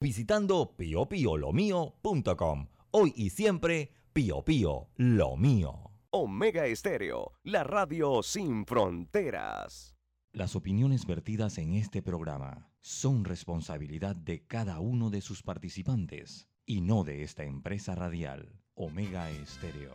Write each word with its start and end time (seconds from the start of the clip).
visitando 0.00 0.74
piopiolomio.com. 0.76 2.68
Hoy 2.90 3.12
y 3.14 3.30
siempre, 3.30 3.92
Pio 4.12 4.42
Pío 4.42 4.88
lo 4.96 5.36
mío. 5.36 5.92
Omega 6.10 6.66
Estéreo, 6.66 7.34
la 7.44 7.62
radio 7.62 8.22
sin 8.22 8.64
fronteras. 8.66 9.94
Las 10.32 10.56
opiniones 10.56 11.06
vertidas 11.06 11.58
en 11.58 11.74
este 11.74 12.02
programa 12.02 12.72
son 12.80 13.24
responsabilidad 13.24 14.16
de 14.16 14.46
cada 14.46 14.80
uno 14.80 15.10
de 15.10 15.20
sus 15.20 15.42
participantes 15.42 16.48
y 16.64 16.80
no 16.80 17.04
de 17.04 17.22
esta 17.22 17.44
empresa 17.44 17.94
radial, 17.94 18.60
Omega 18.74 19.30
Estéreo. 19.30 19.94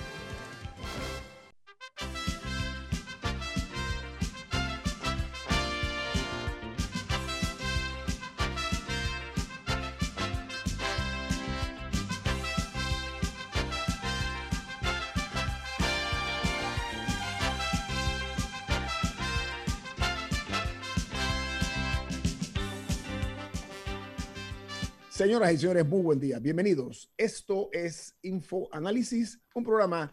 Señoras 25.31 25.53
y 25.53 25.57
señores, 25.59 25.87
muy 25.87 26.01
buen 26.01 26.19
día. 26.19 26.39
Bienvenidos. 26.39 27.09
Esto 27.15 27.69
es 27.71 28.17
Info 28.21 28.67
Análisis, 28.73 29.39
un 29.55 29.63
programa 29.63 30.11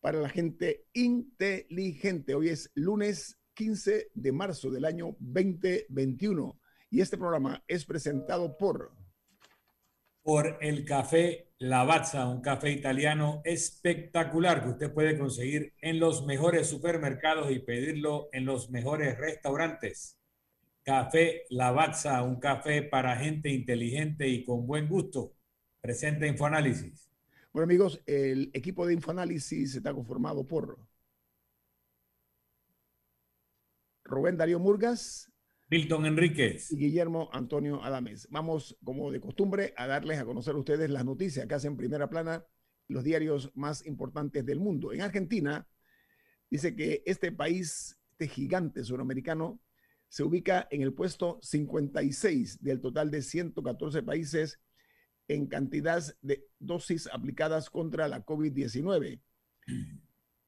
para 0.00 0.20
la 0.20 0.28
gente 0.28 0.86
inteligente. 0.92 2.36
Hoy 2.36 2.50
es 2.50 2.70
lunes 2.74 3.36
15 3.54 4.12
de 4.14 4.30
marzo 4.30 4.70
del 4.70 4.84
año 4.84 5.16
2021 5.18 6.60
y 6.88 7.00
este 7.00 7.18
programa 7.18 7.64
es 7.66 7.84
presentado 7.84 8.56
por 8.56 8.92
por 10.22 10.58
el 10.60 10.84
café 10.84 11.48
Lavazza, 11.58 12.28
un 12.28 12.40
café 12.40 12.70
italiano 12.70 13.42
espectacular 13.44 14.62
que 14.62 14.68
usted 14.68 14.94
puede 14.94 15.18
conseguir 15.18 15.74
en 15.80 15.98
los 15.98 16.24
mejores 16.26 16.68
supermercados 16.68 17.50
y 17.50 17.58
pedirlo 17.58 18.28
en 18.30 18.44
los 18.44 18.70
mejores 18.70 19.18
restaurantes. 19.18 20.19
Café 20.82 21.44
Lavazza, 21.50 22.22
un 22.22 22.40
café 22.40 22.82
para 22.82 23.16
gente 23.16 23.50
inteligente 23.50 24.28
y 24.28 24.44
con 24.44 24.66
buen 24.66 24.88
gusto. 24.88 25.34
Presenta 25.80 26.26
Infoanálisis. 26.26 27.10
Bueno, 27.52 27.64
amigos, 27.64 28.00
el 28.06 28.50
equipo 28.54 28.86
de 28.86 28.94
Infoanálisis 28.94 29.74
está 29.74 29.92
conformado 29.92 30.46
por 30.46 30.78
Rubén 34.04 34.36
Darío 34.36 34.58
Murgas, 34.58 35.30
Milton 35.70 36.06
Enríquez 36.06 36.72
y 36.72 36.76
Guillermo 36.76 37.30
Antonio 37.32 37.82
Adames. 37.82 38.26
Vamos, 38.30 38.76
como 38.82 39.12
de 39.12 39.20
costumbre, 39.20 39.72
a 39.76 39.86
darles 39.86 40.18
a 40.18 40.24
conocer 40.24 40.54
a 40.54 40.58
ustedes 40.58 40.90
las 40.90 41.04
noticias 41.04 41.46
que 41.46 41.54
hacen 41.54 41.76
primera 41.76 42.10
plana 42.10 42.44
los 42.88 43.04
diarios 43.04 43.52
más 43.54 43.86
importantes 43.86 44.44
del 44.44 44.58
mundo. 44.58 44.92
En 44.92 45.02
Argentina, 45.02 45.68
dice 46.50 46.74
que 46.74 47.04
este 47.06 47.30
país, 47.30 48.00
este 48.10 48.26
gigante 48.26 48.82
suramericano, 48.82 49.60
se 50.10 50.22
ubica 50.24 50.68
en 50.70 50.82
el 50.82 50.92
puesto 50.92 51.38
56 51.40 52.62
del 52.62 52.80
total 52.80 53.10
de 53.12 53.22
114 53.22 54.02
países 54.02 54.60
en 55.28 55.46
cantidad 55.46 56.02
de 56.20 56.48
dosis 56.58 57.08
aplicadas 57.12 57.70
contra 57.70 58.08
la 58.08 58.26
COVID-19. 58.26 59.22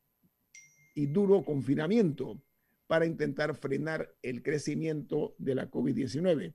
y 0.95 1.07
duro 1.07 1.45
confinamiento 1.45 2.41
para 2.87 3.07
intentar 3.07 3.55
frenar 3.55 4.15
el 4.23 4.43
crecimiento 4.43 5.35
de 5.39 5.55
la 5.55 5.71
COVID-19. 5.71 6.55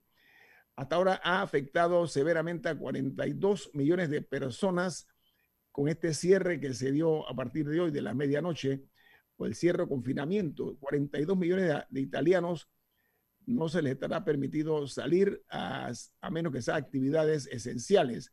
Hasta 0.76 0.96
ahora 0.96 1.20
ha 1.24 1.42
afectado 1.42 2.06
severamente 2.08 2.70
a 2.70 2.78
42 2.78 3.72
millones 3.74 4.12
de 4.12 4.22
personas 4.22 5.08
con 5.78 5.90
este 5.90 6.16
cierre 6.16 6.60
que 6.60 6.74
se 6.74 6.92
dio 6.92 7.30
a 7.30 7.36
partir 7.36 7.70
de 7.70 7.80
hoy 7.80 7.92
de 7.92 8.02
la 8.02 8.16
medianoche, 8.16 8.82
o 9.36 9.46
el 9.46 9.54
cierre 9.54 9.84
o 9.84 9.88
confinamiento, 9.88 10.76
42 10.80 11.38
millones 11.38 11.72
de, 11.92 12.02
italianos 12.02 12.68
no 13.46 13.70
se 13.70 13.84
les 13.84 13.94
estará 13.94 14.26
permitido 14.26 14.88
salir 14.88 15.44
a, 15.52 15.94
menos 16.32 16.52
que 16.52 16.64
sean 16.64 16.78
actividades 16.78 17.46
esenciales. 17.52 18.32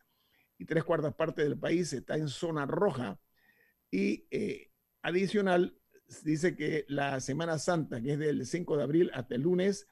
Y 0.56 0.64
tres 0.64 0.84
cuartas 0.84 1.12
partes 1.16 1.44
del 1.44 1.58
país 1.58 1.92
está 1.92 2.16
en 2.16 2.28
zona 2.28 2.64
roja. 2.64 3.20
Y 3.90 4.26
eh, 4.30 4.70
adicional, 5.02 5.76
dice 6.24 6.56
que 6.56 6.86
la 6.88 7.20
Semana 7.20 7.58
Santa, 7.58 8.00
que 8.00 8.14
es 8.14 8.18
del 8.18 8.46
5 8.46 8.78
de 8.78 8.82
abril 8.82 9.10
hasta 9.12 9.34
el 9.34 9.42
lunes, 9.42 9.86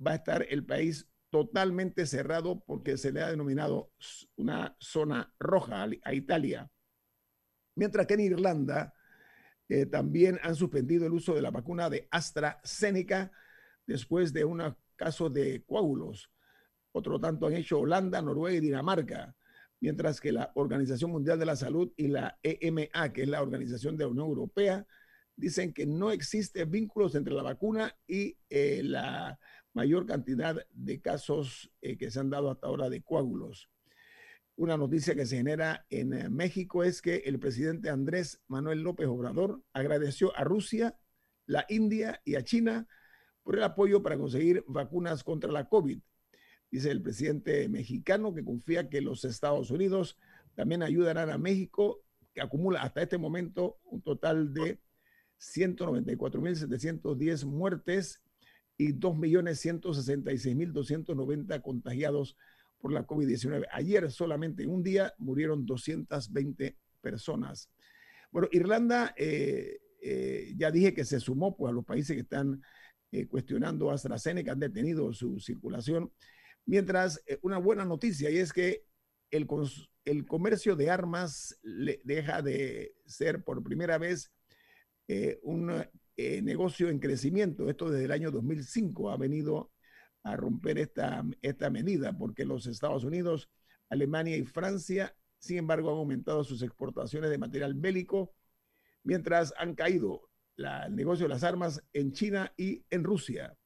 va 0.00 0.12
a 0.12 0.16
estar 0.16 0.46
el 0.48 0.64
país 0.64 1.08
totalmente 1.30 2.06
cerrado 2.06 2.62
porque 2.66 2.96
se 2.96 3.12
le 3.12 3.22
ha 3.22 3.30
denominado 3.30 3.92
una 4.36 4.76
zona 4.80 5.34
roja 5.38 5.86
a 6.02 6.14
Italia. 6.14 6.70
Mientras 7.74 8.06
que 8.06 8.14
en 8.14 8.20
Irlanda 8.20 8.94
eh, 9.68 9.86
también 9.86 10.38
han 10.42 10.54
suspendido 10.54 11.06
el 11.06 11.12
uso 11.12 11.34
de 11.34 11.42
la 11.42 11.50
vacuna 11.50 11.90
de 11.90 12.08
AstraZeneca 12.10 13.30
después 13.86 14.32
de 14.32 14.44
un 14.44 14.62
caso 14.96 15.28
de 15.28 15.62
coágulos. 15.64 16.30
Otro 16.92 17.20
tanto 17.20 17.46
han 17.46 17.54
hecho 17.54 17.80
Holanda, 17.80 18.22
Noruega 18.22 18.56
y 18.56 18.60
Dinamarca, 18.60 19.36
mientras 19.80 20.20
que 20.20 20.32
la 20.32 20.50
Organización 20.54 21.10
Mundial 21.10 21.38
de 21.38 21.46
la 21.46 21.56
Salud 21.56 21.92
y 21.96 22.08
la 22.08 22.38
EMA, 22.42 23.12
que 23.12 23.22
es 23.22 23.28
la 23.28 23.42
Organización 23.42 23.96
de 23.96 24.04
la 24.04 24.10
Unión 24.10 24.26
Europea, 24.26 24.86
dicen 25.36 25.72
que 25.72 25.86
no 25.86 26.10
existe 26.10 26.64
vínculos 26.64 27.14
entre 27.14 27.34
la 27.34 27.42
vacuna 27.42 27.96
y 28.06 28.36
eh, 28.50 28.80
la 28.82 29.38
mayor 29.72 30.06
cantidad 30.06 30.66
de 30.72 31.00
casos 31.00 31.70
eh, 31.80 31.96
que 31.96 32.10
se 32.10 32.20
han 32.20 32.30
dado 32.30 32.50
hasta 32.50 32.66
ahora 32.66 32.90
de 32.90 33.02
coágulos. 33.02 33.70
Una 34.56 34.76
noticia 34.76 35.14
que 35.14 35.24
se 35.24 35.36
genera 35.36 35.86
en 35.88 36.12
eh, 36.12 36.28
México 36.28 36.82
es 36.82 37.00
que 37.00 37.16
el 37.26 37.38
presidente 37.38 37.90
Andrés 37.90 38.42
Manuel 38.48 38.82
López 38.82 39.06
Obrador 39.06 39.62
agradeció 39.72 40.36
a 40.36 40.44
Rusia, 40.44 40.98
la 41.46 41.64
India 41.68 42.20
y 42.24 42.34
a 42.34 42.42
China 42.42 42.88
por 43.44 43.56
el 43.56 43.62
apoyo 43.62 44.02
para 44.02 44.18
conseguir 44.18 44.64
vacunas 44.66 45.22
contra 45.22 45.52
la 45.52 45.68
COVID. 45.68 46.00
Dice 46.70 46.90
el 46.90 47.00
presidente 47.00 47.66
mexicano 47.68 48.34
que 48.34 48.44
confía 48.44 48.90
que 48.90 49.00
los 49.00 49.24
Estados 49.24 49.70
Unidos 49.70 50.18
también 50.54 50.82
ayudarán 50.82 51.30
a 51.30 51.38
México, 51.38 52.04
que 52.34 52.42
acumula 52.42 52.82
hasta 52.82 53.00
este 53.02 53.16
momento 53.16 53.78
un 53.84 54.02
total 54.02 54.52
de 54.52 54.80
194.710 55.38 57.46
muertes 57.46 58.20
y 58.78 58.94
2.166.290 58.94 61.60
contagiados 61.60 62.34
por 62.78 62.92
la 62.92 63.06
COVID-19. 63.06 63.66
Ayer 63.72 64.10
solamente 64.10 64.66
un 64.66 64.82
día 64.82 65.12
murieron 65.18 65.66
220 65.66 66.78
personas. 67.00 67.70
Bueno, 68.30 68.48
Irlanda, 68.52 69.14
eh, 69.16 69.80
eh, 70.00 70.54
ya 70.56 70.70
dije 70.70 70.94
que 70.94 71.04
se 71.04 71.18
sumó 71.18 71.56
pues, 71.56 71.70
a 71.70 71.74
los 71.74 71.84
países 71.84 72.14
que 72.14 72.22
están 72.22 72.62
eh, 73.10 73.26
cuestionando 73.26 73.90
a 73.90 73.94
AstraZeneca, 73.94 74.52
han 74.52 74.60
detenido 74.60 75.12
su 75.12 75.40
circulación. 75.40 76.12
Mientras, 76.64 77.20
una 77.42 77.58
buena 77.58 77.84
noticia 77.84 78.30
y 78.30 78.36
es 78.36 78.52
que 78.52 78.84
el, 79.30 79.48
el 80.04 80.26
comercio 80.26 80.76
de 80.76 80.90
armas 80.90 81.58
deja 82.04 82.42
de 82.42 82.94
ser 83.06 83.42
por 83.42 83.62
primera 83.62 83.98
vez 83.98 84.30
un 85.42 85.84
negocio 86.42 86.88
en 86.88 86.98
crecimiento. 86.98 87.70
Esto 87.70 87.90
desde 87.90 88.06
el 88.06 88.12
año 88.12 88.30
2005 88.30 89.10
ha 89.10 89.16
venido 89.16 89.70
a 90.24 90.36
romper 90.36 90.78
esta, 90.78 91.24
esta 91.42 91.70
medida, 91.70 92.16
porque 92.16 92.44
los 92.44 92.66
Estados 92.66 93.04
Unidos, 93.04 93.48
Alemania 93.88 94.36
y 94.36 94.44
Francia, 94.44 95.14
sin 95.38 95.58
embargo, 95.58 95.90
han 95.90 95.98
aumentado 95.98 96.42
sus 96.42 96.62
exportaciones 96.62 97.30
de 97.30 97.38
material 97.38 97.74
bélico, 97.74 98.34
mientras 99.04 99.54
han 99.58 99.76
caído 99.76 100.28
el 100.56 100.96
negocio 100.96 101.26
de 101.26 101.34
las 101.34 101.44
armas 101.44 101.84
en 101.92 102.12
China 102.12 102.52
y 102.56 102.84
en 102.90 103.04
Rusia. 103.04 103.56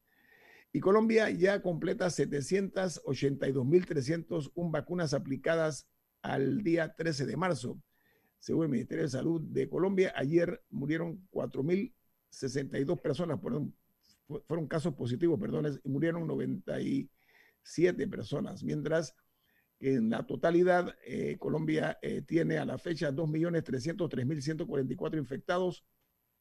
Y 0.74 0.80
Colombia 0.80 1.30
ya 1.30 1.62
completa 1.62 2.06
782.301 2.06 4.70
vacunas 4.70 5.14
aplicadas 5.14 5.86
al 6.20 6.62
día 6.62 6.94
13 6.94 7.24
de 7.26 7.36
marzo. 7.36 7.80
Según 8.38 8.64
el 8.64 8.70
Ministerio 8.70 9.04
de 9.04 9.10
Salud 9.10 9.40
de 9.40 9.68
Colombia, 9.68 10.12
ayer 10.16 10.62
murieron 10.70 11.26
4.062 12.32 13.00
personas 13.00 13.38
un 13.42 13.74
fueron 14.46 14.66
casos 14.66 14.94
positivos, 14.94 15.38
perdón, 15.38 15.78
murieron 15.84 16.26
97 16.26 18.08
personas, 18.08 18.64
mientras 18.64 19.14
que 19.78 19.92
en 19.94 20.10
la 20.10 20.26
totalidad 20.26 20.94
eh, 21.04 21.36
Colombia 21.38 21.98
eh, 22.02 22.22
tiene 22.22 22.58
a 22.58 22.64
la 22.64 22.78
fecha 22.78 23.12
2.303.144 23.12 25.18
infectados 25.18 25.84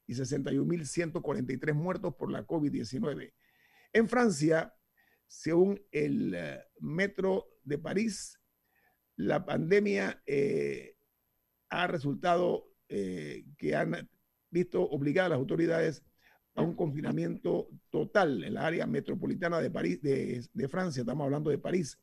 y 0.06 0.14
61.143 0.14 1.74
muertos 1.74 2.14
por 2.14 2.30
la 2.30 2.46
COVID-19. 2.46 3.32
En 3.92 4.08
Francia, 4.08 4.74
según 5.26 5.82
el 5.90 6.34
eh, 6.34 6.62
Metro 6.80 7.48
de 7.64 7.78
París, 7.78 8.38
la 9.16 9.44
pandemia 9.44 10.22
ha 11.68 11.86
resultado 11.86 12.70
que 12.88 13.76
han 13.76 14.08
visto 14.52 14.82
obligadas 14.82 15.26
a 15.26 15.30
las 15.30 15.38
autoridades 15.38 16.04
a 16.54 16.62
un 16.62 16.74
confinamiento 16.74 17.68
total 17.90 18.44
en 18.44 18.54
la 18.54 18.64
área 18.66 18.86
metropolitana 18.86 19.60
de 19.60 19.70
París, 19.70 20.00
de, 20.02 20.68
Francia, 20.68 21.00
estamos 21.00 21.24
hablando 21.24 21.50
de 21.50 21.58
París, 21.58 21.98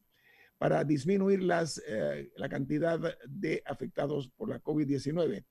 para 0.57 0.83
disminuir 0.83 1.41
las, 1.43 1.81
eh, 1.87 2.31
la 2.35 2.49
cantidad 2.49 2.99
de 3.25 3.63
afectados 3.65 4.27
por 4.29 4.49
la 4.49 4.61
COVID-19. 4.61 5.45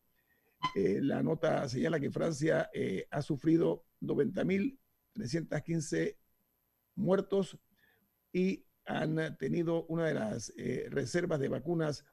Eh, 0.74 0.98
la 1.00 1.22
nota 1.22 1.68
señala 1.68 2.00
que 2.00 2.10
Francia 2.10 2.68
eh, 2.74 3.06
ha 3.10 3.22
sufrido 3.22 3.86
90.315 4.02 6.16
muertos 6.96 7.56
y 8.32 8.66
han 8.84 9.38
tenido 9.38 9.86
una 9.86 10.06
de 10.06 10.14
las 10.14 10.52
reservas 10.88 11.40
de 11.40 11.48
vacunas 11.48 12.04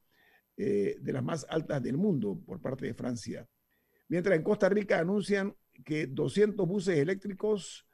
de 0.58 1.00
las 1.06 1.24
más 1.24 1.46
altas 1.50 1.82
del 1.82 1.98
mundo 1.98 2.40
por 2.46 2.62
parte 2.62 2.86
de 2.86 2.94
Francia. 2.94 3.48
Mientras 4.08 4.36
en 4.36 4.44
Costa 4.44 4.70
Rica 4.70 5.00
anuncian 5.00 5.56
que 5.84 6.08
200 6.08 6.68
buses 6.68 6.98
eléctricos 6.98 7.88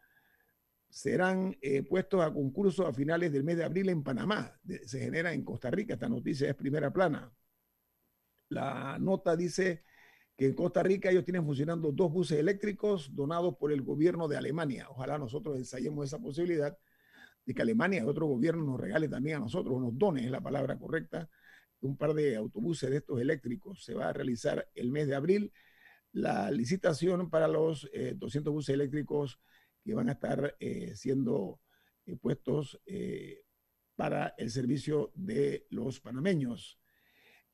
serán 0.89 1.57
eh, 1.61 1.83
puestos 1.83 2.21
a 2.21 2.33
concurso 2.33 2.85
a 2.85 2.93
finales 2.93 3.31
del 3.31 3.43
mes 3.43 3.57
de 3.57 3.63
abril 3.63 3.89
en 3.89 4.03
Panamá. 4.03 4.59
Se 4.85 4.99
genera 4.99 5.33
en 5.33 5.43
Costa 5.43 5.71
Rica, 5.71 5.93
esta 5.93 6.09
noticia 6.09 6.49
es 6.49 6.55
primera 6.55 6.91
plana. 6.91 7.31
La 8.49 8.97
nota 8.99 9.35
dice 9.37 9.83
que 10.35 10.47
en 10.47 10.53
Costa 10.53 10.83
Rica 10.83 11.09
ellos 11.09 11.23
tienen 11.23 11.45
funcionando 11.45 11.91
dos 11.93 12.11
buses 12.11 12.39
eléctricos 12.39 13.15
donados 13.15 13.55
por 13.57 13.71
el 13.71 13.81
gobierno 13.81 14.27
de 14.27 14.35
Alemania. 14.35 14.87
Ojalá 14.89 15.17
nosotros 15.17 15.55
ensayemos 15.57 16.05
esa 16.05 16.19
posibilidad 16.19 16.77
de 17.45 17.53
que 17.53 17.61
Alemania 17.61 18.01
y 18.01 18.05
otro 18.05 18.27
gobierno 18.27 18.63
nos 18.63 18.79
regale 18.79 19.07
también 19.07 19.37
a 19.37 19.39
nosotros, 19.39 19.79
nos 19.79 19.97
done, 19.97 20.25
es 20.25 20.31
la 20.31 20.41
palabra 20.41 20.77
correcta, 20.77 21.29
un 21.79 21.95
par 21.95 22.13
de 22.13 22.35
autobuses 22.35 22.89
de 22.89 22.97
estos 22.97 23.21
eléctricos. 23.21 23.83
Se 23.83 23.93
va 23.93 24.09
a 24.09 24.13
realizar 24.13 24.67
el 24.75 24.91
mes 24.91 25.07
de 25.07 25.15
abril 25.15 25.53
la 26.13 26.51
licitación 26.51 27.29
para 27.29 27.47
los 27.47 27.89
200 28.15 28.51
eh, 28.51 28.53
buses 28.53 28.73
eléctricos 28.73 29.39
que 29.83 29.93
van 29.93 30.09
a 30.09 30.13
estar 30.13 30.55
eh, 30.59 30.93
siendo 30.95 31.59
eh, 32.05 32.15
puestos 32.17 32.79
para 33.95 34.33
el 34.37 34.49
servicio 34.49 35.11
de 35.15 35.67
los 35.69 35.99
panameños. 35.99 36.79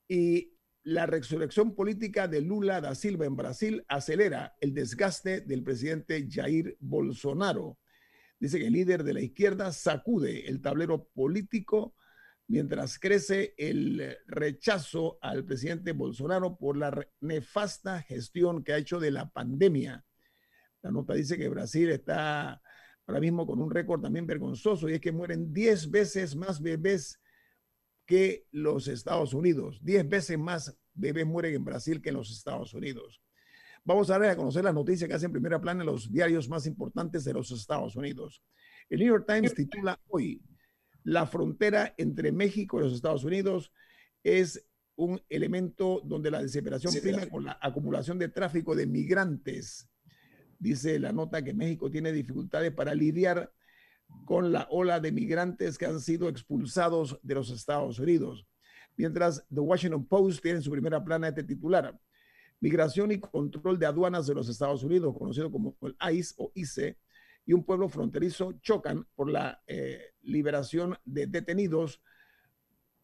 Y 0.07 0.53
la 0.83 1.05
resurrección 1.05 1.75
política 1.75 2.27
de 2.27 2.41
Lula 2.41 2.79
da 2.79 2.95
Silva 2.95 3.25
en 3.25 3.35
Brasil 3.35 3.83
acelera 3.89 4.55
el 4.61 4.73
desgaste 4.73 5.41
del 5.41 5.63
presidente 5.63 6.27
Jair 6.29 6.77
Bolsonaro. 6.79 7.77
Dice 8.39 8.59
que 8.59 8.67
el 8.67 8.73
líder 8.73 9.03
de 9.03 9.13
la 9.13 9.21
izquierda 9.21 9.73
sacude 9.73 10.47
el 10.47 10.61
tablero 10.61 11.09
político 11.09 11.95
mientras 12.47 12.97
crece 12.97 13.53
el 13.57 14.17
rechazo 14.27 15.17
al 15.21 15.45
presidente 15.45 15.91
Bolsonaro 15.91 16.57
por 16.57 16.77
la 16.77 17.07
nefasta 17.19 18.01
gestión 18.01 18.63
que 18.63 18.73
ha 18.73 18.77
hecho 18.77 18.99
de 18.99 19.11
la 19.11 19.29
pandemia. 19.29 20.05
La 20.81 20.91
nota 20.91 21.13
dice 21.13 21.37
que 21.37 21.49
Brasil 21.49 21.89
está 21.89 22.61
ahora 23.05 23.19
mismo 23.19 23.45
con 23.45 23.61
un 23.61 23.71
récord 23.71 24.01
también 24.01 24.25
vergonzoso 24.25 24.89
y 24.89 24.93
es 24.93 25.01
que 25.01 25.11
mueren 25.11 25.53
10 25.53 25.91
veces 25.91 26.35
más 26.35 26.61
bebés 26.61 27.19
que 28.05 28.47
los 28.51 28.87
Estados 28.87 29.33
Unidos. 29.33 29.79
10 29.83 30.07
veces 30.07 30.37
más 30.37 30.77
bebés 30.93 31.25
mueren 31.25 31.55
en 31.55 31.65
Brasil 31.65 32.01
que 32.01 32.09
en 32.09 32.15
los 32.15 32.31
Estados 32.31 32.73
Unidos. 32.73 33.21
Vamos 33.83 34.09
a 34.09 34.17
ver 34.17 34.31
a 34.31 34.35
conocer 34.35 34.63
las 34.63 34.73
noticias 34.73 35.07
que 35.07 35.15
hacen 35.15 35.31
primera 35.31 35.61
plana 35.61 35.81
en 35.81 35.87
los 35.87 36.11
diarios 36.11 36.49
más 36.49 36.65
importantes 36.65 37.23
de 37.23 37.33
los 37.33 37.51
Estados 37.51 37.95
Unidos. 37.95 38.43
El 38.89 38.99
New 38.99 39.07
York 39.07 39.25
Times 39.27 39.53
titula 39.53 39.99
hoy, 40.07 40.41
la 41.07 41.25
frontera 41.25 41.93
entre 41.97 42.33
México 42.33 42.77
y 42.77 42.83
los 42.83 42.93
Estados 42.93 43.23
Unidos 43.23 43.71
es 44.25 44.67
un 44.97 45.21
elemento 45.29 46.01
donde 46.03 46.29
la 46.29 46.41
desesperación 46.41 46.93
prima 47.01 47.25
con 47.27 47.45
la 47.45 47.57
acumulación 47.61 48.19
de 48.19 48.27
tráfico 48.27 48.75
de 48.75 48.87
migrantes. 48.87 49.89
Dice 50.59 50.99
la 50.99 51.13
nota 51.13 51.41
que 51.41 51.53
México 51.53 51.89
tiene 51.89 52.11
dificultades 52.11 52.73
para 52.73 52.93
lidiar 52.93 53.53
con 54.25 54.51
la 54.51 54.67
ola 54.69 54.99
de 54.99 55.13
migrantes 55.13 55.77
que 55.77 55.85
han 55.85 56.01
sido 56.01 56.27
expulsados 56.27 57.17
de 57.23 57.35
los 57.35 57.51
Estados 57.51 57.99
Unidos. 57.99 58.45
Mientras 58.97 59.45
The 59.47 59.61
Washington 59.61 60.05
Post 60.05 60.41
tiene 60.41 60.57
en 60.57 60.63
su 60.63 60.71
primera 60.71 61.01
plana 61.01 61.29
este 61.29 61.43
titular, 61.43 61.97
Migración 62.59 63.13
y 63.13 63.19
Control 63.21 63.79
de 63.79 63.85
Aduanas 63.85 64.27
de 64.27 64.35
los 64.35 64.49
Estados 64.49 64.83
Unidos, 64.83 65.15
conocido 65.17 65.49
como 65.49 65.77
el 65.83 65.95
ICE 66.11 66.35
o 66.37 66.51
ICE, 66.53 66.97
y 67.47 67.53
un 67.53 67.63
pueblo 67.63 67.87
fronterizo 67.87 68.59
chocan 68.61 69.07
por 69.15 69.31
la 69.31 69.63
eh, 69.67 70.13
liberación 70.21 70.97
de 71.05 71.27
detenidos 71.27 72.01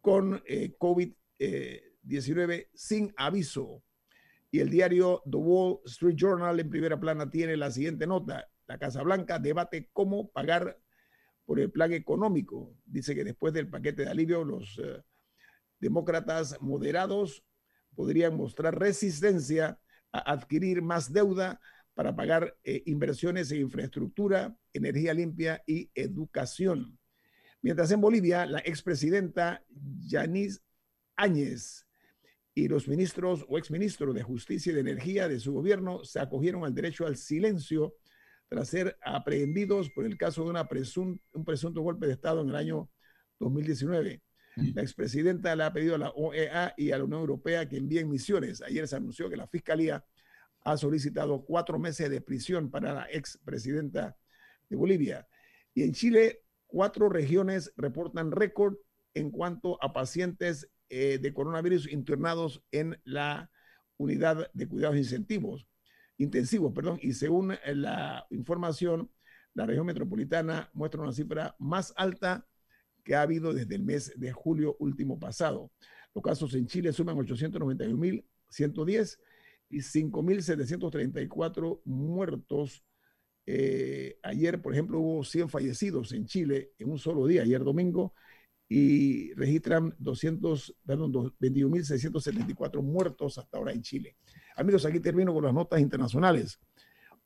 con 0.01 0.43
eh, 0.45 0.75
COVID-19 0.77 2.67
sin 2.73 3.13
aviso. 3.15 3.81
Y 4.51 4.59
el 4.59 4.69
diario 4.69 5.23
The 5.23 5.37
Wall 5.37 5.79
Street 5.85 6.17
Journal 6.17 6.59
en 6.59 6.69
primera 6.69 6.99
plana 6.99 7.31
tiene 7.31 7.55
la 7.55 7.71
siguiente 7.71 8.05
nota. 8.05 8.49
La 8.67 8.77
Casa 8.77 9.01
Blanca 9.01 9.39
debate 9.39 9.89
cómo 9.93 10.29
pagar 10.29 10.77
por 11.45 11.61
el 11.61 11.71
plan 11.71 11.93
económico. 11.93 12.75
Dice 12.85 13.15
que 13.15 13.23
después 13.23 13.53
del 13.53 13.69
paquete 13.69 14.03
de 14.03 14.09
alivio, 14.09 14.43
los 14.43 14.77
eh, 14.83 15.01
demócratas 15.79 16.61
moderados 16.61 17.45
podrían 17.95 18.35
mostrar 18.35 18.77
resistencia 18.77 19.79
a 20.11 20.33
adquirir 20.33 20.81
más 20.81 21.13
deuda 21.13 21.61
para 21.93 22.15
pagar 22.15 22.57
eh, 22.63 22.83
inversiones 22.85 23.51
en 23.51 23.61
infraestructura, 23.61 24.55
energía 24.73 25.13
limpia 25.13 25.63
y 25.67 25.89
educación. 25.93 26.97
Mientras 27.61 27.91
en 27.91 28.01
Bolivia, 28.01 28.45
la 28.45 28.59
expresidenta 28.59 29.63
Yanis 30.07 30.61
Áñez 31.15 31.85
y 32.55 32.67
los 32.67 32.87
ministros 32.87 33.45
o 33.47 33.57
exministros 33.57 34.13
de 34.13 34.23
Justicia 34.23 34.71
y 34.71 34.75
de 34.75 34.81
Energía 34.81 35.27
de 35.27 35.39
su 35.39 35.53
gobierno 35.53 36.03
se 36.03 36.19
acogieron 36.19 36.65
al 36.65 36.73
derecho 36.73 37.05
al 37.05 37.15
silencio 37.15 37.95
tras 38.47 38.69
ser 38.69 38.97
aprehendidos 39.01 39.89
por 39.89 40.05
el 40.05 40.17
caso 40.17 40.43
de 40.43 40.51
un 40.51 41.45
presunto 41.45 41.81
golpe 41.81 42.05
de 42.05 42.13
Estado 42.13 42.41
en 42.41 42.49
el 42.49 42.55
año 42.55 42.89
2019. 43.39 44.21
La 44.55 44.81
expresidenta 44.83 45.55
le 45.55 45.63
ha 45.63 45.73
pedido 45.73 45.95
a 45.95 45.97
la 45.97 46.09
OEA 46.11 46.73
y 46.77 46.91
a 46.91 46.97
la 46.99 47.05
Unión 47.05 47.21
Europea 47.21 47.67
que 47.67 47.77
envíen 47.77 48.09
misiones. 48.09 48.61
Ayer 48.61 48.87
se 48.87 48.95
anunció 48.95 49.29
que 49.29 49.37
la 49.37 49.47
Fiscalía 49.47 50.05
ha 50.63 50.77
solicitado 50.77 51.43
cuatro 51.45 51.79
meses 51.79 52.09
de 52.09 52.21
prisión 52.21 52.71
para 52.71 52.93
la 52.93 53.07
expresidenta 53.11 54.17
de 54.69 54.75
Bolivia. 54.75 55.27
Y 55.73 55.83
en 55.83 55.93
Chile, 55.93 56.43
cuatro 56.67 57.09
regiones 57.09 57.73
reportan 57.75 58.31
récord 58.31 58.77
en 59.13 59.29
cuanto 59.29 59.77
a 59.83 59.93
pacientes 59.93 60.69
eh, 60.89 61.19
de 61.19 61.33
coronavirus 61.33 61.91
internados 61.91 62.63
en 62.71 62.99
la 63.03 63.51
unidad 63.97 64.49
de 64.53 64.67
cuidados 64.67 64.97
intensivos, 64.97 65.67
intensivos, 66.17 66.73
perdón, 66.73 66.99
y 67.01 67.13
según 67.13 67.55
la 67.65 68.25
información, 68.31 69.11
la 69.53 69.65
región 69.65 69.85
metropolitana 69.85 70.69
muestra 70.73 71.01
una 71.01 71.11
cifra 71.11 71.55
más 71.59 71.93
alta 71.95 72.47
que 73.03 73.15
ha 73.15 73.21
habido 73.21 73.53
desde 73.53 73.75
el 73.75 73.83
mes 73.83 74.13
de 74.15 74.31
julio 74.31 74.75
último 74.79 75.19
pasado. 75.19 75.71
Los 76.13 76.23
casos 76.23 76.53
en 76.55 76.67
Chile 76.67 76.93
suman 76.93 77.17
891.110 77.17 79.17
y 79.69 79.79
5.734 79.79 81.81
muertos. 81.85 82.83
Eh, 83.45 84.17
ayer, 84.23 84.61
por 84.61 84.73
ejemplo, 84.73 84.99
hubo 84.99 85.23
100 85.23 85.49
fallecidos 85.49 86.13
en 86.13 86.25
Chile 86.25 86.71
en 86.79 86.91
un 86.91 86.99
solo 86.99 87.27
día, 87.27 87.41
ayer 87.41 87.63
domingo, 87.63 88.13
y 88.69 89.33
registran 89.33 89.93
200, 89.99 90.75
perdón, 90.85 91.11
21.674 91.39 92.81
muertos 92.81 93.37
hasta 93.37 93.57
ahora 93.57 93.71
en 93.71 93.81
Chile. 93.81 94.15
Amigos, 94.55 94.85
aquí 94.85 94.99
termino 94.99 95.33
con 95.33 95.43
las 95.43 95.53
notas 95.53 95.79
internacionales. 95.79 96.59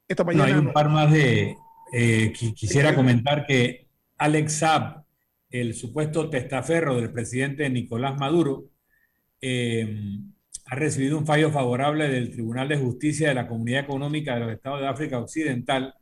Esta 0.07 0.23
mañana. 0.23 0.45
hay 0.45 0.53
un 0.53 0.73
par 0.73 0.89
más 0.89 1.11
de. 1.11 1.55
Eh, 1.93 2.33
quisiera 2.33 2.95
comentar 2.95 3.45
que 3.45 3.87
Alex 4.17 4.53
Saab, 4.53 5.05
el 5.49 5.73
supuesto 5.73 6.29
testaferro 6.29 6.97
del 6.97 7.11
presidente 7.11 7.69
Nicolás 7.69 8.19
Maduro, 8.19 8.69
eh, 9.39 10.19
ha 10.69 10.75
recibido 10.75 11.17
un 11.17 11.25
fallo 11.25 11.49
favorable 11.49 12.09
del 12.09 12.29
Tribunal 12.29 12.67
de 12.67 12.77
Justicia 12.77 13.29
de 13.29 13.35
la 13.35 13.47
Comunidad 13.47 13.85
Económica 13.85 14.33
de 14.33 14.41
los 14.41 14.51
Estados 14.51 14.81
de 14.81 14.87
África 14.87 15.19
Occidental, 15.19 15.93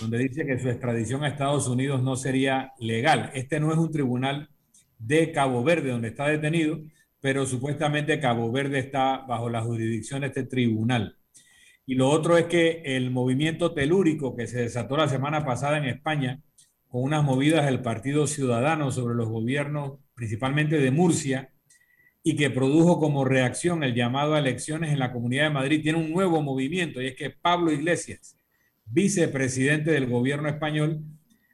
donde 0.00 0.18
dice 0.18 0.46
que 0.46 0.60
su 0.60 0.68
extradición 0.68 1.24
a 1.24 1.28
Estados 1.28 1.66
Unidos 1.66 2.02
no 2.02 2.14
sería 2.14 2.72
legal. 2.78 3.30
Este 3.34 3.58
no 3.58 3.72
es 3.72 3.78
un 3.78 3.90
tribunal 3.90 4.48
de 4.98 5.32
Cabo 5.32 5.64
Verde 5.64 5.90
donde 5.90 6.08
está 6.08 6.28
detenido, 6.28 6.80
pero 7.20 7.46
supuestamente 7.46 8.20
Cabo 8.20 8.52
Verde 8.52 8.78
está 8.78 9.18
bajo 9.26 9.50
la 9.50 9.62
jurisdicción 9.62 10.20
de 10.20 10.28
este 10.28 10.44
tribunal. 10.44 11.16
Y 11.84 11.96
lo 11.96 12.08
otro 12.08 12.38
es 12.38 12.46
que 12.46 12.82
el 12.84 13.10
movimiento 13.10 13.74
telúrico 13.74 14.36
que 14.36 14.46
se 14.46 14.60
desató 14.60 14.96
la 14.96 15.08
semana 15.08 15.44
pasada 15.44 15.78
en 15.78 15.86
España, 15.86 16.40
con 16.86 17.02
unas 17.02 17.24
movidas 17.24 17.64
del 17.64 17.82
Partido 17.82 18.28
Ciudadano 18.28 18.92
sobre 18.92 19.16
los 19.16 19.28
gobiernos, 19.28 19.98
principalmente 20.14 20.78
de 20.78 20.90
Murcia, 20.92 21.51
y 22.22 22.36
que 22.36 22.50
produjo 22.50 23.00
como 23.00 23.24
reacción 23.24 23.82
el 23.82 23.94
llamado 23.94 24.34
a 24.34 24.38
elecciones 24.38 24.92
en 24.92 24.98
la 24.98 25.12
Comunidad 25.12 25.44
de 25.44 25.50
Madrid, 25.50 25.82
tiene 25.82 25.98
un 25.98 26.12
nuevo 26.12 26.40
movimiento 26.42 27.02
y 27.02 27.08
es 27.08 27.16
que 27.16 27.30
Pablo 27.30 27.72
Iglesias, 27.72 28.36
vicepresidente 28.84 29.90
del 29.90 30.06
gobierno 30.06 30.48
español, 30.48 31.02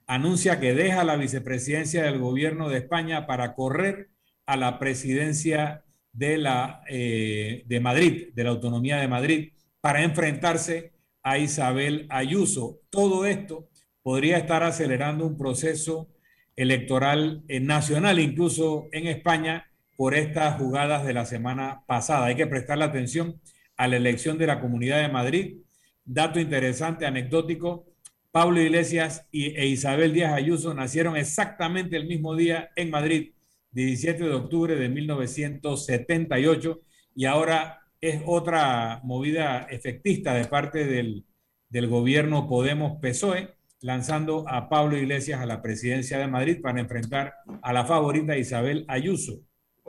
anuncia 0.07 0.61
que 0.61 0.75
deja 0.75 1.05
la 1.05 1.17
vicepresidencia 1.17 2.03
del 2.03 2.19
gobierno 2.19 2.69
de 2.69 2.79
España 2.79 3.27
para 3.27 3.55
correr 3.55 4.09
a 4.47 4.57
la 4.57 4.79
presidencia 4.79 5.85
de, 6.13 6.39
la, 6.39 6.83
eh, 6.89 7.63
de 7.67 7.81
Madrid, 7.81 8.29
de 8.35 8.45
la 8.45 8.51
autonomía 8.51 8.97
de 8.97 9.09
Madrid, 9.09 9.53
para 9.81 10.03
enfrentarse 10.03 10.93
a 11.23 11.39
Isabel 11.39 12.07
Ayuso. 12.09 12.81
Todo 12.91 13.27
esto 13.27 13.69
podría 14.03 14.39
estar 14.39 14.63
acelerando 14.63 15.27
un 15.27 15.37
proceso 15.37 16.09
electoral 16.57 17.45
eh, 17.47 17.61
nacional, 17.61 18.19
incluso 18.19 18.89
en 18.93 19.07
España, 19.07 19.71
por 19.99 20.15
estas 20.15 20.59
jugadas 20.59 21.05
de 21.05 21.13
la 21.13 21.27
semana 21.27 21.83
pasada. 21.89 22.27
Hay 22.27 22.37
que 22.37 22.47
prestarle 22.47 22.85
atención 22.85 23.41
a 23.77 23.89
la 23.89 23.97
elección 23.97 24.39
de 24.39 24.47
la 24.47 24.61
Comunidad 24.61 25.03
de 25.03 25.09
Madrid. 25.09 25.57
Dato 26.05 26.39
interesante, 26.39 27.05
anecdótico, 27.05 27.85
Pablo 28.31 28.61
Iglesias 28.61 29.27
e 29.33 29.67
Isabel 29.67 30.13
Díaz 30.13 30.35
Ayuso 30.35 30.73
nacieron 30.73 31.17
exactamente 31.17 31.97
el 31.97 32.07
mismo 32.07 32.37
día 32.37 32.71
en 32.77 32.91
Madrid, 32.91 33.33
17 33.73 34.23
de 34.23 34.35
octubre 34.35 34.77
de 34.77 34.89
1978, 34.89 36.81
y 37.17 37.25
ahora 37.25 37.81
es 38.01 38.23
otra 38.25 39.01
movida 39.03 39.67
efectista 39.69 40.33
de 40.33 40.45
parte 40.45 40.87
del, 40.87 41.27
del 41.71 41.89
gobierno 41.89 42.49
Podemos 42.49 43.01
PSOE, 43.01 43.57
lanzando 43.81 44.45
a 44.47 44.69
Pablo 44.69 44.97
Iglesias 44.97 45.41
a 45.41 45.47
la 45.47 45.61
presidencia 45.61 46.19
de 46.19 46.29
Madrid 46.29 46.61
para 46.63 46.79
enfrentar 46.79 47.35
a 47.63 47.73
la 47.73 47.85
favorita 47.85 48.37
Isabel 48.37 48.85
Ayuso. 48.87 49.41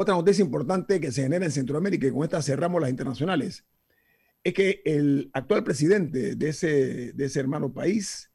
Otra 0.02 0.16
noticia 0.16 0.46
importante 0.46 1.02
que 1.02 1.12
se 1.12 1.24
genera 1.24 1.44
en 1.44 1.52
Centroamérica 1.52 2.08
y 2.08 2.12
con 2.12 2.24
esta 2.24 2.42
cerramos 2.42 2.80
las 2.80 2.90
internacionales 2.90 3.66
es 4.46 4.54
que 4.54 4.82
el 4.86 5.30
actual 5.34 5.66
presidente 5.66 6.36
de 6.38 6.48
ese, 6.48 7.38
hermano 7.38 7.74
país, 7.74 8.32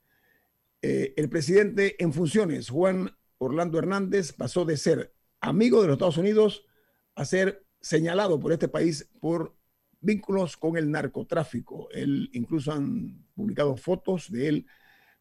eh, 0.82 1.14
el 1.16 1.30
presidente 1.30 1.96
en 2.04 2.12
funciones, 2.12 2.68
Juan 2.68 3.16
Orlando 3.38 3.78
Hernández, 3.78 4.34
pasó 4.34 4.66
de 4.66 4.76
ser 4.76 5.14
amigo 5.40 5.80
de 5.80 5.86
los 5.86 5.94
Estados 5.94 6.18
Unidos 6.18 6.66
a 7.14 7.24
ser 7.24 7.64
señalado 7.80 8.38
por 8.38 8.52
este 8.52 8.68
país 8.68 9.08
por 9.18 9.56
vínculos 10.02 10.58
con 10.58 10.76
el 10.76 10.90
narcotráfico. 10.90 11.88
Él 11.92 12.28
incluso 12.34 12.72
han 12.72 13.24
publicado 13.34 13.74
fotos 13.78 14.30
de 14.30 14.48
él 14.48 14.66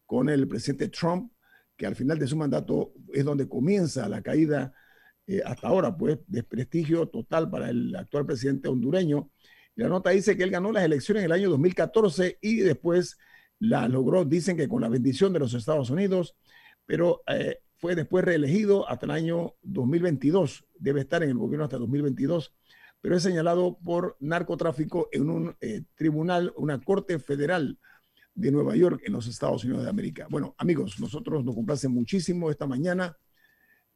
con 0.05 0.27
el 0.27 0.45
presidente 0.49 0.89
Trump, 0.89 1.31
que 1.77 1.85
al 1.85 1.95
final 1.95 2.19
de 2.19 2.27
su 2.27 2.35
mandato 2.35 2.91
es 3.13 3.23
donde 3.23 3.47
comienza 3.47 4.09
la 4.09 4.21
caída 4.21 4.73
eh, 5.27 5.41
hasta 5.45 5.67
ahora, 5.67 5.95
pues, 5.95 6.19
desprestigio 6.27 7.07
total 7.07 7.49
para 7.49 7.69
el 7.69 7.95
actual 7.95 8.25
presidente 8.25 8.67
hondureño. 8.67 9.31
la 9.75 9.87
nota 9.87 10.09
dice 10.11 10.35
que 10.37 10.43
él 10.43 10.51
ganó 10.51 10.71
las 10.71 10.83
elecciones 10.83 11.21
en 11.21 11.25
el 11.25 11.31
año 11.31 11.49
2014 11.49 12.37
y 12.41 12.57
después 12.57 13.17
la 13.59 13.87
logró, 13.87 14.25
dicen 14.25 14.57
que 14.57 14.67
con 14.67 14.81
la 14.81 14.89
bendición 14.89 15.31
de 15.33 15.39
los 15.39 15.53
Estados 15.53 15.89
Unidos, 15.89 16.35
pero 16.85 17.23
eh, 17.27 17.59
fue 17.77 17.95
después 17.95 18.25
reelegido 18.25 18.87
hasta 18.89 19.05
el 19.05 19.11
año 19.11 19.55
2022. 19.61 20.65
Debe 20.75 21.01
estar 21.01 21.23
en 21.23 21.29
el 21.29 21.37
gobierno 21.37 21.63
hasta 21.63 21.77
2022, 21.77 22.53
pero 23.01 23.15
es 23.15 23.23
señalado 23.23 23.77
por 23.83 24.17
narcotráfico 24.19 25.07
en 25.11 25.29
un 25.29 25.55
eh, 25.61 25.83
tribunal, 25.95 26.53
una 26.57 26.81
corte 26.81 27.19
federal 27.19 27.79
de 28.35 28.51
Nueva 28.51 28.75
York 28.75 29.01
en 29.05 29.13
los 29.13 29.27
Estados 29.27 29.63
Unidos 29.63 29.83
de 29.83 29.89
América. 29.89 30.27
Bueno, 30.29 30.55
amigos, 30.57 30.99
nosotros 30.99 31.45
nos 31.45 31.55
complace 31.55 31.87
muchísimo 31.87 32.51
esta 32.51 32.67
mañana 32.67 33.15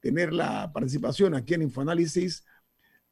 tener 0.00 0.32
la 0.32 0.72
participación 0.72 1.34
aquí 1.34 1.54
en 1.54 1.62
Infoanálisis 1.62 2.44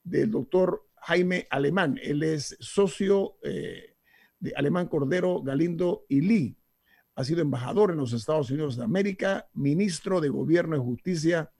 del 0.03 0.31
doctor 0.31 0.87
Jaime 1.07 1.47
Alemán. 1.51 1.99
Él 2.03 2.23
es 2.23 2.57
socio 2.61 3.37
eh, 3.43 3.95
de 4.39 4.53
Alemán 4.57 4.89
Cordero, 4.89 5.43
Galindo 5.43 6.05
y 6.09 6.21
Lee. 6.21 6.59
Ha 7.15 7.25
sido 7.25 7.41
embajador 7.41 7.91
en 7.91 7.97
los 7.99 8.13
Estados 8.13 8.51
Unidos 8.51 8.77
de 8.77 8.85
América, 8.85 9.49
ministro 9.55 10.21
de 10.21 10.29
Gobierno 10.29 10.77
y 10.77 10.81
Justicia. 10.81 11.51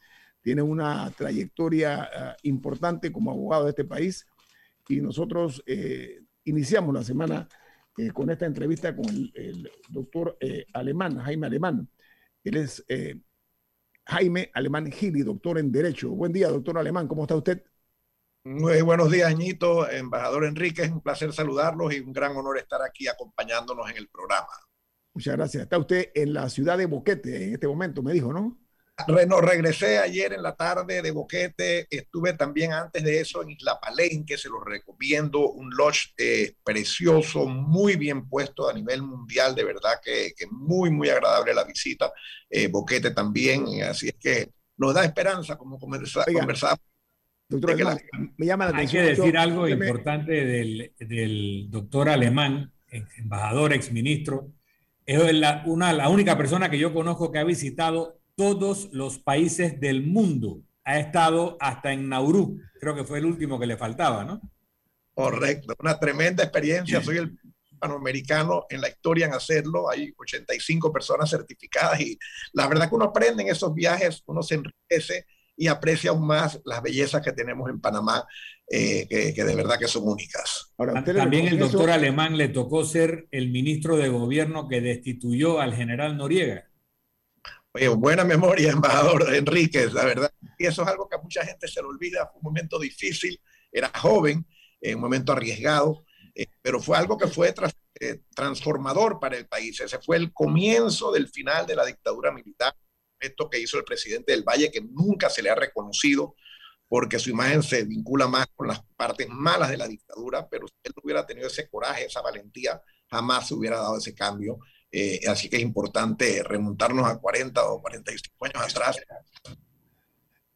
Tiene 0.43 0.63
una 0.63 1.11
trayectoria 1.11 2.05
eh, 2.05 2.37
importante 2.43 3.11
como 3.11 3.31
abogado 3.31 3.65
de 3.65 3.71
este 3.71 3.85
país. 3.85 4.27
Y 4.89 5.01
nosotros 5.01 5.63
eh, 5.67 6.21
iniciamos 6.45 6.95
la 6.95 7.03
semana 7.03 7.49
con 8.13 8.29
esta 8.29 8.45
entrevista 8.45 8.95
con 8.95 9.07
el, 9.09 9.33
el 9.35 9.71
doctor 9.89 10.37
Alemán, 10.75 11.19
Jaime 11.19 11.47
Alemán. 11.47 11.89
Él 12.45 12.59
es 12.59 12.85
Jaime 14.07 14.51
Alemán 14.55 14.91
Gili, 14.91 15.23
doctor 15.23 15.59
en 15.59 15.73
Derecho. 15.73 16.11
Buen 16.11 16.33
día, 16.33 16.49
doctor 16.49 16.79
Alemán, 16.79 17.09
¿cómo 17.09 17.23
está 17.23 17.35
usted? 17.35 17.65
Muy 18.45 18.81
buenos 18.83 19.11
días, 19.11 19.29
Añito, 19.29 19.91
embajador 19.91 20.45
Enrique, 20.45 20.83
es 20.83 20.91
un 20.93 21.01
placer 21.01 21.33
saludarlos 21.33 21.93
y 21.93 21.99
un 21.99 22.13
gran 22.13 22.37
honor 22.37 22.59
estar 22.59 22.81
aquí 22.83 23.09
acompañándonos 23.09 23.91
en 23.91 23.97
el 23.97 24.09
programa. 24.09 24.47
Muchas 25.13 25.35
gracias. 25.35 25.63
Está 25.65 25.79
usted 25.79 26.11
en 26.15 26.33
la 26.33 26.49
ciudad 26.49 26.79
de 26.79 26.87
Boquete 26.87 27.45
en 27.45 27.55
este 27.55 27.67
momento, 27.67 28.03
me 28.03 28.13
dijo, 28.13 28.33
¿no? 28.33 28.57
Regresé 29.07 29.99
ayer 29.99 30.33
en 30.33 30.43
la 30.43 30.55
tarde 30.55 31.03
de 31.03 31.11
Boquete, 31.11 31.87
estuve 31.91 32.33
también 32.33 32.73
antes 32.73 33.05
de 33.05 33.21
eso 33.21 33.43
en 33.43 33.51
Isla 33.51 33.79
Palenque, 33.79 34.39
se 34.39 34.49
lo 34.49 34.61
recomiendo, 34.61 35.51
un 35.51 35.71
lodge 35.71 36.15
eh, 36.17 36.55
precioso, 36.65 37.47
muy 37.47 37.97
bien 37.97 38.27
puesto 38.27 38.69
a 38.69 38.73
nivel 38.73 39.03
mundial, 39.03 39.55
de 39.55 39.65
verdad 39.65 40.01
que, 40.03 40.33
que 40.35 40.47
muy, 40.51 40.91
muy 40.91 41.11
agradable 41.11 41.53
la 41.53 41.65
visita, 41.65 42.11
eh, 42.49 42.69
Boquete 42.69 43.11
también, 43.11 43.67
así 43.83 44.09
es 44.09 44.15
que 44.19 44.51
nos 44.79 44.95
da 44.95 45.05
esperanza 45.05 45.57
como 45.57 45.79
conversamos. 45.79 46.27
Doctor, 47.49 47.77
me 48.37 48.47
llama 48.47 48.65
la 48.65 48.71
atención. 48.73 49.05
Hay 49.05 49.15
que 49.15 49.21
decir 49.21 49.39
algo 49.39 49.69
importante 49.69 50.33
del, 50.33 50.93
del, 50.99 51.67
doctor 51.71 52.09
alemán, 52.09 52.73
embajador, 53.19 53.73
exministro. 53.73 54.51
Es 55.05 55.33
la, 55.33 55.63
una, 55.67 55.93
la 55.93 56.09
única 56.09 56.37
persona 56.37 56.69
que 56.69 56.79
yo 56.79 56.93
conozco 56.93 57.31
que 57.31 57.39
ha 57.39 57.45
visitado 57.45 58.19
todos 58.37 58.91
los 58.93 59.19
países 59.19 59.81
del 59.81 60.07
mundo. 60.07 60.63
Ha 60.85 61.01
estado 61.01 61.57
hasta 61.59 61.93
en 61.93 62.09
Nauru, 62.09 62.61
creo 62.79 62.95
que 62.95 63.03
fue 63.03 63.19
el 63.19 63.25
último 63.25 63.59
que 63.59 63.67
le 63.67 63.77
faltaba, 63.77 64.25
¿no? 64.25 64.41
Correcto, 65.15 65.75
una 65.81 65.99
tremenda 65.99 66.45
experiencia. 66.45 67.03
Soy 67.03 67.17
el 67.17 67.39
panamericano 67.81 68.67
en 68.69 68.83
la 68.83 68.89
historia 68.89 69.27
en 69.27 69.33
hacerlo. 69.33 69.91
Hay 69.91 70.15
85 70.17 70.93
personas 70.93 71.31
certificadas 71.31 72.01
y 72.01 72.19
la 72.53 72.69
verdad 72.69 72.89
que 72.89 72.95
uno 72.95 73.07
aprende 73.07 73.43
en 73.43 73.49
esos 73.49 73.75
viajes, 73.75 74.23
uno 74.27 74.43
se 74.43 74.57
enriquece 74.57 75.27
y 75.57 75.69
aprecia 75.69 76.11
aún 76.11 76.27
más 76.27 76.61
las 76.67 76.83
bellezas 76.83 77.23
que 77.23 77.33
tenemos 77.33 77.71
en 77.71 77.81
Panamá, 77.81 78.27
eh, 78.71 79.07
que, 79.09 79.43
de 79.43 79.55
verdad 79.57 79.79
que 79.79 79.89
son 79.89 80.07
únicas. 80.07 80.75
Ahora, 80.77 81.03
También 81.03 81.49
el 81.49 81.59
doctor 81.59 81.91
Alemán 81.91 82.37
le 82.37 82.49
tocó 82.49 82.85
ser 82.85 83.27
el 83.31 83.51
ministro 83.51 83.97
de 83.97 84.11
gobierno 84.11 84.69
que 84.69 84.83
destituyó 84.83 85.61
al 85.61 85.75
general 85.75 86.19
Noriega 86.19 86.66
buena 87.97 88.25
memoria, 88.25 88.73
embajador 88.73 89.35
Enríquez, 89.35 89.93
la 89.93 90.05
verdad. 90.05 90.33
Y 90.59 90.67
eso 90.67 90.83
es 90.83 90.89
algo 90.89 91.09
que 91.09 91.17
a 91.17 91.23
mucha 91.23 91.45
gente 91.45 91.69
se 91.69 91.81
le 91.81 91.89
olvida. 91.89 92.27
Fue 92.27 92.39
un 92.39 92.45
momento 92.45 92.79
difícil, 92.79 93.41
era 93.71 93.91
joven, 93.99 94.47
un 94.81 95.01
momento 95.01 95.33
arriesgado, 95.33 96.05
eh, 96.35 96.47
pero 96.63 96.81
fue 96.81 96.97
algo 96.97 97.17
que 97.17 97.27
fue 97.27 97.55
eh, 98.01 98.21
transformador 98.35 99.19
para 99.19 99.37
el 99.37 99.47
país. 99.47 99.81
Ese 99.81 99.99
fue 99.99 100.17
el 100.17 100.33
comienzo 100.33 101.11
del 101.11 101.29
final 101.29 101.67
de 101.67 101.77
la 101.77 101.85
dictadura 101.85 102.31
militar. 102.33 102.75
esto 103.19 103.49
que 103.49 103.59
hizo 103.59 103.79
el 103.79 103.85
presidente 103.85 104.33
del 104.33 104.45
Valle, 104.45 104.71
que 104.71 104.83
nunca 104.83 105.31
se 105.31 105.43
le 105.43 105.51
ha 105.51 105.55
reconocido 105.55 106.37
porque 106.89 107.19
su 107.19 107.31
imagen 107.31 107.63
se 107.63 107.85
vincula 107.85 108.29
más 108.29 108.47
con 108.55 108.69
las 108.69 108.81
partes 108.97 109.29
malas 109.29 109.71
de 109.71 109.77
la 109.77 109.89
dictadura, 109.89 110.49
pero 110.49 110.69
si 110.69 110.75
él 110.85 110.93
hubiera 111.03 111.27
tenido 111.27 111.49
ese 111.49 111.69
coraje, 111.69 112.05
esa 112.05 112.23
valentía, 112.23 112.81
jamás 113.11 113.49
se 113.49 113.55
hubiera 113.55 113.79
dado 113.79 113.99
ese 113.99 114.15
cambio. 114.15 114.59
Eh, 114.91 115.21
así 115.29 115.49
que 115.49 115.57
es 115.57 115.63
importante 115.63 116.43
remontarnos 116.43 117.07
a 117.07 117.19
40 117.19 117.65
o 117.71 117.81
45 117.81 118.45
años 118.47 118.75
atrás. 118.75 118.97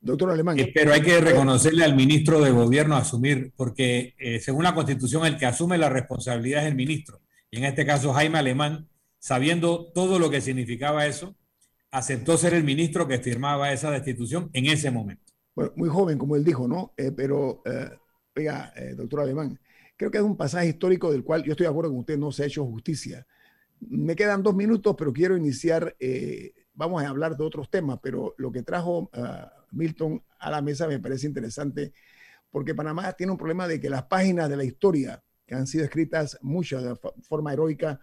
Doctor 0.01 0.31
Alemán. 0.31 0.59
Eh, 0.59 0.71
pero 0.75 0.93
hay 0.93 1.03
que 1.03 1.21
reconocerle 1.21 1.85
al 1.85 1.95
ministro 1.95 2.41
de 2.41 2.51
gobierno 2.51 2.97
asumir, 2.97 3.53
porque 3.55 4.15
eh, 4.19 4.41
según 4.41 4.65
la 4.65 4.75
constitución 4.75 5.27
el 5.27 5.37
que 5.37 5.47
asume 5.47 5.77
la 5.77 5.91
responsabilidad 5.91 6.63
es 6.63 6.69
el 6.69 6.77
ministro. 6.77 7.21
Y 7.51 7.59
en 7.59 7.65
este 7.65 7.85
caso 7.85 8.13
Jaime 8.13 8.39
Alemán, 8.39 8.89
sabiendo 9.19 9.91
todo 9.93 10.19
lo 10.19 10.31
que 10.31 10.41
significaba 10.41 11.07
eso, 11.07 11.37
aceptó 11.91 12.37
ser 12.37 12.55
el 12.55 12.65
ministro 12.65 13.09
que 13.09 13.19
firmaba 13.19 13.73
esa 13.73 13.91
destitución 13.91 14.49
en 14.53 14.67
ese 14.67 14.91
momento 14.91 15.31
muy 15.75 15.89
joven, 15.89 16.19
como 16.19 16.37
él 16.37 16.45
dijo, 16.45 16.67
¿no? 16.69 16.93
Eh, 16.97 17.13
pero, 17.15 17.63
eh, 17.65 17.91
oiga, 18.37 18.73
eh, 18.77 18.95
doctor 18.95 19.21
Alemán, 19.21 19.59
creo 19.97 20.11
que 20.11 20.19
es 20.19 20.25
un 20.25 20.37
pasaje 20.37 20.69
histórico 20.69 21.11
del 21.13 21.25
cual 21.25 21.43
yo 21.45 21.53
estoy 21.53 21.65
de 21.65 21.71
acuerdo 21.71 21.91
con 21.91 22.01
usted, 22.01 22.19
no 22.19 22.33
se 22.33 22.43
ha 22.43 22.47
hecho 22.47 22.65
justicia. 22.65 23.27
Me 23.81 24.15
quedan 24.15 24.43
dos 24.43 24.55
minutos, 24.55 24.95
pero 24.97 25.13
quiero 25.13 25.37
iniciar, 25.37 25.97
vamos 26.75 27.03
a 27.03 27.09
hablar 27.09 27.37
de 27.37 27.45
otros 27.45 27.71
temas, 27.71 27.99
pero 28.03 28.35
lo 28.39 28.53
que 28.53 28.63
trajo 28.63 29.11
Milton 29.71 30.23
a 30.39 30.51
la 30.51 30.61
mesa 30.61 30.87
me 30.87 30.99
parece 30.99 31.27
interesante, 31.27 31.93
porque 32.51 32.75
Panamá 32.75 33.13
tiene 33.15 33.33
un 33.33 33.39
problema 33.39 33.67
de 33.67 33.81
que 33.81 33.91
las 33.91 34.05
páginas 34.05 34.49
de 34.49 34.57
la 34.57 34.65
historia 34.65 35.23
que 35.47 35.55
han 35.55 35.67
sido 35.67 35.85
escritas 35.85 36.39
muchas 36.43 36.85
de 36.85 36.95
forma 37.23 37.53
heroica, 37.53 38.01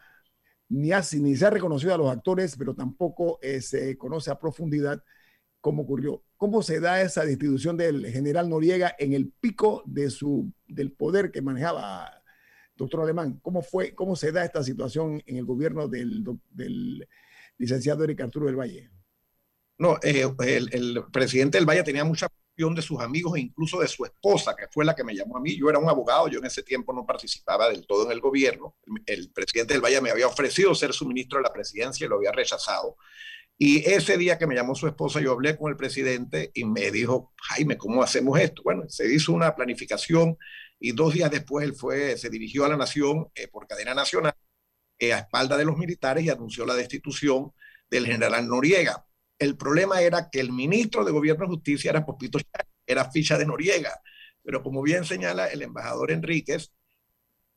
ni, 0.69 0.89
ni 1.22 1.36
se 1.36 1.46
ha 1.46 1.50
reconocido 1.50 1.93
a 1.93 1.98
los 1.98 2.12
actores, 2.12 2.55
pero 2.57 2.75
tampoco 2.75 3.39
se 3.62 3.98
conoce 3.98 4.31
a 4.31 4.39
profundidad 4.39 5.01
cómo 5.62 5.84
ocurrió. 5.84 6.24
¿Cómo 6.38 6.62
se 6.62 6.79
da 6.79 7.01
esa 7.01 7.24
distribución 7.24 7.77
del 7.77 8.05
general 8.07 8.50
Noriega 8.50 8.96
en 9.00 9.13
el 9.13 9.31
pico 9.31 9.84
de 9.86 10.10
su, 10.10 10.51
del 10.67 10.91
poder 10.91 11.31
que 11.31 11.41
manejaba 11.41 12.17
doctor 12.77 13.01
Alemán? 13.01 13.39
¿Cómo, 13.41 13.62
fue, 13.62 13.93
¿Cómo 13.93 14.15
se 14.15 14.31
da 14.31 14.46
esta 14.46 14.63
situación 14.63 15.22
en 15.25 15.38
el 15.38 15.46
gobierno 15.46 15.88
del, 15.88 16.24
licenciado 17.57 18.03
Eric 18.03 18.22
Arturo 18.22 18.46
del 18.46 18.55
Valle? 18.55 18.89
No, 19.79 19.98
eh, 20.01 20.25
el, 20.39 20.69
el, 20.74 21.03
presidente 21.12 21.57
del 21.57 21.67
Valle 21.67 21.84
tenía 21.84 22.03
mucha 22.03 22.27
presión 22.29 22.74
de 22.74 22.81
sus 22.81 23.00
amigos 23.00 23.38
e 23.38 23.41
incluso 23.41 23.79
de 23.79 23.88
su 23.88 24.05
esposa, 24.05 24.55
que 24.55 24.67
fue 24.72 24.86
la 24.86 24.96
que 24.96 25.03
me 25.03 25.15
llamó 25.15 25.38
a 25.38 25.41
mí. 25.41 25.55
Yo 25.57 25.69
era 25.69 25.79
un 25.79 25.89
abogado, 25.89 26.27
yo 26.27 26.39
en 26.39 26.46
ese 26.46 26.63
tiempo 26.63 26.93
no 26.93 27.05
participaba 27.05 27.69
del 27.69 27.86
todo 27.86 28.05
en 28.05 28.12
el 28.12 28.19
gobierno. 28.19 28.75
El 29.05 29.31
presidente 29.31 29.74
del 29.74 29.84
Valle 29.84 30.01
me 30.01 30.10
había 30.10 30.27
ofrecido 30.27 30.74
ser 30.74 30.93
su 30.93 31.07
ministro 31.07 31.38
de 31.38 31.43
la 31.43 31.53
presidencia 31.53 32.05
y 32.05 32.07
lo 32.07 32.15
había 32.15 32.31
rechazado. 32.31 32.98
Y 33.60 33.89
ese 33.89 34.17
día 34.17 34.38
que 34.38 34.46
me 34.46 34.53
llamó 34.53 34.75
su 34.75 34.88
esposa, 34.88 35.19
yo 35.19 35.31
hablé 35.31 35.57
con 35.57 35.72
el 35.72 35.77
presidente 35.77 36.51
y 36.53 36.63
me 36.63 36.91
dijo, 36.91 37.34
Jaime, 37.41 37.75
¿cómo 37.75 38.03
hacemos 38.03 38.39
esto? 38.39 38.62
Bueno, 38.63 38.84
se 38.88 39.12
hizo 39.12 39.34
una 39.34 39.55
planificación 39.55 40.38
y 40.79 40.91
dos 40.91 41.13
días 41.13 41.31
después 41.31 41.65
él 41.65 41.74
fue, 41.74 42.17
se 42.17 42.29
dirigió 42.29 42.65
a 42.65 42.69
la 42.69 42.77
nación 42.77 43.29
eh, 43.36 43.48
por 43.48 43.67
cadena 43.67 43.93
nacional 43.93 44.34
eh, 45.00 45.13
a 45.13 45.19
espalda 45.19 45.57
de 45.57 45.65
los 45.65 45.77
militares 45.77 46.24
y 46.24 46.29
anunció 46.29 46.65
la 46.65 46.75
destitución 46.75 47.51
del 47.89 48.05
general 48.05 48.48
Noriega. 48.48 49.05
El 49.39 49.55
problema 49.55 50.01
era 50.01 50.29
que 50.29 50.39
el 50.39 50.51
ministro 50.51 51.05
de 51.05 51.12
Gobierno 51.12 51.46
y 51.46 51.50
Justicia 51.50 51.91
era 51.91 52.05
Popito 52.05 52.39
era 52.86 53.12
ficha 53.12 53.38
de 53.38 53.46
Noriega. 53.46 54.00
Pero 54.43 54.63
como 54.63 54.81
bien 54.81 55.05
señala 55.05 55.48
el 55.48 55.62
embajador 55.62 56.10
Enríquez, 56.12 56.72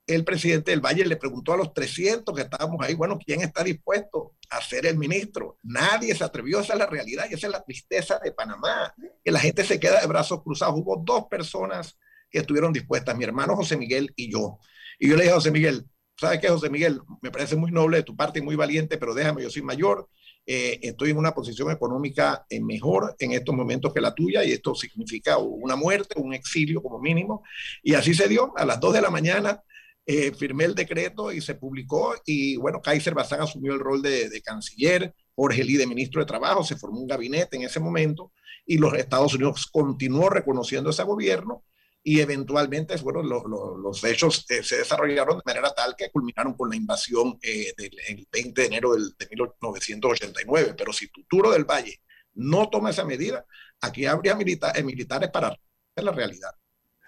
el 0.06 0.24
presidente 0.24 0.72
del 0.72 0.80
Valle 0.80 1.06
le 1.06 1.16
preguntó 1.16 1.52
a 1.52 1.56
los 1.56 1.72
300 1.72 2.34
que 2.34 2.42
estábamos 2.42 2.84
ahí, 2.84 2.94
bueno, 2.94 3.18
¿quién 3.24 3.42
está 3.42 3.62
dispuesto 3.62 4.34
a 4.50 4.60
ser 4.60 4.86
el 4.86 4.98
ministro? 4.98 5.56
Nadie 5.62 6.14
se 6.14 6.24
atrevió, 6.24 6.60
esa 6.60 6.72
es 6.72 6.78
la 6.80 6.86
realidad 6.86 7.26
y 7.30 7.34
esa 7.34 7.46
es 7.46 7.52
la 7.52 7.62
tristeza 7.62 8.18
de 8.18 8.32
Panamá, 8.32 8.92
que 9.24 9.30
la 9.30 9.38
gente 9.38 9.62
se 9.62 9.78
queda 9.78 10.00
de 10.00 10.06
brazos 10.08 10.42
cruzados. 10.42 10.74
Hubo 10.80 10.96
dos 10.96 11.26
personas 11.30 11.96
que 12.30 12.38
estuvieron 12.38 12.72
dispuestas, 12.72 13.16
mi 13.16 13.24
hermano 13.24 13.56
José 13.56 13.76
Miguel 13.76 14.12
y 14.16 14.30
yo. 14.30 14.58
Y 14.98 15.08
yo 15.08 15.16
le 15.16 15.22
dije 15.22 15.32
a 15.32 15.36
José 15.36 15.50
Miguel, 15.50 15.86
¿sabes 16.16 16.40
qué, 16.40 16.48
José 16.48 16.70
Miguel? 16.70 17.00
Me 17.22 17.30
parece 17.30 17.56
muy 17.56 17.72
noble 17.72 17.98
de 17.98 18.02
tu 18.02 18.14
parte 18.14 18.38
y 18.38 18.42
muy 18.42 18.56
valiente, 18.56 18.98
pero 18.98 19.14
déjame, 19.14 19.42
yo 19.42 19.50
soy 19.50 19.62
mayor, 19.62 20.08
eh, 20.46 20.78
estoy 20.82 21.10
en 21.10 21.16
una 21.16 21.32
posición 21.32 21.70
económica 21.70 22.44
eh, 22.48 22.60
mejor 22.60 23.14
en 23.18 23.32
estos 23.32 23.54
momentos 23.54 23.92
que 23.92 24.00
la 24.00 24.14
tuya 24.14 24.44
y 24.44 24.52
esto 24.52 24.74
significa 24.74 25.38
una 25.38 25.76
muerte, 25.76 26.20
un 26.20 26.34
exilio 26.34 26.82
como 26.82 27.00
mínimo. 27.00 27.42
Y 27.82 27.94
así 27.94 28.14
se 28.14 28.28
dio, 28.28 28.52
a 28.56 28.64
las 28.64 28.80
dos 28.80 28.92
de 28.92 29.00
la 29.00 29.10
mañana 29.10 29.62
eh, 30.06 30.32
firmé 30.32 30.64
el 30.64 30.74
decreto 30.74 31.30
y 31.30 31.40
se 31.40 31.54
publicó 31.54 32.14
y 32.26 32.56
bueno, 32.56 32.80
Kaiser 32.82 33.14
Bazán 33.14 33.42
asumió 33.42 33.72
el 33.72 33.80
rol 33.80 34.02
de, 34.02 34.42
canciller, 34.44 35.14
Jorge 35.34 35.62
Lee 35.62 35.76
de 35.76 35.86
ministro 35.86 36.20
de 36.20 36.26
Trabajo, 36.26 36.64
se 36.64 36.76
formó 36.76 37.00
un 37.00 37.06
gabinete 37.06 37.56
en 37.56 37.62
ese 37.62 37.80
momento 37.80 38.32
y 38.66 38.78
los 38.78 38.94
Estados 38.94 39.34
Unidos 39.34 39.68
continuó 39.70 40.28
reconociendo 40.28 40.90
ese 40.90 41.04
gobierno 41.04 41.64
y 42.02 42.20
eventualmente 42.20 42.96
bueno, 43.02 43.22
los 43.22 44.04
hechos 44.04 44.46
eh, 44.48 44.62
se 44.62 44.78
desarrollaron 44.78 45.38
de 45.38 45.42
manera 45.44 45.72
tal 45.74 45.94
que 45.96 46.10
culminaron 46.10 46.54
con 46.54 46.70
la 46.70 46.76
invasión 46.76 47.38
eh, 47.42 47.74
del 47.76 47.90
el 48.08 48.28
20 48.32 48.60
de 48.60 48.66
enero 48.66 48.94
del, 48.94 49.14
de 49.18 49.26
1989. 49.28 50.74
Pero 50.76 50.92
si 50.92 51.08
Tuturo 51.08 51.50
del 51.50 51.64
Valle 51.64 52.00
no 52.34 52.70
toma 52.70 52.90
esa 52.90 53.04
medida, 53.04 53.44
aquí 53.80 54.06
habría 54.06 54.34
militares 54.34 55.30
para 55.30 55.54
la 55.96 56.12
realidad. 56.12 56.50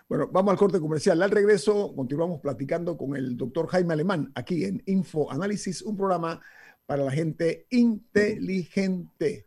Bueno, 0.09 0.29
vamos 0.31 0.53
al 0.53 0.59
corte 0.59 0.79
comercial. 0.79 1.23
Al 1.23 1.31
regreso 1.31 1.95
continuamos 1.97 2.41
platicando 2.41 2.99
con 2.99 3.17
el 3.17 3.37
doctor 3.37 3.69
Jaime 3.69 3.95
Alemán 3.95 4.31
aquí 4.35 4.65
en 4.65 4.83
Info 4.85 5.31
Análisis, 5.31 5.81
un 5.81 5.97
programa 5.97 6.43
para 6.85 7.05
la 7.05 7.13
gente 7.13 7.67
inteligente. 7.71 9.47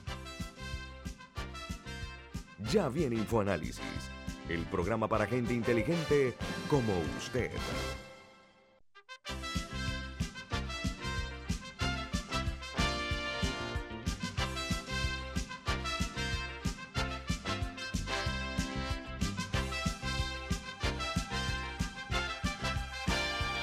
Ya 2.69 2.89
viene 2.89 3.15
InfoAnálisis, 3.15 3.81
el 4.47 4.61
programa 4.65 5.07
para 5.07 5.25
gente 5.25 5.53
inteligente 5.53 6.35
como 6.69 6.93
usted. 7.17 7.49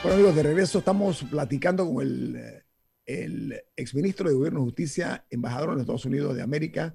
Bueno 0.02 0.14
amigos, 0.16 0.34
de 0.34 0.42
regreso 0.42 0.78
estamos 0.78 1.22
platicando 1.24 1.86
con 1.86 2.02
el, 2.02 2.62
el 3.06 3.62
exministro 3.76 4.28
de 4.28 4.34
Gobierno 4.34 4.60
de 4.60 4.66
Justicia, 4.66 5.24
embajador 5.30 5.74
en 5.74 5.80
Estados 5.80 6.04
Unidos 6.04 6.34
de 6.34 6.42
América, 6.42 6.94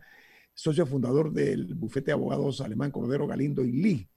socio 0.54 0.86
fundador 0.86 1.32
del 1.32 1.74
bufete 1.76 2.08
de 2.08 2.12
abogados 2.14 2.62
alemán 2.62 2.92
Cordero 2.92 3.28
Galindo 3.28 3.64
y 3.64 3.72
Lee. 3.72 4.10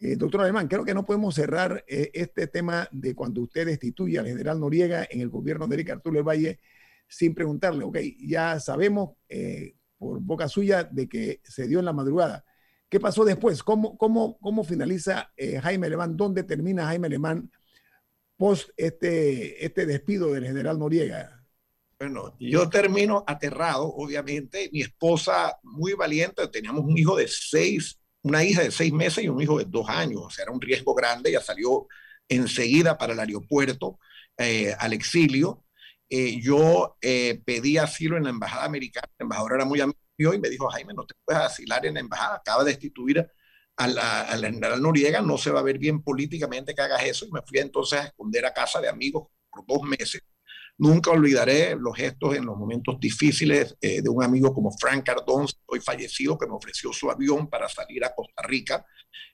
Eh, 0.00 0.14
doctor 0.14 0.42
Alemán, 0.42 0.68
creo 0.68 0.84
que 0.84 0.94
no 0.94 1.04
podemos 1.04 1.34
cerrar 1.34 1.84
eh, 1.88 2.10
este 2.14 2.46
tema 2.46 2.88
de 2.92 3.16
cuando 3.16 3.42
usted 3.42 3.66
destituye 3.66 4.18
al 4.18 4.26
general 4.26 4.60
Noriega 4.60 5.06
en 5.10 5.20
el 5.20 5.28
gobierno 5.28 5.66
de 5.66 5.74
Eric 5.74 5.90
Arturo 5.90 6.22
Valle 6.22 6.60
sin 7.08 7.34
preguntarle, 7.34 7.84
ok, 7.84 7.98
ya 8.20 8.60
sabemos 8.60 9.16
eh, 9.28 9.74
por 9.96 10.20
boca 10.20 10.46
suya 10.46 10.84
de 10.84 11.08
que 11.08 11.40
se 11.42 11.66
dio 11.66 11.80
en 11.80 11.84
la 11.84 11.92
madrugada. 11.92 12.44
¿Qué 12.88 13.00
pasó 13.00 13.24
después? 13.24 13.62
¿Cómo, 13.62 13.98
cómo, 13.98 14.38
cómo 14.38 14.62
finaliza 14.62 15.32
Jaime 15.62 15.88
Alemán? 15.88 16.16
¿Dónde 16.16 16.42
termina 16.42 16.86
Jaime 16.86 17.08
Alemán 17.08 17.50
post 18.36 18.70
este, 18.76 19.64
este 19.64 19.84
despido 19.84 20.32
del 20.32 20.46
general 20.46 20.78
Noriega? 20.78 21.37
Bueno, 22.00 22.36
yo 22.38 22.68
termino 22.68 23.24
aterrado, 23.26 23.84
obviamente. 23.86 24.70
Mi 24.72 24.82
esposa, 24.82 25.58
muy 25.64 25.94
valiente, 25.94 26.46
teníamos 26.48 26.84
un 26.84 26.96
hijo 26.96 27.16
de 27.16 27.26
seis, 27.26 27.98
una 28.22 28.44
hija 28.44 28.62
de 28.62 28.70
seis 28.70 28.92
meses 28.92 29.24
y 29.24 29.28
un 29.28 29.42
hijo 29.42 29.58
de 29.58 29.64
dos 29.64 29.88
años. 29.88 30.22
O 30.26 30.30
sea, 30.30 30.44
era 30.44 30.52
un 30.52 30.60
riesgo 30.60 30.94
grande. 30.94 31.30
Ella 31.30 31.40
salió 31.40 31.88
enseguida 32.28 32.96
para 32.96 33.14
el 33.14 33.20
aeropuerto, 33.20 33.98
eh, 34.36 34.74
al 34.78 34.92
exilio. 34.92 35.64
Eh, 36.08 36.40
yo 36.40 36.96
eh, 37.02 37.42
pedí 37.44 37.78
asilo 37.78 38.16
en 38.16 38.24
la 38.24 38.30
embajada 38.30 38.64
americana. 38.64 39.08
El 39.18 39.24
embajador 39.24 39.54
era 39.54 39.64
muy 39.64 39.80
amigo 39.80 40.34
y 40.34 40.38
me 40.38 40.48
dijo, 40.50 40.68
Jaime, 40.68 40.94
no 40.94 41.04
te 41.04 41.14
puedes 41.24 41.42
asilar 41.42 41.84
en 41.84 41.94
la 41.94 42.00
embajada. 42.00 42.36
Acaba 42.36 42.62
de 42.62 42.70
destituir 42.70 43.28
al 43.76 44.40
general 44.44 44.82
Noriega, 44.82 45.20
no 45.20 45.38
se 45.38 45.50
va 45.50 45.60
a 45.60 45.62
ver 45.62 45.78
bien 45.78 46.02
políticamente 46.02 46.74
que 46.74 46.82
hagas 46.82 47.02
eso. 47.04 47.26
Y 47.26 47.32
me 47.32 47.42
fui 47.42 47.58
entonces 47.58 48.00
a 48.00 48.04
esconder 48.04 48.46
a 48.46 48.54
casa 48.54 48.80
de 48.80 48.88
amigos 48.88 49.28
por 49.50 49.66
dos 49.66 49.82
meses. 49.82 50.22
Nunca 50.78 51.10
olvidaré 51.10 51.74
los 51.74 51.96
gestos 51.96 52.36
en 52.36 52.46
los 52.46 52.56
momentos 52.56 53.00
difíciles 53.00 53.76
eh, 53.80 54.00
de 54.00 54.08
un 54.08 54.22
amigo 54.22 54.54
como 54.54 54.70
Frank 54.70 55.04
Cardón, 55.04 55.46
hoy 55.66 55.80
fallecido, 55.80 56.38
que 56.38 56.46
me 56.46 56.54
ofreció 56.54 56.92
su 56.92 57.10
avión 57.10 57.48
para 57.48 57.68
salir 57.68 58.04
a 58.04 58.14
Costa 58.14 58.42
Rica. 58.42 58.86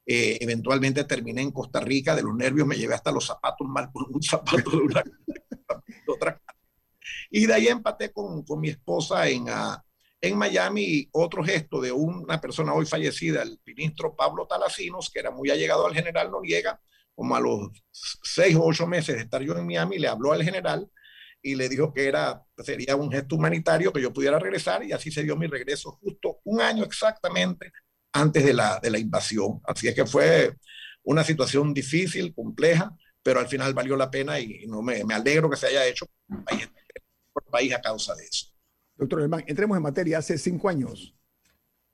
Eh, 0.07 0.39
eventualmente 0.41 1.05
terminé 1.05 1.43
en 1.43 1.51
Costa 1.51 1.81
Rica, 1.81 2.17
de 2.17 2.23
los 2.23 2.35
nervios 2.35 2.67
me 2.67 2.77
llevé 2.77 2.95
hasta 2.95 3.13
los 3.13 3.27
zapatos 3.27 3.69
mal 3.69 3.91
por 3.93 4.09
un 4.11 4.23
zapato 4.23 4.71
de 4.71 4.77
una 4.79 5.05
otra. 6.09 6.41
Y 7.31 7.45
de 7.45 7.53
ahí 7.53 7.69
empaté 7.69 8.11
con, 8.11 8.43
con 8.43 8.61
mi 8.61 8.71
esposa 8.71 9.29
en, 9.29 9.43
uh, 9.43 9.77
en 10.23 10.39
Miami 10.39 11.07
otro 11.13 11.45
gesto 11.45 11.79
de 11.79 11.93
una 11.93 12.41
persona 12.41 12.73
hoy 12.73 12.87
fallecida, 12.87 13.43
el 13.43 13.61
ministro 13.67 14.17
Pablo 14.17 14.47
Talasinos, 14.47 15.11
que 15.11 15.21
era 15.21 15.31
muy 15.31 15.51
allegado 15.51 15.87
al 15.87 15.95
general 15.95 16.31
Noriega, 16.31 16.81
como 17.15 17.37
a 17.37 17.41
los 17.41 17.69
seis 17.93 18.57
o 18.57 18.65
ocho 18.65 18.87
meses 18.87 19.17
de 19.17 19.23
estar 19.23 19.43
yo 19.43 19.55
en 19.59 19.67
Miami, 19.67 19.99
le 19.99 20.09
habló 20.09 20.33
al 20.33 20.43
general 20.43 20.89
y 21.45 21.55
le 21.57 21.69
dijo 21.69 21.93
que 21.93 22.09
era, 22.09 22.43
sería 22.65 22.97
un 22.97 23.13
gesto 23.13 23.37
humanitario 23.37 23.93
que 23.93 24.01
yo 24.01 24.13
pudiera 24.15 24.39
regresar 24.39 24.83
y 24.83 24.93
así 24.93 25.11
se 25.11 25.23
dio 25.23 25.37
mi 25.37 25.47
regreso 25.47 25.93
justo 26.01 26.41
un 26.45 26.63
año 26.63 26.85
exactamente 26.85 27.71
antes 28.13 28.43
de 28.43 28.55
la, 28.55 28.81
de 28.83 28.91
la 28.91 28.99
invasión. 28.99 29.61
Así 29.65 29.87
es 29.87 29.95
que 29.95 30.07
fue 30.07 30.57
una 31.03 31.23
situación 31.23 31.75
difícil, 31.75 32.35
compleja, 32.35 32.97
pero 33.23 33.41
al 33.41 33.47
final 33.47 33.75
valió 33.75 33.95
la 33.95 34.11
pena 34.11 34.41
y 34.41 34.67
no 34.67 34.81
me, 34.81 35.05
me 35.05 35.13
alegro 35.13 35.51
que 35.51 35.59
se 35.59 35.67
haya 35.67 35.87
hecho 35.87 36.07
por 37.35 37.45
país 37.45 37.75
a 37.75 37.83
causa 37.83 38.15
de 38.15 38.25
eso. 38.25 38.47
Doctor 38.97 39.19
Alemán, 39.19 39.45
entremos 39.47 39.77
en 39.77 39.83
materia. 39.83 40.19
Hace 40.19 40.39
cinco 40.39 40.71
años, 40.71 41.15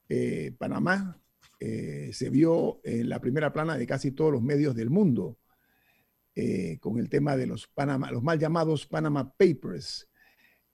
eh, 0.08 0.54
Panamá 0.58 1.20
eh, 1.58 2.10
se 2.12 2.30
vio 2.30 2.80
en 2.84 3.08
la 3.08 3.20
primera 3.20 3.52
plana 3.52 3.76
de 3.76 3.84
casi 3.84 4.12
todos 4.12 4.30
los 4.32 4.42
medios 4.42 4.76
del 4.76 4.90
mundo 4.90 5.38
eh, 6.40 6.78
con 6.80 6.98
el 6.98 7.08
tema 7.08 7.36
de 7.36 7.46
los, 7.46 7.66
Panama, 7.68 8.10
los 8.10 8.22
mal 8.22 8.38
llamados 8.38 8.86
Panama 8.86 9.32
Papers, 9.36 10.08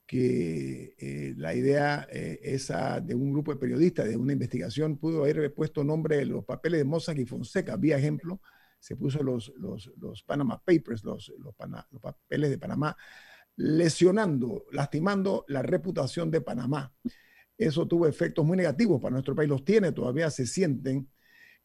que 0.06 1.34
la 1.36 1.52
idea 1.52 2.06
esa 2.12 3.00
de 3.00 3.16
un 3.16 3.32
grupo 3.32 3.52
de 3.52 3.58
periodistas 3.58 4.08
de 4.08 4.16
una 4.16 4.34
investigación 4.34 4.98
pudo 4.98 5.24
haber 5.24 5.52
puesto 5.52 5.82
nombre 5.82 6.18
de 6.18 6.26
los 6.26 6.44
papeles 6.44 6.78
de 6.78 6.84
Mossack 6.84 7.18
y 7.18 7.26
Fonseca. 7.26 7.76
Vía 7.76 7.98
ejemplo, 7.98 8.40
se 8.78 8.94
puso 8.94 9.20
los, 9.24 9.52
los, 9.56 9.90
los 9.98 10.22
Panama 10.22 10.62
Papers, 10.64 11.02
los, 11.02 11.32
los, 11.40 11.54
los 11.90 12.00
papeles 12.00 12.50
de 12.50 12.58
Panamá 12.58 12.96
lesionando, 13.56 14.66
lastimando 14.70 15.44
la 15.48 15.62
reputación 15.62 16.30
de 16.30 16.40
Panamá. 16.40 16.92
Eso 17.56 17.88
tuvo 17.88 18.06
efectos 18.06 18.44
muy 18.44 18.56
negativos 18.56 19.00
para 19.00 19.12
nuestro 19.12 19.34
país, 19.34 19.48
los 19.48 19.64
tiene, 19.64 19.92
todavía 19.92 20.30
se 20.30 20.46
sienten. 20.46 21.08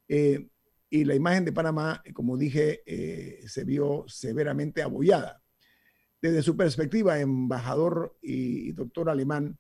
Eh, 0.08 0.48
y 0.94 1.06
la 1.06 1.16
imagen 1.16 1.46
de 1.46 1.54
Panamá, 1.54 2.04
como 2.14 2.38
dije, 2.38 2.84
eh, 2.86 3.48
se 3.48 3.64
vio 3.64 4.04
severamente 4.08 4.84
abollada. 4.84 5.42
Desde 6.22 6.44
su 6.44 6.58
perspectiva, 6.58 7.18
embajador 7.18 8.18
y, 8.22 8.74
doctor 8.74 9.10
alemán, 9.10 9.58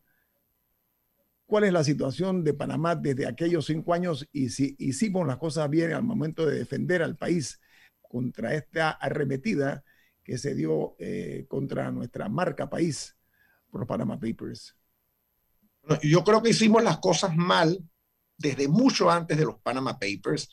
¿cuál 1.45 1.63
es 1.63 1.71
la 1.71 1.85
situación 1.85 2.43
de 2.43 2.53
Panamá 2.53 2.95
desde 2.95 3.27
aquellos 3.27 3.65
cinco 3.65 3.93
años 3.93 4.27
y 4.33 4.49
si 4.49 4.75
hicimos 4.77 5.25
las 5.25 5.37
cosas 5.37 5.69
bien 5.69 5.93
al 5.93 6.03
momento 6.03 6.45
de 6.45 6.59
defender 6.59 7.01
al 7.01 7.15
país 7.15 7.61
contra 8.01 8.53
esta 8.53 8.91
arremetida 8.91 9.85
que 10.25 10.37
se 10.37 10.53
dio 10.53 10.97
eh, 10.99 11.45
contra 11.47 11.91
nuestra 11.91 12.27
marca 12.27 12.69
país 12.69 13.15
por 13.69 13.79
los 13.79 13.87
Panama 13.87 14.19
Papers? 14.19 14.75
Yo 16.03 16.25
creo 16.25 16.43
que 16.43 16.49
hicimos 16.49 16.83
las 16.83 16.97
cosas 16.97 17.33
mal 17.37 17.81
desde 18.37 18.67
mucho 18.67 19.09
antes 19.09 19.37
de 19.37 19.45
los 19.45 19.59
Panama 19.61 19.97
Papers. 19.97 20.49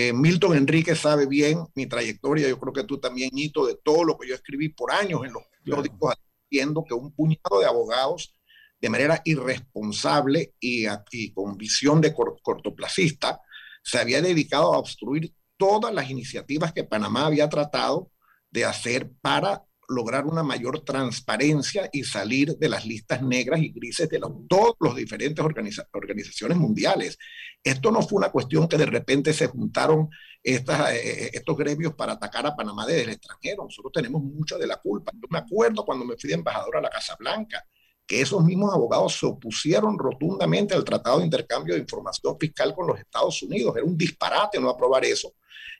Eh, 0.00 0.12
Milton 0.12 0.56
Enrique 0.56 0.94
sabe 0.94 1.26
bien 1.26 1.66
mi 1.74 1.86
trayectoria, 1.88 2.48
yo 2.48 2.60
creo 2.60 2.72
que 2.72 2.84
tú 2.84 3.00
también, 3.00 3.30
Hito, 3.32 3.66
de 3.66 3.74
todo 3.82 4.04
lo 4.04 4.16
que 4.16 4.28
yo 4.28 4.34
escribí 4.36 4.68
por 4.68 4.92
años 4.92 5.22
en 5.24 5.32
los 5.32 5.42
periódicos, 5.58 6.14
claro. 6.48 6.84
que 6.86 6.94
un 6.94 7.10
puñado 7.10 7.58
de 7.58 7.66
abogados 7.66 8.32
de 8.80 8.90
manera 8.90 9.20
irresponsable 9.24 10.54
y, 10.60 10.84
y 11.10 11.32
con 11.32 11.56
visión 11.56 12.00
de 12.00 12.14
cortoplacista 12.14 13.40
se 13.82 13.98
había 13.98 14.22
dedicado 14.22 14.72
a 14.72 14.78
obstruir 14.78 15.34
todas 15.56 15.92
las 15.92 16.08
iniciativas 16.08 16.72
que 16.72 16.84
Panamá 16.84 17.26
había 17.26 17.48
tratado 17.48 18.12
de 18.50 18.66
hacer 18.66 19.10
para 19.20 19.64
lograr 19.88 20.26
una 20.26 20.42
mayor 20.42 20.80
transparencia 20.80 21.88
y 21.92 22.04
salir 22.04 22.56
de 22.58 22.68
las 22.68 22.84
listas 22.84 23.22
negras 23.22 23.60
y 23.60 23.70
grises 23.70 24.08
de 24.08 24.18
los, 24.18 24.32
todos 24.46 24.74
los 24.80 24.94
diferentes 24.94 25.44
organizaciones 25.92 26.58
mundiales. 26.58 27.18
Esto 27.64 27.90
no 27.90 28.02
fue 28.02 28.18
una 28.18 28.30
cuestión 28.30 28.68
que 28.68 28.76
de 28.76 28.86
repente 28.86 29.32
se 29.32 29.46
juntaron 29.46 30.10
estas, 30.42 30.92
eh, 30.92 31.24
eh, 31.24 31.30
estos 31.32 31.56
gremios 31.56 31.94
para 31.94 32.12
atacar 32.12 32.46
a 32.46 32.54
Panamá 32.54 32.86
desde 32.86 33.04
el 33.04 33.10
extranjero. 33.10 33.64
Nosotros 33.64 33.92
tenemos 33.92 34.22
mucha 34.22 34.58
de 34.58 34.66
la 34.66 34.76
culpa. 34.76 35.10
Yo 35.14 35.26
me 35.30 35.38
acuerdo 35.38 35.84
cuando 35.84 36.04
me 36.04 36.16
fui 36.16 36.28
de 36.28 36.36
embajador 36.36 36.76
a 36.76 36.82
la 36.82 36.90
Casa 36.90 37.16
Blanca, 37.18 37.64
que 38.06 38.20
esos 38.20 38.44
mismos 38.44 38.72
abogados 38.72 39.18
se 39.18 39.26
opusieron 39.26 39.98
rotundamente 39.98 40.74
al 40.74 40.84
Tratado 40.84 41.18
de 41.18 41.24
Intercambio 41.24 41.74
de 41.74 41.80
Información 41.80 42.36
Fiscal 42.38 42.74
con 42.74 42.86
los 42.86 42.98
Estados 42.98 43.42
Unidos. 43.42 43.74
Era 43.76 43.84
un 43.84 43.96
disparate 43.96 44.60
no 44.60 44.68
aprobar 44.68 45.04
eso 45.04 45.34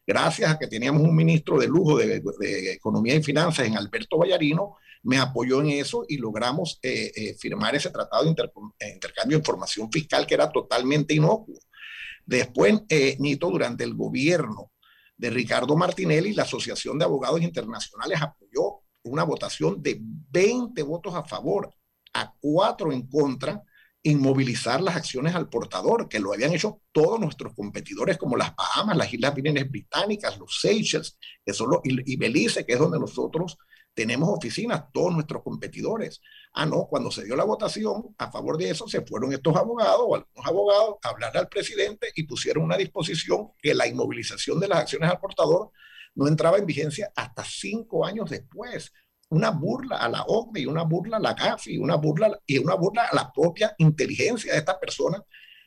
gracias 0.09 0.51
a 0.51 0.59
que 0.59 0.67
teníamos 0.67 1.03
un 1.03 1.15
ministro 1.15 1.59
de 1.59 1.69
lujo 1.69 1.99
de, 1.99 2.73
Economía 2.73 3.15
y 3.15 3.23
Finanzas 3.23 3.67
en 3.67 3.77
Alberto 3.77 4.17
Vallarino, 4.17 4.77
me 5.03 5.19
apoyó 5.19 5.61
en 5.61 5.69
eso 5.69 6.07
y 6.09 6.17
logramos 6.17 6.79
eh, 6.83 7.13
eh, 7.15 7.37
firmar 7.39 7.77
ese 7.77 7.91
tratado 7.91 8.25
de 8.25 8.31
eh, 8.31 8.91
intercambio 8.95 9.37
de 9.37 9.41
información 9.41 9.93
fiscal 9.93 10.27
que 10.27 10.33
era 10.33 10.51
totalmente 10.51 11.13
inocuo. 11.13 11.59
Después, 12.25 12.81
Nito, 13.19 13.51
durante 13.51 13.85
el 13.85 13.95
gobierno 13.95 14.73
de 15.15 15.29
Ricardo 15.29 15.77
Martinelli, 15.77 16.33
la 16.33 16.45
Asociación 16.45 16.99
de 16.99 17.05
Abogados 17.05 17.43
Internacionales 17.43 18.19
apoyó 18.21 18.81
una 19.05 19.25
votación 19.25 19.83
de 19.83 19.99
20 20.01 20.83
votos 20.85 21.15
a 21.15 21.25
favor, 21.25 21.71
a 22.15 22.33
4 22.41 22.93
en 22.93 23.07
contra, 23.09 23.63
inmovilizar 24.03 24.81
las 24.81 24.97
acciones 24.97 25.35
al 25.35 25.49
portador, 25.49 26.09
que 26.09 26.21
lo 26.21 26.33
habían 26.33 26.53
hecho 26.53 26.81
todos 26.93 27.19
nuestros 27.19 27.55
competidores 27.55 28.17
como 28.17 28.37
las 28.37 28.55
Bahamas, 28.55 28.97
las 28.97 29.13
Islas 29.13 29.35
Vírgenes 29.35 29.71
Británicas, 29.71 30.39
los 30.39 30.61
Seychelles, 30.61 31.19
que 31.45 31.53
son 31.53 31.81
y, 31.83 32.17
Belice, 32.17 32.65
que 32.65 32.75
es 32.75 32.79
donde 32.79 32.99
nosotros 32.99 33.59
tenemos 33.95 34.29
oficinas, 34.29 34.85
todos 34.93 35.13
nuestros 35.13 35.43
competidores. 35.43 36.21
Ah, 36.53 36.65
no, 36.65 36.87
cuando 36.87 37.11
se 37.11 37.25
dio 37.25 37.35
la 37.35 37.43
votación 37.45 38.15
a 38.19 38.31
favor 38.31 38.57
de 38.57 38.71
eso, 38.71 38.87
se 38.87 39.03
fueron 39.03 39.33
estos 39.33 39.57
abogados 39.57 40.03
o 40.07 40.15
algunos 40.15 40.47
abogados 40.47 40.97
a 41.03 41.09
hablar 41.09 41.37
al 41.37 41.49
presidente 41.49 42.13
y 42.15 42.23
pusieron 42.23 42.63
una 42.63 42.77
disposición 42.77 43.51
que 43.61 43.75
la 43.75 43.89
inmovilización 43.89 44.61
de 44.61 44.69
las 44.69 44.79
acciones 44.79 45.11
al 45.11 45.19
portador 45.19 45.73
no 46.15 46.29
entraba 46.29 46.59
en 46.59 46.67
vigencia 46.67 47.11
hasta 47.17 47.45
cinco 47.45 48.07
años 48.07 48.31
después 48.31 48.93
una 49.31 49.51
burla 49.51 49.97
a 49.99 50.09
la 50.09 50.23
OCDE 50.23 50.67
una 50.67 50.83
burla 50.85 51.19
a 51.19 51.21
la 51.21 51.35
GAFI 51.35 51.75
y 51.75 51.79
una 51.79 51.97
burla, 51.97 52.39
y 52.47 52.59
una 52.59 52.75
burla 52.75 53.09
a 53.11 53.15
la 53.15 53.33
propia 53.33 53.75
inteligencia 53.79 54.53
de 54.53 54.59
estas 54.59 54.77
personas, 54.77 55.23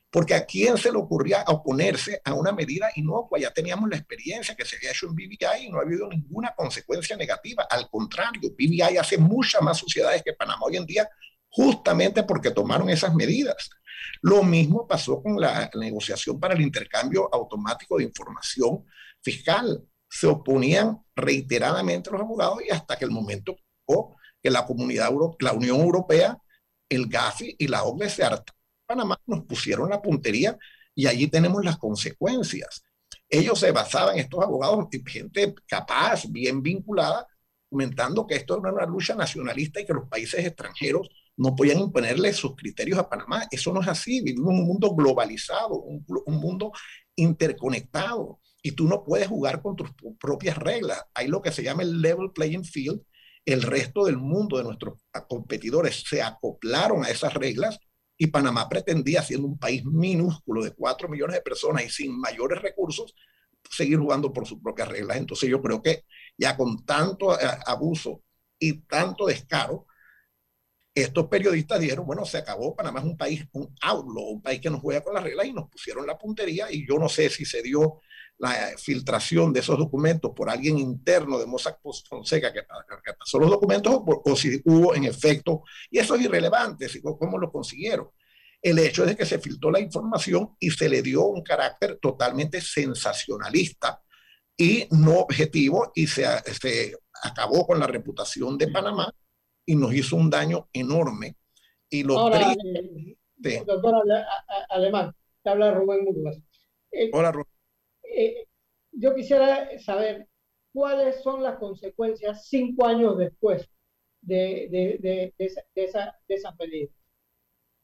porque 0.10 0.34
a 0.34 0.45
quién 0.45 0.78
se 0.78 0.91
le 0.91 0.97
ocurría 0.97 1.43
oponerse 1.47 2.21
a 2.26 2.34
una 2.34 2.52
medida 2.52 2.89
inocua. 2.95 3.39
Ya 3.39 3.54
teníamos 3.54 3.89
la 3.89 3.97
experiencia 3.97 4.56
que 4.56 4.65
se 4.65 4.76
había 4.76 4.91
hecho 4.91 5.08
en 5.08 5.15
BBI 5.15 5.65
y 5.65 5.69
no 5.69 5.80
ha 5.80 5.84
habido 5.84 6.08
ninguna 6.08 6.54
consecuencia 6.56 7.15
negativa. 7.15 7.65
Al 7.69 7.89
contrario, 7.89 8.52
BBI 8.52 8.97
hace 8.97 9.17
muchas 9.17 9.62
más 9.62 9.78
sociedades 9.78 10.21
que 10.24 10.34
Panamá 10.34 10.65
hoy 10.65 10.78
en 10.78 10.86
día, 10.86 11.08
justamente 11.50 12.24
porque 12.24 12.52
tomaron 12.52 12.89
esas 12.89 13.13
medidas. 13.13 13.69
Lo 14.21 14.43
mismo 14.43 14.86
pasó 14.86 15.21
con 15.21 15.39
la 15.39 15.69
negociación 15.76 16.39
para 16.39 16.56
el 16.56 16.62
intercambio 16.62 17.30
automático 17.32 17.97
de 17.97 18.04
información 18.06 18.84
fiscal 19.21 19.86
se 20.12 20.28
oponían 20.28 21.02
reiteradamente 21.15 22.12
los 22.12 22.19
abogados 22.19 22.60
y 22.67 22.69
hasta 22.69 22.97
que 22.97 23.06
el 23.06 23.12
momento 23.12 23.56
que 24.41 24.50
la 24.50 24.65
comunidad, 24.65 25.10
la 25.39 25.54
Unión 25.54 25.80
Europea, 25.80 26.38
el 26.89 27.08
GAFI 27.08 27.56
y 27.58 27.67
la 27.67 27.84
OCDE 27.84 28.10
se. 28.10 28.24
Panamá 28.86 29.17
nos 29.26 29.45
pusieron 29.45 29.89
la 29.89 30.02
puntería 30.02 30.58
y 30.93 31.08
allí 31.08 31.28
tenemos 31.28 31.63
las 31.63 31.78
consecuencias. 31.78 32.84
Ellos 33.30 33.60
se 33.60 33.71
basaban, 33.71 34.17
estos 34.17 34.43
abogados, 34.43 34.88
gente 35.06 35.56
capaz, 35.65 36.26
bien 36.30 36.62
vinculada, 36.62 37.26
comentando 37.69 38.28
que 38.28 38.36
esto 38.36 38.60
era 38.60 38.74
una 38.74 38.86
lucha 38.86 39.15
nacionalista 39.15 39.80
y 39.80 39.86
que 39.86 39.93
los 39.93 40.10
países 40.10 40.45
extranjeros 40.45 41.08
no 41.38 41.56
podían 41.56 41.80
imponerle 41.80 42.34
sus 42.34 42.56
criterios 42.56 43.00
a 43.00 43.08
Panamá. 43.08 43.47
Eso 43.50 43.71
no 43.71 43.82
es 43.82 43.88
así. 43.88 44.21
Vivimos 44.21 44.50
un 44.50 44.65
mundo 44.65 44.93
globalizado, 44.93 45.76
un 45.76 46.36
mundo 46.36 46.74
interconectado 47.15 48.40
y 48.62 48.74
tú 48.74 48.88
no 48.88 49.04
puedes 49.04 49.28
jugar 49.28 49.62
con 49.62 49.76
tus 49.76 49.89
propias 50.19 50.58
reglas. 50.58 51.04
Hay 51.13 51.28
lo 51.28 51.41
que 51.41 51.52
se 51.52 51.63
llama 51.63 51.84
el 51.84 52.02
level 52.02 52.32
playing 52.32 52.63
field. 52.65 53.02
El 53.43 53.63
resto 53.63 54.06
del 54.06 54.17
mundo 54.17 54.58
de 54.58 54.63
nuestros 54.63 55.00
competidores 55.28 56.04
se 56.08 56.21
acoplaron 56.21 57.04
a 57.04 57.10
esas 57.10 57.34
reglas 57.34 57.80
y 58.17 58.28
Panamá 58.28 58.69
pretendía, 58.69 59.24
siendo 59.24 59.47
un 59.47 59.58
país 59.58 59.84
minúsculo 59.84 60.63
de 60.63 60.76
4 60.76 61.10
millones 61.10 61.38
de 61.38 61.41
personas 61.41 61.84
y 61.86 61.89
sin 61.89 62.19
mayores 62.19 62.62
recursos, 62.62 63.15
seguir 63.67 63.97
jugando 63.97 64.32
por 64.32 64.45
sus 64.45 64.62
propias 64.62 64.89
reglas. 64.89 65.17
Entonces 65.17 65.50
yo 65.50 65.60
creo 65.60 65.82
que 65.82 66.06
ya 66.38 66.56
con 66.56 66.86
tanto 66.86 67.34
eh, 67.39 67.45
abuso 67.65 68.21
y 68.60 68.82
tanto 68.82 69.26
descaro, 69.26 69.88
estos 70.93 71.28
periodistas 71.28 71.80
dijeron, 71.80 72.06
bueno, 72.06 72.26
se 72.26 72.38
acabó, 72.38 72.76
Panamá 72.76 73.00
es 73.00 73.06
un 73.06 73.17
país, 73.17 73.43
un 73.54 73.74
outlaw, 73.82 74.24
un 74.24 74.41
país 74.41 74.60
que 74.62 74.69
no 74.69 74.80
juega 74.80 75.02
con 75.02 75.15
las 75.15 75.24
reglas 75.24 75.47
y 75.47 75.54
nos 75.54 75.69
pusieron 75.69 76.06
la 76.06 76.17
puntería 76.17 76.71
y 76.71 76.86
yo 76.88 77.00
no 77.00 77.10
sé 77.10 77.30
si 77.30 77.43
se 77.45 77.63
dio 77.63 78.02
la 78.41 78.75
filtración 78.75 79.54
de 79.54 79.60
esos 79.60 79.77
documentos 79.77 80.32
por 80.36 80.49
alguien 80.49 80.80
interno 80.80 81.38
de 81.38 81.45
Mossack 81.45 81.80
Fonseca 82.10 82.51
que, 82.51 82.62
que 82.62 83.13
pasó 83.13 83.38
los 83.38 83.51
documentos 83.51 84.01
o, 84.04 84.36
si 84.36 84.60
hubo 84.65 84.95
en 84.95 85.04
efecto, 85.04 85.62
y 85.91 85.99
eso 85.99 86.15
es 86.15 86.23
irrelevante, 86.23 86.88
cómo 87.04 87.38
lo 87.38 87.51
consiguieron. 87.51 88.10
El 88.60 88.80
hecho 88.80 89.04
es 89.04 89.10
de 89.10 89.15
que 89.15 89.27
se 89.27 89.38
filtró 89.38 89.69
la 89.69 89.80
información 89.80 90.56
y 90.60 90.71
se 90.71 90.89
le 90.89 91.04
dio 91.04 91.25
un 91.25 91.43
carácter 91.43 91.99
totalmente 92.01 92.62
sensacionalista 92.62 94.01
y 94.58 94.88
no 94.89 95.19
objetivo 95.19 95.91
y 95.93 96.08
se, 96.08 96.25
se 96.60 96.95
acabó 97.23 97.67
con 97.67 97.80
la 97.80 97.86
reputación 97.86 98.58
de 98.58 98.69
Panamá 98.69 99.13
y 99.67 99.75
nos 99.75 99.93
hizo 99.93 100.15
un 100.15 100.32
daño 100.32 100.67
enorme. 100.73 101.36
Y 101.91 102.04
lo 102.04 102.17
Ahora, 102.17 102.54
eh, 102.54 103.63
doctor 103.65 104.04
Alemán, 104.69 105.15
te 105.43 105.49
habla 105.49 105.73
Rubén 105.73 106.06
Murgas. 106.06 106.38
Eh, 106.91 107.10
Hola, 107.13 107.32
Rubén. 107.32 107.51
Eh, 108.15 108.47
yo 108.91 109.15
quisiera 109.15 109.69
saber 109.80 110.28
cuáles 110.74 111.21
son 111.21 111.41
las 111.43 111.58
consecuencias 111.58 112.47
cinco 112.47 112.86
años 112.86 113.17
después 113.17 113.69
de, 114.21 115.34
esa, 115.38 115.62
esa, 115.76 116.15
esa 116.28 116.56
medida. 116.60 116.89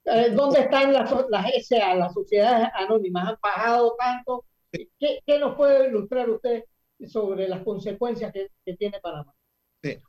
Eh, 0.06 0.30
¿Dónde 0.32 0.62
están 0.62 0.94
las, 0.94 1.12
las 1.30 1.68
SA, 1.68 1.96
las 1.96 2.14
sociedades 2.14 2.70
anónimas? 2.74 3.30
¿Han 3.30 3.38
pagado 3.38 3.96
tanto? 3.98 4.46
¿Qué, 4.72 5.22
¿Qué, 5.26 5.40
nos 5.40 5.56
puede 5.56 5.88
ilustrar 5.88 6.30
usted 6.30 6.64
sobre 7.08 7.48
las 7.48 7.64
consecuencias 7.64 8.32
que, 8.34 8.50
tiene 8.76 9.00
Panamá? 9.00 9.34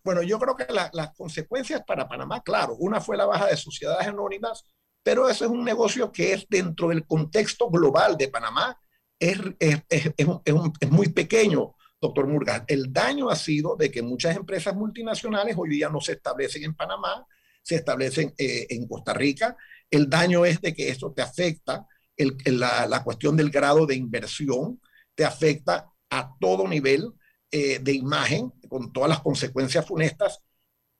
Bueno, 0.02 0.22
yo 0.22 0.38
creo 0.38 0.56
que 0.56 0.72
la, 0.72 0.90
las 0.92 1.14
consecuencias 1.14 1.84
para 1.84 2.08
Panamá, 2.08 2.42
claro, 2.42 2.74
una 2.78 3.00
fue 3.00 3.16
la 3.16 3.26
baja 3.26 3.46
de 3.46 3.56
sociedades 3.56 4.06
anónimas, 4.06 4.64
pero 5.02 5.28
eso 5.28 5.44
es 5.44 5.50
un 5.50 5.64
negocio 5.64 6.10
que 6.10 6.32
es 6.32 6.46
dentro 6.48 6.88
del 6.88 7.06
contexto 7.06 7.70
global 7.70 8.16
de 8.16 8.28
Panamá 8.28 8.76
es, 9.18 9.38
es, 9.58 9.82
es, 9.88 10.12
es, 10.16 10.90
muy 10.90 11.08
pequeño, 11.08 11.74
doctor 12.00 12.26
Murgas. 12.26 12.64
El 12.66 12.92
daño 12.92 13.30
ha 13.30 13.36
sido 13.36 13.76
de 13.76 13.90
que 13.90 14.02
muchas 14.02 14.36
empresas 14.36 14.74
multinacionales 14.74 15.56
hoy 15.58 15.70
día 15.70 15.88
no 15.88 16.00
se 16.00 16.12
establecen 16.12 16.64
en 16.64 16.74
Panamá, 16.74 17.26
se 17.62 17.76
establecen 17.76 18.34
eh, 18.38 18.66
en 18.70 18.86
Costa 18.86 19.12
Rica. 19.12 19.56
El 19.90 20.08
daño 20.08 20.44
es 20.44 20.60
de 20.60 20.74
que 20.74 20.88
esto 20.88 21.12
te 21.12 21.22
afecta, 21.22 21.86
el, 22.16 22.36
la, 22.44 22.86
la, 22.86 23.02
cuestión 23.02 23.36
del 23.36 23.50
grado 23.50 23.86
de 23.86 23.94
inversión, 23.94 24.80
te 25.14 25.24
afecta 25.24 25.90
a 26.10 26.34
todo 26.38 26.66
nivel 26.66 27.12
eh, 27.50 27.78
de 27.80 27.92
imagen, 27.92 28.52
con 28.68 28.92
todas 28.92 29.08
las 29.08 29.20
consecuencias 29.20 29.86
funestas. 29.86 30.40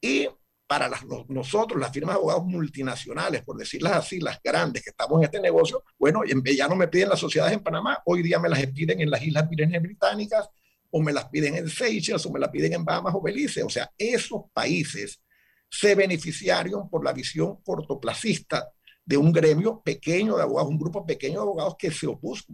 Y 0.00 0.28
para 0.68 0.90
nosotros, 1.28 1.81
las 1.81 1.90
firmas 1.90 2.14
de 2.14 2.18
abogados 2.18 2.44
multinacionales, 2.44 3.42
por 3.42 3.57
decirlas 3.57 3.94
así, 3.94 4.20
las 4.20 4.38
grandes 4.44 4.85
que 4.85 4.90
estamos 4.90 5.18
en 5.18 5.24
este 5.24 5.40
negocio, 5.40 5.83
bueno, 5.98 6.20
ya 6.24 6.68
no 6.68 6.76
me 6.76 6.88
piden 6.88 7.09
las 7.09 7.18
sociedades 7.18 7.54
en 7.54 7.62
Panamá, 7.62 8.02
hoy 8.04 8.22
día 8.22 8.38
me 8.38 8.50
las 8.50 8.64
piden 8.66 9.00
en 9.00 9.11
las 9.11 9.22
Islas 9.22 9.48
Vírgenes 9.48 9.81
Británicas, 9.81 10.46
o 10.90 11.00
me 11.02 11.11
las 11.11 11.26
piden 11.31 11.54
en 11.54 11.68
Seychelles, 11.70 12.24
o 12.26 12.31
me 12.31 12.38
las 12.38 12.50
piden 12.50 12.74
en 12.74 12.85
Bahamas 12.85 13.14
o 13.14 13.22
Belice. 13.22 13.62
O 13.62 13.70
sea, 13.70 13.90
esos 13.96 14.42
países 14.52 15.22
se 15.70 15.94
beneficiaron 15.94 16.90
por 16.90 17.02
la 17.02 17.14
visión 17.14 17.62
cortoplacista 17.62 18.70
de 19.04 19.16
un 19.16 19.33
gremio 19.33 19.81
pequeño 19.83 20.37
de 20.37 20.42
abogados, 20.42 20.70
un 20.70 20.78
grupo 20.78 21.07
pequeño 21.07 21.37
de 21.37 21.42
abogados 21.42 21.76
que 21.78 21.90
se 21.90 22.07
opuso, 22.07 22.44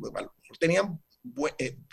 tenían 0.61 1.01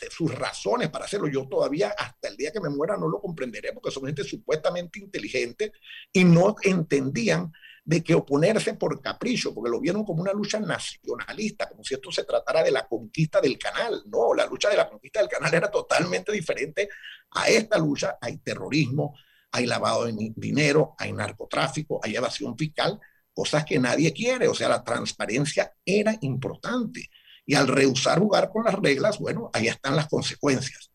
sus 0.09 0.33
razones 0.35 0.89
para 0.89 1.05
hacerlo. 1.05 1.27
Yo 1.27 1.47
todavía 1.47 1.93
hasta 1.97 2.27
el 2.27 2.37
día 2.37 2.51
que 2.51 2.59
me 2.59 2.69
muera 2.69 2.97
no 2.97 3.07
lo 3.07 3.21
comprenderé 3.21 3.71
porque 3.73 3.91
son 3.91 4.05
gente 4.05 4.23
supuestamente 4.23 4.99
inteligente 4.99 5.71
y 6.11 6.23
no 6.23 6.55
entendían 6.63 7.51
de 7.83 8.03
que 8.03 8.13
oponerse 8.13 8.75
por 8.75 9.01
capricho, 9.01 9.53
porque 9.53 9.71
lo 9.71 9.79
vieron 9.79 10.05
como 10.05 10.21
una 10.21 10.33
lucha 10.33 10.59
nacionalista, 10.59 11.67
como 11.67 11.83
si 11.83 11.95
esto 11.95 12.11
se 12.11 12.23
tratara 12.23 12.63
de 12.63 12.71
la 12.71 12.87
conquista 12.87 13.41
del 13.41 13.57
canal. 13.57 14.03
No, 14.05 14.33
la 14.33 14.45
lucha 14.45 14.69
de 14.69 14.77
la 14.77 14.89
conquista 14.89 15.19
del 15.19 15.29
canal 15.29 15.53
era 15.53 15.71
totalmente 15.71 16.31
diferente 16.31 16.89
a 17.31 17.49
esta 17.49 17.77
lucha. 17.79 18.17
Hay 18.21 18.37
terrorismo, 18.37 19.17
hay 19.51 19.65
lavado 19.65 20.05
de 20.05 20.13
dinero, 20.35 20.95
hay 20.97 21.11
narcotráfico, 21.11 21.99
hay 22.03 22.15
evasión 22.15 22.55
fiscal, 22.55 22.99
cosas 23.33 23.65
que 23.65 23.79
nadie 23.79 24.13
quiere. 24.13 24.47
O 24.47 24.53
sea, 24.53 24.69
la 24.69 24.83
transparencia 24.83 25.73
era 25.83 26.15
importante. 26.21 27.09
Y 27.45 27.55
al 27.55 27.67
rehusar 27.67 28.19
jugar 28.19 28.49
con 28.49 28.63
las 28.63 28.75
reglas, 28.75 29.19
bueno, 29.19 29.49
ahí 29.53 29.67
están 29.67 29.95
las 29.95 30.07
consecuencias. 30.07 30.91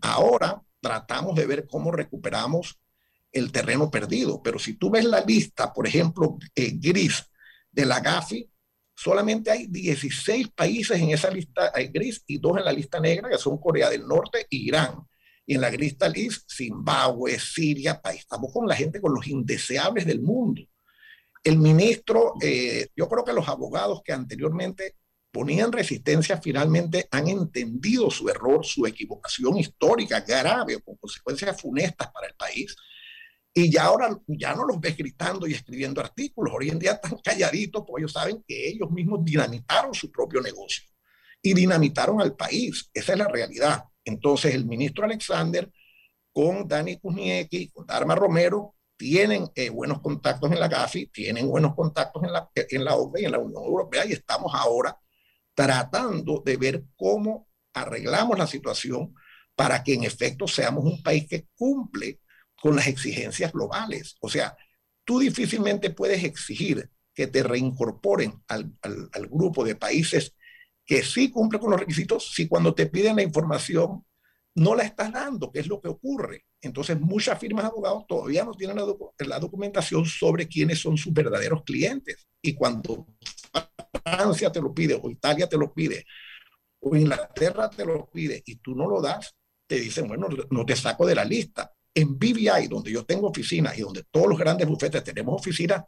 Ahora 0.00 0.62
tratamos 0.80 1.34
de 1.36 1.46
ver 1.46 1.66
cómo 1.66 1.90
recuperamos 1.90 2.78
el 3.32 3.52
terreno 3.52 3.90
perdido, 3.90 4.42
pero 4.42 4.58
si 4.58 4.74
tú 4.74 4.90
ves 4.90 5.04
la 5.04 5.20
lista, 5.20 5.72
por 5.72 5.86
ejemplo, 5.86 6.38
eh, 6.54 6.72
gris 6.74 7.24
de 7.70 7.84
la 7.84 8.00
GAFI, 8.00 8.50
solamente 8.94 9.50
hay 9.50 9.66
16 9.66 10.48
países 10.48 10.98
en 11.00 11.10
esa 11.10 11.30
lista 11.30 11.70
hay 11.74 11.88
gris 11.88 12.24
y 12.26 12.38
dos 12.38 12.58
en 12.58 12.64
la 12.64 12.72
lista 12.72 12.98
negra, 12.98 13.28
que 13.28 13.38
son 13.38 13.58
Corea 13.58 13.90
del 13.90 14.06
Norte 14.06 14.40
e 14.42 14.56
Irán. 14.56 15.06
Y 15.46 15.54
en 15.54 15.60
la 15.60 15.70
lista 15.70 16.08
gris, 16.08 16.44
Zimbabue, 16.46 17.38
Siria, 17.38 18.00
país. 18.00 18.20
Estamos 18.20 18.52
con 18.52 18.66
la 18.66 18.74
gente 18.74 19.00
con 19.00 19.14
los 19.14 19.26
indeseables 19.26 20.04
del 20.04 20.20
mundo. 20.20 20.62
El 21.42 21.58
ministro, 21.58 22.34
eh, 22.42 22.88
yo 22.94 23.08
creo 23.08 23.24
que 23.24 23.32
los 23.32 23.48
abogados 23.48 24.02
que 24.04 24.12
anteriormente 24.12 24.96
ponían 25.38 25.70
resistencia 25.70 26.40
finalmente 26.42 27.06
han 27.12 27.28
entendido 27.28 28.10
su 28.10 28.28
error, 28.28 28.66
su 28.66 28.84
equivocación 28.86 29.56
histórica 29.56 30.18
grave 30.22 30.80
con 30.80 30.96
consecuencias 30.96 31.62
funestas 31.62 32.10
para 32.10 32.26
el 32.26 32.34
país. 32.34 32.74
Y 33.54 33.70
ya 33.70 33.84
ahora 33.84 34.18
ya 34.26 34.52
no 34.56 34.64
los 34.64 34.80
ves 34.80 34.96
gritando 34.96 35.46
y 35.46 35.54
escribiendo 35.54 36.00
artículos. 36.00 36.52
Hoy 36.58 36.70
en 36.70 36.80
día 36.80 36.94
están 36.94 37.18
calladitos 37.22 37.84
porque 37.86 38.00
ellos 38.02 38.12
saben 38.14 38.42
que 38.48 38.68
ellos 38.68 38.90
mismos 38.90 39.24
dinamitaron 39.24 39.94
su 39.94 40.10
propio 40.10 40.40
negocio 40.40 40.82
y 41.40 41.54
dinamitaron 41.54 42.20
al 42.20 42.34
país. 42.34 42.90
Esa 42.92 43.12
es 43.12 43.18
la 43.20 43.28
realidad. 43.28 43.84
Entonces 44.04 44.52
el 44.56 44.66
ministro 44.66 45.04
Alexander 45.04 45.70
con 46.32 46.66
Dani 46.66 46.98
Kuzniecki, 46.98 47.68
con 47.68 47.86
Dharma 47.86 48.16
Romero, 48.16 48.74
tienen 48.96 49.48
eh, 49.54 49.70
buenos 49.70 50.00
contactos 50.00 50.50
en 50.50 50.58
la 50.58 50.66
GAFI, 50.66 51.06
tienen 51.06 51.48
buenos 51.48 51.76
contactos 51.76 52.24
en 52.24 52.32
la, 52.32 52.50
en 52.56 52.84
la 52.84 52.96
OCDE 52.96 53.22
y 53.22 53.24
en 53.26 53.32
la 53.32 53.38
Unión 53.38 53.62
Europea 53.62 54.04
y 54.04 54.14
estamos 54.14 54.52
ahora 54.52 54.98
tratando 55.58 56.40
de 56.46 56.56
ver 56.56 56.84
cómo 56.94 57.48
arreglamos 57.74 58.38
la 58.38 58.46
situación 58.46 59.12
para 59.56 59.82
que 59.82 59.94
en 59.94 60.04
efecto 60.04 60.46
seamos 60.46 60.84
un 60.84 61.02
país 61.02 61.26
que 61.26 61.48
cumple 61.56 62.20
con 62.54 62.76
las 62.76 62.86
exigencias 62.86 63.52
globales. 63.52 64.14
O 64.20 64.28
sea, 64.28 64.56
tú 65.04 65.18
difícilmente 65.18 65.90
puedes 65.90 66.22
exigir 66.22 66.88
que 67.12 67.26
te 67.26 67.42
reincorporen 67.42 68.40
al, 68.46 68.72
al, 68.82 69.26
grupo 69.26 69.64
de 69.64 69.74
países 69.74 70.32
que 70.86 71.02
sí 71.02 71.28
cumplen 71.28 71.60
con 71.60 71.72
los 71.72 71.80
requisitos 71.80 72.32
si 72.32 72.46
cuando 72.46 72.72
te 72.72 72.86
piden 72.86 73.16
la 73.16 73.24
información 73.24 74.04
no 74.54 74.76
la 74.76 74.84
estás 74.84 75.10
dando, 75.10 75.50
que 75.50 75.58
es 75.58 75.66
lo 75.66 75.80
que 75.80 75.88
ocurre. 75.88 76.44
Entonces, 76.60 77.00
muchas 77.00 77.36
firmas 77.36 77.64
de 77.64 77.70
abogados 77.70 78.04
todavía 78.06 78.44
no 78.44 78.52
tienen 78.52 78.76
la, 78.76 78.86
la 79.26 79.40
documentación 79.40 80.06
sobre 80.06 80.46
quiénes 80.46 80.78
son 80.78 80.96
sus 80.96 81.12
verdaderos 81.12 81.64
clientes. 81.64 82.28
Y 82.40 82.54
cuando 82.54 83.08
Francia 84.04 84.50
te 84.52 84.60
lo 84.60 84.72
pide, 84.72 84.98
o 85.00 85.10
Italia 85.10 85.48
te 85.48 85.56
lo 85.56 85.72
pide, 85.72 86.04
o 86.80 86.96
Inglaterra 86.96 87.68
te 87.70 87.84
lo 87.84 88.08
pide, 88.10 88.42
y 88.44 88.56
tú 88.56 88.74
no 88.74 88.88
lo 88.88 89.00
das, 89.00 89.34
te 89.66 89.76
dicen, 89.80 90.08
bueno, 90.08 90.28
no 90.50 90.64
te 90.64 90.76
saco 90.76 91.06
de 91.06 91.14
la 91.14 91.24
lista. 91.24 91.72
En 91.94 92.18
BVI, 92.18 92.68
donde 92.68 92.92
yo 92.92 93.04
tengo 93.04 93.28
oficinas 93.28 93.76
y 93.76 93.82
donde 93.82 94.04
todos 94.10 94.28
los 94.28 94.38
grandes 94.38 94.68
bufetes 94.68 95.02
tenemos 95.02 95.40
oficinas, 95.40 95.84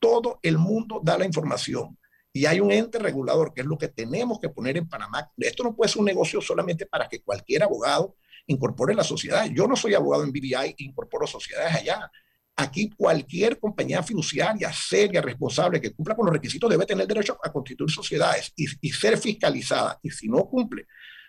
todo 0.00 0.38
el 0.42 0.58
mundo 0.58 1.00
da 1.02 1.18
la 1.18 1.26
información. 1.26 1.98
Y 2.32 2.46
hay 2.46 2.60
un 2.60 2.70
ente 2.70 2.98
regulador, 2.98 3.52
que 3.54 3.62
es 3.62 3.66
lo 3.66 3.78
que 3.78 3.88
tenemos 3.88 4.38
que 4.38 4.48
poner 4.48 4.76
en 4.76 4.88
Panamá. 4.88 5.30
Esto 5.38 5.62
no 5.64 5.74
puede 5.74 5.90
ser 5.90 6.00
un 6.00 6.06
negocio 6.06 6.40
solamente 6.40 6.86
para 6.86 7.08
que 7.08 7.22
cualquier 7.22 7.62
abogado 7.62 8.16
incorpore 8.46 8.94
la 8.94 9.04
sociedad. 9.04 9.46
Yo 9.52 9.66
no 9.66 9.76
soy 9.76 9.94
abogado 9.94 10.22
en 10.24 10.32
BBI, 10.32 10.74
incorporo 10.78 11.26
sociedades 11.26 11.74
allá. 11.74 12.10
Aquí 12.58 12.88
cualquier 12.88 13.60
compañía 13.60 14.02
fiduciaria 14.02 14.72
seria, 14.72 15.20
responsable, 15.20 15.78
que 15.78 15.92
cumpla 15.92 16.16
con 16.16 16.24
los 16.24 16.32
requisitos, 16.32 16.70
debe 16.70 16.86
tener 16.86 17.06
derecho 17.06 17.38
a 17.42 17.52
constituir 17.52 17.90
sociedades 17.90 18.52
y, 18.56 18.90
ser 18.90 19.18
fiscalizada. 19.18 20.00
Y 20.02 20.10
si 20.10 20.26
no 20.26 20.46
cumple 20.46 20.86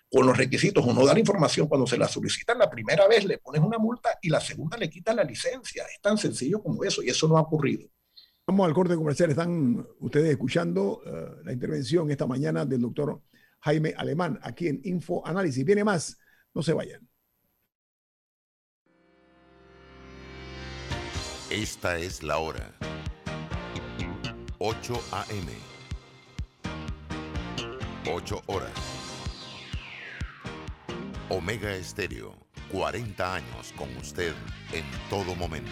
con 0.10 0.26
los 0.26 0.38
requisitos 0.38 0.86
o 0.86 0.94
no 0.94 1.06
da 1.06 1.14
la 1.14 1.20
información 1.20 1.68
cuando 1.68 1.86
se 1.86 1.98
la 1.98 2.08
solicitan 2.08 2.58
la 2.58 2.70
primera 2.70 3.10
vez, 3.10 3.26
le 3.26 3.40
pones 3.40 3.62
una 3.62 3.78
multa 3.78 4.18
y 4.22 4.30
la 4.30 4.40
segunda 4.40 4.78
le 4.78 4.90
quitas 4.90 5.14
la 5.14 5.26
licencia. 5.26 5.84
Es 5.94 6.00
tan 6.00 6.18
sencillo 6.18 6.64
como 6.64 6.86
eso 6.86 7.04
y 7.04 7.10
eso 7.10 7.28
no 7.28 7.38
ha 7.38 7.42
ocurrido. 7.42 7.90
Vamos 8.46 8.66
al 8.66 8.74
corte 8.74 8.96
comercial. 8.96 9.30
Están 9.30 9.86
ustedes 10.00 10.32
escuchando 10.32 11.02
uh, 11.06 11.44
la 11.44 11.52
intervención 11.52 12.10
esta 12.10 12.26
mañana 12.26 12.66
del 12.66 12.80
doctor 12.80 13.22
Jaime 13.60 13.94
Alemán 13.98 14.40
aquí 14.42 14.68
en 14.68 14.80
Info 14.86 15.28
Análisis. 15.28 15.66
Viene 15.66 15.84
más, 15.84 16.18
no 16.54 16.64
se 16.64 16.72
vayan. 16.72 17.07
Esta 21.50 21.98
es 21.98 22.24
la 22.24 22.40
hora. 22.40 22.74
8 24.58 25.02
a.m. 25.14 25.54
8 28.06 28.44
horas. 28.48 28.72
Omega 31.30 31.74
Estéreo, 31.74 32.36
40 32.70 33.36
años 33.36 33.74
con 33.78 33.96
usted 33.96 34.34
en 34.74 34.84
todo 35.10 35.36
momento. 35.36 35.72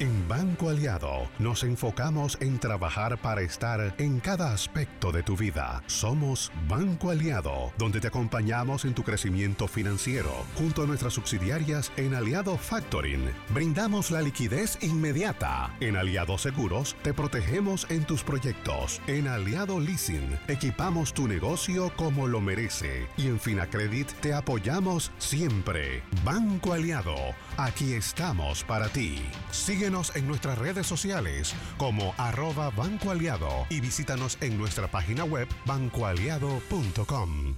En 0.00 0.26
Banco 0.28 0.70
Aliado 0.70 1.28
nos 1.38 1.62
enfocamos 1.62 2.38
en 2.40 2.58
trabajar 2.58 3.18
para 3.18 3.42
estar 3.42 3.94
en 3.98 4.18
cada 4.18 4.54
aspecto 4.54 5.12
de 5.12 5.22
tu 5.22 5.36
vida. 5.36 5.82
Somos 5.88 6.50
Banco 6.66 7.10
Aliado, 7.10 7.70
donde 7.76 8.00
te 8.00 8.06
acompañamos 8.06 8.86
en 8.86 8.94
tu 8.94 9.02
crecimiento 9.02 9.68
financiero. 9.68 10.32
Junto 10.54 10.84
a 10.84 10.86
nuestras 10.86 11.12
subsidiarias 11.12 11.92
en 11.98 12.14
Aliado 12.14 12.56
Factoring, 12.56 13.30
brindamos 13.50 14.10
la 14.10 14.22
liquidez 14.22 14.78
inmediata. 14.80 15.76
En 15.80 15.96
Aliado 15.96 16.38
Seguros, 16.38 16.96
te 17.02 17.12
protegemos 17.12 17.86
en 17.90 18.06
tus 18.06 18.24
proyectos. 18.24 19.02
En 19.06 19.28
Aliado 19.28 19.80
Leasing, 19.80 20.38
equipamos 20.48 21.12
tu 21.12 21.28
negocio 21.28 21.92
como 21.96 22.26
lo 22.26 22.40
merece. 22.40 23.06
Y 23.18 23.26
en 23.26 23.38
Finacredit, 23.38 24.10
te 24.22 24.32
apoyamos 24.32 25.12
siempre. 25.18 26.02
Banco 26.24 26.72
Aliado, 26.72 27.16
aquí 27.58 27.92
estamos 27.92 28.64
para 28.64 28.88
ti. 28.88 29.20
Sigue 29.50 29.89
en 29.90 30.28
nuestras 30.28 30.56
redes 30.56 30.86
sociales 30.86 31.52
como 31.76 32.14
arroba 32.16 32.70
Banco 32.70 33.10
Aliado 33.10 33.66
y 33.68 33.80
visítanos 33.80 34.38
en 34.40 34.56
nuestra 34.56 34.86
página 34.86 35.24
web 35.24 35.48
bancoaliado.com. 35.66 37.56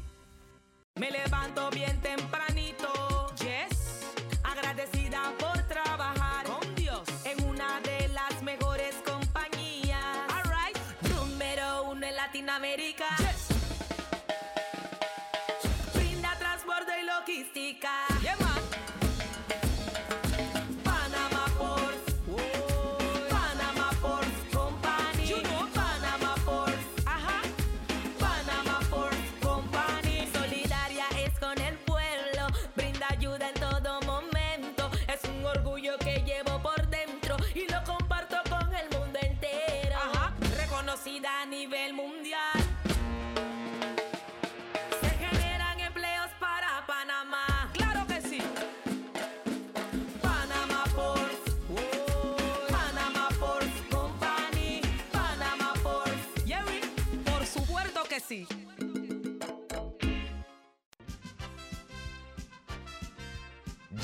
Me 0.95 1.11
levanto 1.11 1.69
bien 1.71 2.01
tempranito, 2.01 3.35
yes, 3.37 4.07
agradecida 4.45 5.35
por 5.39 5.61
trabajar 5.69 6.47
con 6.47 6.75
Dios 6.75 7.03
en 7.27 7.45
una 7.45 7.81
de 7.81 8.09
las 8.09 8.43
mejores 8.43 8.95
compañías. 9.05 10.03
All 10.31 10.45
right. 10.45 11.13
Número 11.15 11.91
uno 11.91 12.07
en 12.07 12.17
Latinoamérica. 12.17 13.22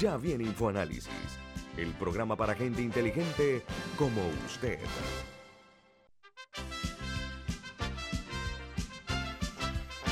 Ya 0.00 0.16
viene 0.16 0.44
InfoAnálisis, 0.44 1.08
el 1.76 1.92
programa 1.94 2.36
para 2.36 2.54
gente 2.54 2.82
inteligente 2.82 3.62
como 3.96 4.20
usted. 4.46 4.78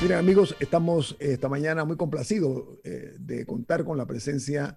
Miren 0.01 0.17
amigos, 0.17 0.55
estamos 0.59 1.15
esta 1.19 1.47
mañana 1.47 1.85
muy 1.85 1.95
complacidos 1.95 2.79
eh, 2.83 3.15
de 3.17 3.45
contar 3.45 3.85
con 3.85 3.97
la 3.97 4.05
presencia 4.05 4.75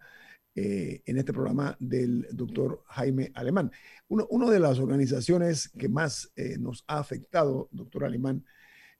eh, 0.55 1.03
en 1.07 1.17
este 1.17 1.33
programa 1.33 1.77
del 1.79 2.27
doctor 2.33 2.83
Jaime 2.87 3.31
Alemán. 3.35 3.71
Uno, 4.09 4.51
de 4.51 4.59
las 4.59 4.79
organizaciones 4.79 5.69
que 5.71 5.89
más 5.89 6.33
eh, 6.37 6.57
nos 6.59 6.85
ha 6.89 6.99
afectado, 6.99 7.69
doctor 7.71 8.05
Alemán, 8.05 8.45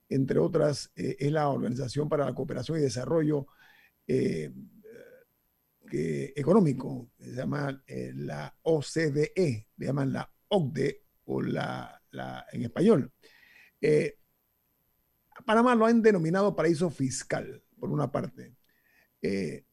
entre 0.07 0.39
otras, 0.39 0.91
eh, 0.95 1.17
es 1.19 1.31
la 1.31 1.49
Organización 1.49 2.07
para 2.07 2.25
la 2.25 2.33
Cooperación 2.33 2.79
y 2.79 2.81
Desarrollo 2.81 3.47
Económico, 5.93 7.09
que 7.17 7.25
se 7.25 7.35
llama 7.35 7.83
la 8.15 8.55
OCDE, 8.61 9.67
le 9.77 9.85
llaman 9.85 10.13
la 10.13 10.31
OCDE 10.47 11.03
o 11.25 11.41
la, 11.41 12.01
la 12.11 12.45
en 12.51 12.63
español. 12.63 13.11
Panamá 15.45 15.75
lo 15.75 15.85
han 15.85 16.01
denominado 16.01 16.55
paraíso 16.55 16.89
fiscal, 16.89 17.63
por 17.79 17.89
una 17.91 18.11
parte. 18.11 18.55
Eh, 19.21 19.65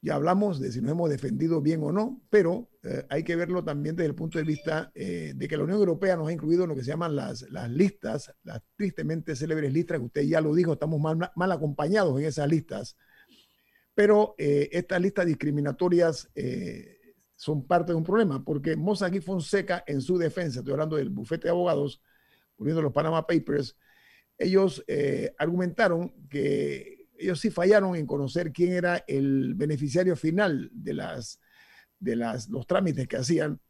ya 0.00 0.16
hablamos 0.16 0.60
de 0.60 0.72
si 0.72 0.80
nos 0.80 0.90
hemos 0.90 1.08
defendido 1.10 1.60
bien 1.60 1.82
o 1.84 1.92
no, 1.92 2.20
pero 2.28 2.70
eh, 2.82 3.06
hay 3.08 3.22
que 3.22 3.36
verlo 3.36 3.62
también 3.62 3.94
desde 3.94 4.08
el 4.08 4.16
punto 4.16 4.38
de 4.38 4.44
vista 4.44 4.90
eh, 4.94 5.32
de 5.36 5.48
que 5.48 5.56
la 5.56 5.62
Unión 5.62 5.78
Europea 5.78 6.16
nos 6.16 6.28
ha 6.28 6.32
incluido 6.32 6.64
en 6.64 6.70
lo 6.70 6.74
que 6.74 6.82
se 6.82 6.90
llaman 6.90 7.14
las, 7.14 7.42
las 7.50 7.70
listas, 7.70 8.34
las 8.42 8.62
tristemente 8.74 9.36
célebres 9.36 9.72
listas, 9.72 9.98
que 9.98 10.06
usted 10.06 10.22
ya 10.22 10.40
lo 10.40 10.54
dijo, 10.54 10.72
estamos 10.72 11.00
mal, 11.00 11.30
mal 11.36 11.52
acompañados 11.52 12.18
en 12.18 12.26
esas 12.26 12.48
listas. 12.48 12.96
Pero 13.94 14.34
eh, 14.38 14.68
estas 14.72 15.00
listas 15.00 15.26
discriminatorias 15.26 16.30
eh, 16.34 16.98
son 17.36 17.66
parte 17.66 17.92
de 17.92 17.96
un 17.96 18.04
problema, 18.04 18.42
porque 18.44 18.76
Mossack 18.76 19.14
y 19.14 19.20
Fonseca, 19.20 19.84
en 19.86 20.00
su 20.00 20.16
defensa, 20.16 20.60
estoy 20.60 20.72
hablando 20.72 20.96
del 20.96 21.10
bufete 21.10 21.48
de 21.48 21.50
abogados, 21.50 22.00
poniendo 22.56 22.82
los 22.82 22.92
Panama 22.92 23.26
Papers, 23.26 23.76
ellos 24.38 24.82
eh, 24.86 25.34
argumentaron 25.38 26.28
que 26.28 27.06
ellos 27.18 27.40
sí 27.40 27.50
fallaron 27.50 27.94
en 27.94 28.06
conocer 28.06 28.52
quién 28.52 28.72
era 28.72 29.04
el 29.06 29.54
beneficiario 29.54 30.16
final 30.16 30.70
de, 30.72 30.94
las, 30.94 31.40
de 31.98 32.16
las, 32.16 32.48
los 32.48 32.66
trámites 32.66 33.06
que 33.06 33.16
hacían, 33.16 33.60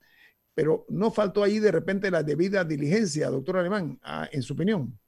pero 0.55 0.87
no 0.89 1.11
faltó 1.11 1.43
ahí 1.43 1.59
de 1.59 1.73
repente 1.73 2.11
la 2.11 2.23
debida 2.23 2.65
diligencia, 2.65 3.31
doctor 3.31 3.59
Alemán, 3.59 3.99
a, 4.03 4.29
en 4.31 4.43
su 4.43 4.55
opinión. 4.55 4.99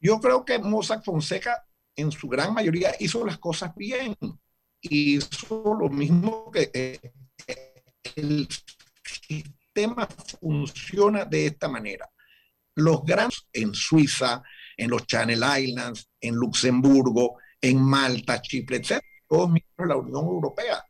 Yo 0.00 0.18
creo 0.20 0.44
que 0.44 0.58
Mossack 0.58 1.04
Fonseca 1.04 1.66
en 1.96 2.12
su 2.12 2.28
gran 2.28 2.54
mayoría 2.54 2.94
hizo 2.98 3.24
las 3.24 3.38
cosas 3.38 3.74
bien. 3.74 4.16
Hizo 4.82 5.74
lo 5.78 5.88
mismo 5.88 6.50
que 6.50 6.70
eh, 6.72 7.12
el 8.16 8.48
sistema 9.02 10.08
funciona 10.40 11.24
de 11.24 11.46
esta 11.46 11.68
manera. 11.68 12.08
Los 12.74 13.04
grandes 13.04 13.46
en 13.52 13.74
Suiza, 13.74 14.42
en 14.76 14.90
los 14.90 15.06
Channel 15.06 15.42
Islands, 15.58 16.08
en 16.20 16.34
Luxemburgo, 16.34 17.38
en 17.60 17.82
Malta, 17.82 18.40
Chipre, 18.40 18.76
etc., 18.76 19.02
todos 19.28 19.50
miembros 19.50 19.76
de 19.76 19.86
la 19.86 19.96
Unión 19.96 20.24
Europea. 20.24 20.82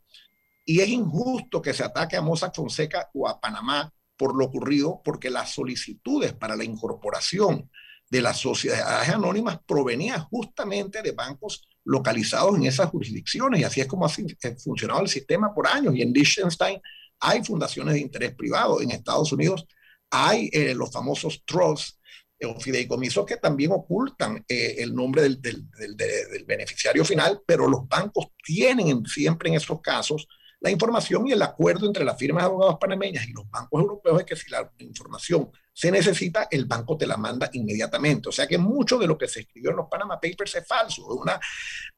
Y 0.65 0.81
es 0.81 0.89
injusto 0.89 1.61
que 1.61 1.75
se 1.75 1.85
ataque 1.85 2.17
a 2.17 2.23
Mossack 2.23 2.55
Fonseca 2.55 3.11
o 3.13 3.29
a 3.29 3.41
Panamá 3.41 3.93
por 4.17 4.37
lo 4.37 4.45
ocurrido, 4.45 5.01
porque 5.03 5.31
las 5.31 5.55
solicitudes 5.55 6.35
para 6.35 6.55
la 6.55 6.63
incorporación 6.63 7.71
de 8.11 8.21
las 8.21 8.39
sociedades 8.39 9.09
anónimas 9.09 9.61
provenían 9.67 10.25
justamente 10.25 11.01
de 11.01 11.13
bancos 11.13 11.67
localizados 11.85 12.57
en 12.57 12.65
esas 12.65 12.91
jurisdicciones 12.91 13.61
y 13.61 13.65
así 13.65 13.81
es 13.81 13.87
como 13.87 14.05
ha 14.05 14.11
funcionado 14.59 15.01
el 15.01 15.09
sistema 15.09 15.55
por 15.55 15.69
años. 15.69 15.95
Y 15.95 16.03
en 16.03 16.13
Liechtenstein 16.13 16.81
hay 17.21 17.45
fundaciones 17.45 17.95
de 17.95 18.01
interés 18.01 18.35
privado, 18.35 18.81
en 18.81 18.91
Estados 18.91 19.33
Unidos 19.33 19.67
hay 20.11 20.51
eh, 20.53 20.75
los 20.75 20.91
famosos 20.91 21.45
trusts 21.45 21.99
o 22.43 22.59
fideicomisos 22.59 23.25
que 23.27 23.37
también 23.37 23.71
ocultan 23.71 24.45
eh, 24.49 24.77
el 24.79 24.95
nombre 24.95 25.23
del, 25.23 25.41
del, 25.41 25.71
del, 25.71 25.97
del, 25.97 26.45
beneficiario 26.47 27.05
final, 27.05 27.43
pero 27.47 27.69
los 27.69 27.87
bancos 27.87 28.29
tienen 28.43 29.05
siempre 29.05 29.51
en 29.51 29.57
esos 29.57 29.81
casos 29.81 30.27
la 30.61 30.71
información 30.71 31.27
y 31.27 31.33
el 31.33 31.43
acuerdo 31.43 31.87
entre 31.87 32.05
las 32.05 32.19
firmas 32.19 32.43
de 32.43 32.47
abogados 32.47 32.79
panameñas 32.81 33.27
y 33.27 33.33
los 33.33 33.49
bancos 33.49 33.81
europeos 33.81 34.21
es 34.21 34.27
que 34.27 34.37
si 34.37 34.51
la 34.51 34.71
información 34.79 35.51
se 35.81 35.91
necesita, 35.91 36.47
el 36.51 36.67
banco 36.67 36.99
te 36.99 37.07
la 37.07 37.17
manda 37.17 37.49
inmediatamente. 37.55 38.29
O 38.29 38.33
sea 38.33 38.47
que 38.47 38.59
mucho 38.59 38.99
de 38.99 39.07
lo 39.07 39.17
que 39.17 39.27
se 39.27 39.41
escribió 39.41 39.71
en 39.71 39.77
los 39.77 39.89
Panama 39.89 40.21
Papers 40.21 40.57
es 40.57 40.67
falso. 40.69 41.07
Una, 41.07 41.41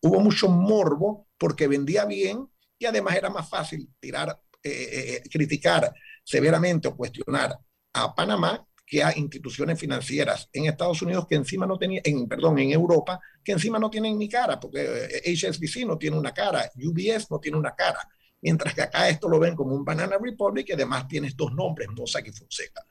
hubo 0.00 0.20
mucho 0.20 0.48
morbo 0.48 1.26
porque 1.36 1.66
vendía 1.66 2.04
bien 2.04 2.46
y 2.78 2.86
además 2.86 3.16
era 3.16 3.28
más 3.28 3.48
fácil 3.48 3.90
tirar, 3.98 4.40
eh, 4.62 5.20
eh, 5.24 5.28
criticar 5.28 5.92
severamente 6.22 6.86
o 6.86 6.96
cuestionar 6.96 7.58
a 7.94 8.14
Panamá 8.14 8.64
que 8.86 9.02
a 9.02 9.18
instituciones 9.18 9.80
financieras 9.80 10.48
en 10.52 10.66
Estados 10.66 11.02
Unidos 11.02 11.26
que 11.26 11.34
encima 11.34 11.66
no 11.66 11.76
tenían, 11.76 12.02
en, 12.04 12.28
perdón, 12.28 12.60
en 12.60 12.70
Europa, 12.70 13.18
que 13.42 13.50
encima 13.50 13.80
no 13.80 13.90
tienen 13.90 14.16
ni 14.16 14.28
cara, 14.28 14.60
porque 14.60 15.08
HSBC 15.24 15.78
eh, 15.78 15.86
no 15.86 15.98
tiene 15.98 16.16
una 16.16 16.32
cara, 16.32 16.70
UBS 16.76 17.32
no 17.32 17.40
tiene 17.40 17.58
una 17.58 17.74
cara, 17.74 18.08
mientras 18.40 18.74
que 18.74 18.82
acá 18.82 19.08
esto 19.08 19.28
lo 19.28 19.40
ven 19.40 19.56
como 19.56 19.74
un 19.74 19.84
Banana 19.84 20.18
Republic 20.22 20.68
y 20.68 20.72
además 20.74 21.08
tiene 21.08 21.26
estos 21.26 21.52
nombres, 21.52 21.88
Mossack 21.90 22.28
y 22.28 22.32
Fonseca. 22.32 22.86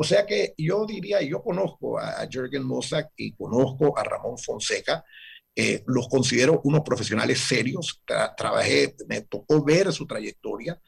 O 0.00 0.04
sea 0.04 0.24
que 0.24 0.54
yo 0.56 0.86
diría, 0.86 1.20
yo 1.22 1.42
conozco 1.42 1.98
a 1.98 2.24
Jürgen 2.30 2.62
Mossack 2.62 3.10
y 3.16 3.32
conozco 3.32 3.98
a 3.98 4.04
Ramón 4.04 4.38
Fonseca, 4.38 5.04
eh, 5.56 5.82
los 5.88 6.08
considero 6.08 6.60
unos 6.62 6.82
profesionales 6.82 7.40
serios, 7.40 8.00
trabajé, 8.36 8.94
me 9.08 9.22
tocó 9.22 9.64
ver 9.64 9.92
su 9.92 10.06
trayectoria. 10.06 10.80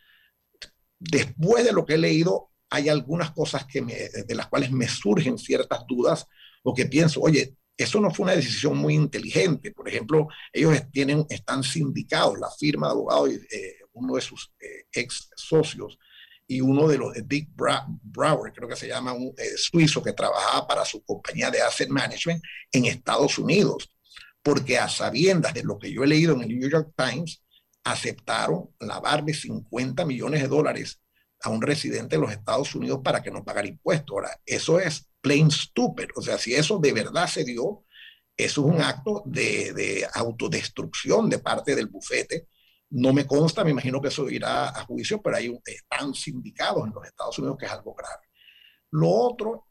Después 0.96 1.64
de 1.64 1.72
lo 1.72 1.84
que 1.84 1.94
he 1.94 1.98
leído, 1.98 2.52
hay 2.70 2.88
algunas 2.88 3.32
cosas 3.32 3.66
que 3.66 3.82
me, 3.82 3.94
de 3.94 4.34
las 4.36 4.46
cuales 4.46 4.70
me 4.70 4.86
surgen 4.86 5.38
ciertas 5.38 5.84
dudas 5.88 6.28
o 6.62 6.72
que 6.72 6.86
pienso, 6.86 7.20
oye, 7.20 7.56
eso 7.76 7.98
no 7.98 8.12
fue 8.12 8.26
una 8.26 8.36
decisión 8.36 8.76
muy 8.76 8.94
inteligente. 8.94 9.72
Por 9.72 9.88
ejemplo, 9.88 10.28
ellos 10.52 10.80
tienen, 10.92 11.26
están 11.30 11.64
sindicados, 11.64 12.38
la 12.38 12.50
firma 12.52 12.86
de 12.86 12.92
abogados, 12.92 13.30
eh, 13.30 13.74
uno 13.94 14.14
de 14.14 14.20
sus 14.20 14.52
eh, 14.60 14.84
ex 14.92 15.30
socios 15.34 15.98
y 16.50 16.60
uno 16.60 16.88
de 16.88 16.98
los, 16.98 17.12
Dick 17.28 17.48
Brower, 17.54 18.52
creo 18.52 18.68
que 18.68 18.74
se 18.74 18.88
llama 18.88 19.12
un 19.12 19.32
eh, 19.38 19.56
suizo 19.56 20.02
que 20.02 20.14
trabajaba 20.14 20.66
para 20.66 20.84
su 20.84 21.00
compañía 21.04 21.48
de 21.48 21.62
asset 21.62 21.88
management 21.88 22.42
en 22.72 22.86
Estados 22.86 23.38
Unidos, 23.38 23.88
porque 24.42 24.76
a 24.76 24.88
sabiendas 24.88 25.54
de 25.54 25.62
lo 25.62 25.78
que 25.78 25.92
yo 25.92 26.02
he 26.02 26.08
leído 26.08 26.34
en 26.34 26.42
el 26.42 26.48
New 26.48 26.68
York 26.68 26.92
Times, 26.96 27.44
aceptaron 27.84 28.68
lavarle 28.80 29.32
50 29.32 30.04
millones 30.04 30.42
de 30.42 30.48
dólares 30.48 31.00
a 31.40 31.50
un 31.50 31.62
residente 31.62 32.16
de 32.16 32.22
los 32.22 32.32
Estados 32.32 32.74
Unidos 32.74 33.00
para 33.04 33.22
que 33.22 33.30
no 33.30 33.44
pagara 33.44 33.68
impuestos. 33.68 34.10
Ahora, 34.10 34.40
eso 34.44 34.80
es 34.80 35.08
plain 35.20 35.52
stupid. 35.52 36.08
O 36.16 36.20
sea, 36.20 36.36
si 36.36 36.52
eso 36.52 36.80
de 36.80 36.92
verdad 36.92 37.28
se 37.28 37.44
dio, 37.44 37.84
eso 38.36 38.66
es 38.66 38.74
un 38.74 38.82
acto 38.82 39.22
de, 39.24 39.72
de 39.72 40.04
autodestrucción 40.14 41.30
de 41.30 41.38
parte 41.38 41.76
del 41.76 41.86
bufete 41.86 42.48
no 42.90 43.12
me 43.12 43.26
consta, 43.26 43.64
me 43.64 43.70
imagino 43.70 44.00
que 44.00 44.08
eso 44.08 44.28
irá 44.28 44.68
a 44.68 44.84
juicio, 44.84 45.22
pero 45.22 45.36
hay 45.36 45.56
están 45.64 46.14
sindicados 46.14 46.86
en 46.86 46.94
los 46.94 47.06
Estados 47.06 47.38
Unidos 47.38 47.56
que 47.58 47.66
es 47.66 47.72
algo 47.72 47.94
grave. 47.94 48.26
Lo 48.90 49.08
otro, 49.08 49.68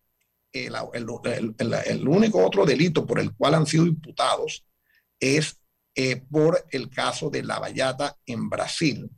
el, 0.51 2.07
único 2.07 2.45
otro 2.45 2.65
delito 2.65 3.05
por 3.05 3.19
el 3.19 3.35
cual 3.35 3.55
han 3.55 3.65
sido 3.65 3.85
imputados 3.85 4.65
es 5.19 5.61
eh, 5.95 6.15
por 6.31 6.65
el 6.71 6.89
caso 6.89 7.29
de 7.29 7.43
la 7.43 7.59
Vallata 7.59 8.17
en 8.25 8.49
Brasil, 8.49 9.09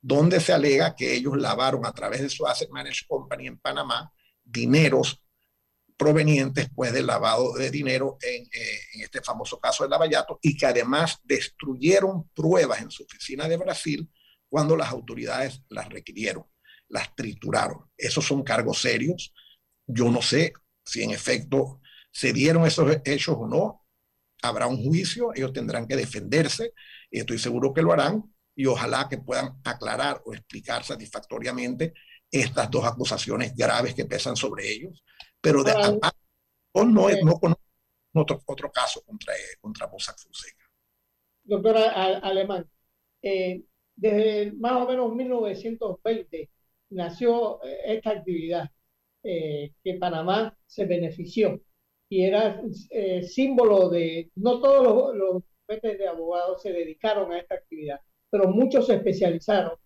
donde 0.00 0.40
se 0.40 0.52
alega 0.52 0.94
que 0.94 1.14
ellos 1.14 1.36
lavaron 1.36 1.86
a 1.86 1.92
través 1.92 2.22
de 2.22 2.28
su 2.28 2.46
Asset 2.46 2.70
Management 2.70 3.08
Company 3.08 3.46
en 3.46 3.58
Panamá 3.58 4.12
dineros 4.42 5.23
provenientes 5.96 6.68
pues 6.74 6.92
del 6.92 7.06
lavado 7.06 7.54
de 7.54 7.70
dinero 7.70 8.18
en, 8.20 8.42
eh, 8.44 8.80
en, 8.94 9.02
este 9.02 9.20
famoso 9.20 9.60
caso 9.60 9.84
de 9.84 9.90
Lavallato 9.90 10.38
y 10.42 10.56
que 10.56 10.66
además 10.66 11.18
destruyeron 11.22 12.28
pruebas 12.30 12.82
en 12.82 12.90
su 12.90 13.04
oficina 13.04 13.48
de 13.48 13.56
Brasil 13.56 14.10
cuando 14.48 14.76
las 14.76 14.90
autoridades 14.90 15.62
las 15.68 15.88
requirieron, 15.88 16.44
las 16.88 17.14
trituraron. 17.14 17.90
Esos 17.96 18.24
son 18.24 18.42
cargos 18.42 18.80
serios. 18.80 19.32
Yo 19.86 20.10
no 20.10 20.22
sé 20.22 20.52
si 20.84 21.02
en 21.02 21.10
efecto 21.10 21.80
se 22.10 22.32
dieron 22.32 22.66
esos 22.66 22.98
hechos 23.04 23.36
o 23.38 23.46
no. 23.46 23.84
Habrá 24.42 24.66
un 24.66 24.82
juicio, 24.82 25.30
ellos 25.34 25.52
tendrán 25.52 25.86
que 25.88 25.96
defenderse 25.96 26.72
y 27.10 27.20
estoy 27.20 27.38
seguro 27.38 27.72
que 27.72 27.82
lo 27.82 27.92
harán 27.92 28.22
y 28.54 28.66
ojalá 28.66 29.08
que 29.08 29.18
puedan 29.18 29.58
aclarar 29.64 30.22
o 30.24 30.34
explicar 30.34 30.84
satisfactoriamente 30.84 31.94
estas 32.30 32.70
dos 32.70 32.84
acusaciones 32.84 33.54
graves 33.56 33.94
que 33.94 34.04
pesan 34.04 34.36
sobre 34.36 34.70
ellos 34.70 35.02
pero 35.44 35.62
de, 35.62 35.72
no, 36.74 36.84
no, 36.84 37.08
no 37.22 37.38
conozco 37.38 37.62
otro, 38.14 38.42
otro 38.46 38.72
caso 38.72 39.02
contra, 39.04 39.34
contra 39.60 39.86
Mossack 39.88 40.18
Fonseca. 40.18 40.64
Doctora 41.44 41.90
Alemán, 42.20 42.66
eh, 43.20 43.62
desde 43.94 44.52
más 44.52 44.72
o 44.72 44.88
menos 44.88 45.14
1920 45.14 46.50
nació 46.90 47.62
eh, 47.62 47.96
esta 47.96 48.10
actividad 48.10 48.70
eh, 49.22 49.72
que 49.82 49.94
Panamá 49.94 50.56
se 50.66 50.86
benefició 50.86 51.60
y 52.08 52.24
era 52.24 52.62
eh, 52.90 53.22
símbolo 53.22 53.90
de, 53.90 54.30
no 54.36 54.60
todos 54.60 55.14
los, 55.14 55.42
los 55.68 55.82
de 55.82 56.08
abogados 56.08 56.62
se 56.62 56.72
dedicaron 56.72 57.32
a 57.32 57.38
esta 57.38 57.56
actividad, 57.56 58.00
pero 58.30 58.48
muchos 58.48 58.86
se 58.86 58.94
especializaron 58.94 59.76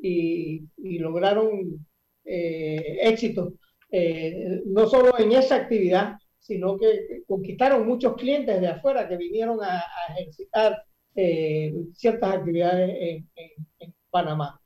y, 0.00 0.62
y 0.76 0.98
lograron 0.98 1.86
eh, 2.24 2.98
éxito 3.02 3.54
eh, 3.92 4.62
no 4.66 4.86
solo 4.86 5.18
en 5.18 5.32
esa 5.32 5.56
actividad, 5.56 6.16
sino 6.38 6.76
que 6.76 7.22
conquistaron 7.26 7.86
muchos 7.86 8.14
clientes 8.14 8.60
de 8.60 8.68
afuera 8.68 9.08
que 9.08 9.16
vinieron 9.16 9.58
a, 9.62 9.82
ejercitar 10.16 10.82
eh, 11.14 11.74
ciertas 11.94 12.34
actividades 12.34 13.24
en, 13.36 13.94
Panamá. 14.10 14.60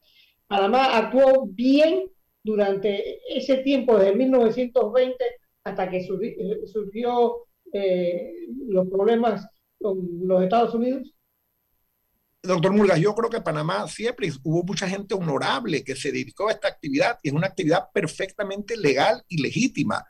Panamá 0.47 0.97
actuó 0.97 1.47
bien 1.47 2.07
durante 2.43 3.21
ese 3.29 3.59
tiempo, 3.59 3.99
desde 3.99 4.17
1920 4.17 5.17
hasta 5.65 5.91
que 5.91 5.99
eh, 5.99 6.67
surgió 6.67 7.47
los 8.69 8.89
problemas 8.89 9.47
con 9.79 9.99
los 10.27 10.43
Estados 10.45 10.75
Unidos 10.75 11.14
Doctor 12.45 12.73
Murgas, 12.73 13.01
yo 13.01 13.15
creo 13.15 13.31
que 13.31 13.41
Panamá 13.41 13.89
siempre 13.89 14.31
hubo 14.43 14.63
mucha 14.65 14.87
gente 14.87 15.15
honorable 15.15 15.83
que 15.83 15.97
se 15.97 16.13
dedicó 16.13 16.49
a 16.49 16.53
esta 16.53 16.69
actividad 16.69 17.19
y 17.23 17.29
es 17.29 17.35
una 17.35 17.47
actividad 17.47 17.89
perfectamente 17.93 18.77
legal 18.77 19.25
y 19.29 19.41
legítima. 19.41 20.05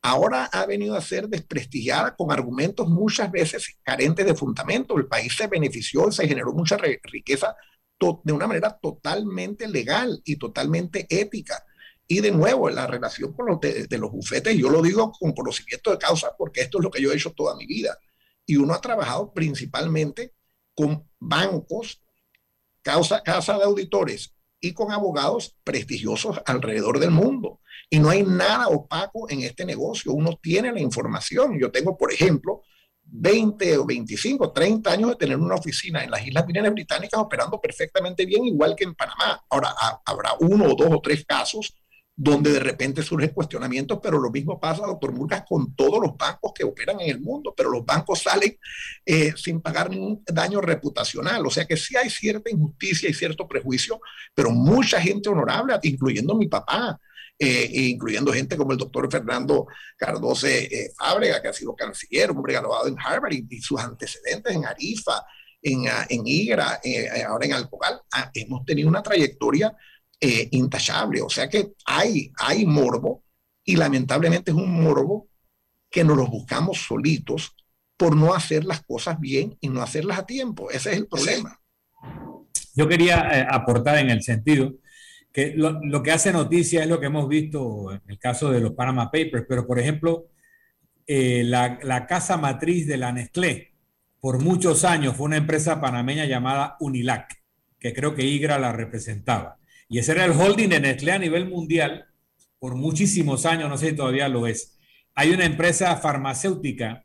Ahora 0.00 0.44
ha 0.46 0.64
venido 0.64 0.96
a 0.96 1.00
ser 1.00 1.28
desprestigiada 1.28 2.14
con 2.14 2.30
argumentos 2.30 2.88
muchas 2.88 3.30
veces 3.32 3.78
carentes 3.82 4.24
de 4.24 4.34
fundamento. 4.34 4.96
El 4.96 5.06
país 5.06 5.34
se 5.36 5.48
benefició 5.48 6.08
y 6.08 6.12
se 6.12 6.28
generó 6.28 6.52
mucha 6.52 6.76
riqueza 6.76 7.56
de 8.24 8.32
una 8.32 8.46
manera 8.46 8.78
totalmente 8.80 9.68
legal 9.68 10.20
y 10.24 10.36
totalmente 10.36 11.06
ética. 11.08 11.64
Y 12.06 12.20
de 12.20 12.30
nuevo, 12.30 12.68
la 12.70 12.86
relación 12.86 13.32
con 13.32 13.46
los 13.46 13.60
de, 13.60 13.98
los 13.98 14.10
bufetes, 14.10 14.56
yo 14.56 14.70
lo 14.70 14.82
digo 14.82 15.12
con 15.12 15.32
conocimiento 15.32 15.90
de 15.90 15.98
causa 15.98 16.34
porque 16.36 16.62
esto 16.62 16.78
es 16.78 16.84
lo 16.84 16.90
que 16.90 17.00
yo 17.00 17.12
he 17.12 17.16
hecho 17.16 17.32
toda 17.32 17.56
mi 17.56 17.66
vida. 17.66 17.96
Y 18.46 18.56
uno 18.56 18.74
ha 18.74 18.80
trabajado 18.80 19.32
principalmente 19.32 20.34
con 20.74 21.08
bancos, 21.18 22.02
causa, 22.82 23.22
casa 23.22 23.58
de 23.58 23.64
auditores 23.64 24.34
y 24.60 24.72
con 24.72 24.92
abogados 24.92 25.56
prestigiosos 25.64 26.40
alrededor 26.46 26.98
del 26.98 27.10
mundo. 27.10 27.60
Y 27.90 27.98
no 27.98 28.10
hay 28.10 28.22
nada 28.22 28.68
opaco 28.68 29.28
en 29.28 29.42
este 29.42 29.64
negocio. 29.64 30.12
Uno 30.12 30.38
tiene 30.40 30.72
la 30.72 30.80
información. 30.80 31.58
Yo 31.58 31.70
tengo, 31.70 31.96
por 31.96 32.12
ejemplo, 32.12 32.62
20 33.04 33.78
o 33.78 33.84
25, 33.84 34.52
30 34.52 34.90
años 34.90 35.10
de 35.10 35.16
tener 35.16 35.36
una 35.36 35.56
oficina 35.56 36.02
en 36.02 36.10
las 36.10 36.26
Islas 36.26 36.46
Vírgenes 36.46 36.72
Británicas 36.72 37.20
operando 37.20 37.60
perfectamente 37.60 38.24
bien, 38.24 38.44
igual 38.46 38.74
que 38.74 38.84
en 38.84 38.94
Panamá. 38.94 39.44
Ahora, 39.50 39.74
habrá 40.04 40.34
uno 40.40 40.66
o 40.66 40.74
dos 40.74 40.88
o 40.90 41.00
tres 41.00 41.24
casos 41.26 41.74
donde 42.22 42.52
de 42.52 42.60
repente 42.60 43.02
surgen 43.02 43.30
cuestionamientos, 43.30 43.98
pero 44.00 44.16
lo 44.16 44.30
mismo 44.30 44.60
pasa, 44.60 44.86
doctor 44.86 45.10
Murgas, 45.10 45.42
con 45.44 45.74
todos 45.74 46.00
los 46.00 46.16
bancos 46.16 46.52
que 46.54 46.62
operan 46.62 47.00
en 47.00 47.10
el 47.10 47.20
mundo, 47.20 47.52
pero 47.56 47.68
los 47.68 47.84
bancos 47.84 48.22
salen 48.22 48.56
eh, 49.04 49.32
sin 49.36 49.60
pagar 49.60 49.90
ningún 49.90 50.22
daño 50.24 50.60
reputacional, 50.60 51.44
o 51.44 51.50
sea 51.50 51.64
que 51.64 51.76
sí 51.76 51.96
hay 51.96 52.08
cierta 52.08 52.48
injusticia 52.48 53.10
y 53.10 53.12
cierto 53.12 53.48
prejuicio, 53.48 54.00
pero 54.32 54.52
mucha 54.52 55.00
gente 55.00 55.30
honorable, 55.30 55.74
incluyendo 55.82 56.36
mi 56.36 56.46
papá, 56.46 56.96
eh, 57.36 57.68
incluyendo 57.72 58.32
gente 58.32 58.56
como 58.56 58.70
el 58.70 58.78
doctor 58.78 59.10
Fernando 59.10 59.66
Cardoso 59.96 60.46
eh, 60.46 60.92
Fábrega, 60.96 61.42
que 61.42 61.48
ha 61.48 61.52
sido 61.52 61.74
canciller, 61.74 62.30
hombre 62.30 62.52
graduado 62.52 62.86
en 62.86 62.96
Harvard 63.04 63.32
y, 63.32 63.60
sus 63.60 63.80
antecedentes 63.80 64.54
en 64.54 64.64
Arifa, 64.64 65.24
en, 65.60 65.86
en 66.08 66.22
IGRA, 66.24 66.80
ahora 67.26 67.46
en 67.46 67.52
Alcogal, 67.54 68.00
ah, 68.12 68.30
hemos 68.32 68.64
tenido 68.64 68.88
una 68.88 69.02
trayectoria 69.02 69.76
eh, 70.24 70.48
intachable. 70.52 71.20
O 71.20 71.28
sea 71.28 71.48
que 71.48 71.72
hay, 71.84 72.30
hay 72.38 72.64
morbo 72.64 73.24
y 73.64 73.74
lamentablemente 73.74 74.52
es 74.52 74.56
un 74.56 74.80
morbo 74.80 75.26
que 75.90 76.04
nos 76.04 76.16
lo 76.16 76.28
buscamos 76.28 76.78
solitos 76.78 77.56
por 77.96 78.16
no 78.16 78.32
hacer 78.32 78.64
las 78.64 78.82
cosas 78.82 79.18
bien 79.18 79.58
y 79.60 79.68
no 79.68 79.82
hacerlas 79.82 80.20
a 80.20 80.26
tiempo. 80.26 80.70
Ese 80.70 80.92
es 80.92 80.98
el 80.98 81.08
problema. 81.08 81.58
Yo 82.76 82.86
quería 82.86 83.40
eh, 83.40 83.46
aportar 83.50 83.98
en 83.98 84.10
el 84.10 84.22
sentido 84.22 84.74
que 85.32 85.54
lo, 85.56 85.80
lo, 85.82 86.04
que 86.04 86.12
hace 86.12 86.32
noticia 86.32 86.82
es 86.82 86.88
lo 86.88 87.00
que 87.00 87.06
hemos 87.06 87.28
visto 87.28 87.90
en 87.92 88.02
el 88.06 88.20
caso 88.20 88.48
de 88.52 88.60
los 88.60 88.74
Panama 88.74 89.10
Papers, 89.10 89.44
pero 89.48 89.66
por 89.66 89.80
ejemplo, 89.80 90.28
eh, 91.04 91.42
la, 91.44 91.80
la 91.82 92.06
casa 92.06 92.36
matriz 92.36 92.86
de 92.86 92.96
la 92.96 93.10
Nestlé. 93.10 93.72
Por 94.20 94.38
muchos 94.38 94.84
años 94.84 95.16
fue 95.16 95.26
una 95.26 95.38
empresa 95.38 95.80
panameña 95.80 96.26
llamada 96.26 96.76
Unilac, 96.78 97.42
que 97.80 97.92
creo 97.92 98.14
que 98.14 98.24
IGRA 98.24 98.60
la 98.60 98.70
representaba. 98.70 99.58
Y 99.92 99.98
ese 99.98 100.12
era 100.12 100.24
el 100.24 100.32
holding 100.32 100.70
de 100.70 100.80
Nestlé 100.80 101.12
a 101.12 101.18
nivel 101.18 101.50
mundial 101.50 102.06
por 102.58 102.76
muchísimos 102.76 103.44
años, 103.44 103.68
no 103.68 103.76
sé 103.76 103.90
si 103.90 103.96
todavía 103.96 104.26
lo 104.26 104.46
es. 104.46 104.78
Hay 105.14 105.32
una 105.32 105.44
empresa 105.44 105.94
farmacéutica 105.96 107.04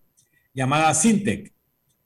llamada 0.54 0.94
Sintec, 0.94 1.52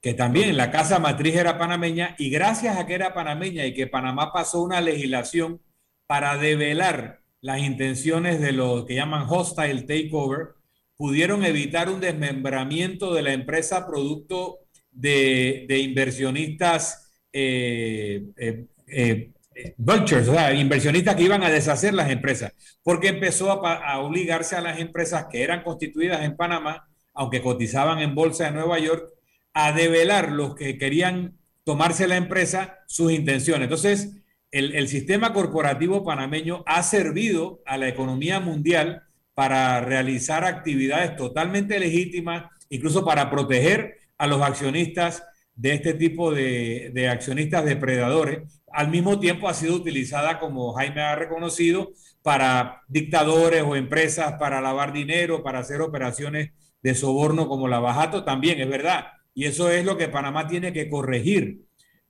que 0.01 0.15
también 0.15 0.57
la 0.57 0.71
casa 0.71 0.97
matriz 0.97 1.35
era 1.35 1.59
panameña 1.59 2.15
y 2.17 2.31
gracias 2.31 2.77
a 2.77 2.87
que 2.87 2.95
era 2.95 3.13
panameña 3.13 3.63
y 3.67 3.75
que 3.75 3.85
Panamá 3.85 4.33
pasó 4.33 4.63
una 4.63 4.81
legislación 4.81 5.61
para 6.07 6.39
develar 6.39 7.21
las 7.41 7.59
intenciones 7.59 8.41
de 8.41 8.51
lo 8.51 8.83
que 8.87 8.95
llaman 8.95 9.27
hostile 9.29 9.83
takeover, 9.83 10.55
pudieron 10.97 11.45
evitar 11.45 11.89
un 11.89 11.99
desmembramiento 11.99 13.13
de 13.13 13.21
la 13.21 13.33
empresa 13.33 13.85
producto 13.85 14.61
de, 14.89 15.67
inversionistas 15.69 17.13
eh, 17.31 18.23
eh, 18.35 18.65
eh, 18.87 19.31
vultures, 19.77 20.27
o 20.27 20.33
sea, 20.33 20.53
inversionistas 20.53 21.15
que 21.15 21.23
iban 21.23 21.43
a 21.43 21.49
deshacer 21.49 21.93
las 21.93 22.09
empresas, 22.09 22.53
porque 22.83 23.09
empezó 23.09 23.51
a, 23.65 23.99
obligarse 23.99 24.55
a 24.55 24.61
las 24.61 24.79
empresas 24.79 25.27
que 25.29 25.43
eran 25.43 25.63
constituidas 25.63 26.23
en 26.23 26.35
Panamá, 26.35 26.87
aunque 27.13 27.41
cotizaban 27.41 27.99
en 27.99 28.15
bolsa 28.15 28.45
de 28.45 28.51
Nueva 28.51 28.79
York, 28.79 29.09
a 29.53 29.71
develar 29.73 30.31
los 30.31 30.55
que 30.55 30.77
querían 30.77 31.37
tomarse 31.63 32.07
la 32.07 32.15
empresa 32.15 32.79
sus 32.87 33.11
intenciones. 33.11 33.63
Entonces, 33.63 34.15
el, 34.51 34.75
el, 34.75 34.87
sistema 34.87 35.33
corporativo 35.33 36.03
panameño 36.03 36.63
ha 36.65 36.83
servido 36.83 37.61
a 37.65 37.77
la 37.77 37.87
economía 37.87 38.39
mundial 38.39 39.03
para 39.33 39.79
realizar 39.81 40.43
actividades 40.43 41.15
totalmente 41.15 41.79
legítimas, 41.79 42.45
incluso 42.69 43.05
para 43.05 43.29
proteger 43.29 43.97
a 44.17 44.27
los 44.27 44.41
accionistas 44.41 45.23
de 45.55 45.73
este 45.73 45.93
tipo 45.93 46.33
de 46.33 47.09
accionistas 47.09 47.65
depredadores. 47.65 48.60
Al 48.73 48.89
mismo 48.89 49.19
tiempo 49.19 49.47
ha 49.47 49.53
sido 49.53 49.75
utilizada, 49.75 50.39
como 50.39 50.73
Jaime 50.73 51.01
ha 51.01 51.15
reconocido, 51.15 51.91
para 52.21 52.83
dictadores 52.87 53.63
o 53.63 53.75
empresas 53.75 54.33
para 54.39 54.61
lavar 54.61 54.93
dinero, 54.93 55.43
para 55.43 55.59
hacer 55.59 55.81
operaciones 55.81 56.51
de 56.81 56.95
soborno 56.95 57.47
como 57.47 57.67
la 57.67 57.79
Bajato, 57.79 58.23
también 58.23 58.59
es 58.59 58.69
verdad. 58.69 59.07
Y 59.33 59.45
eso 59.45 59.69
es 59.69 59.85
lo 59.85 59.97
que 59.97 60.07
Panamá 60.07 60.47
tiene 60.47 60.73
que 60.73 60.89
corregir. 60.89 61.61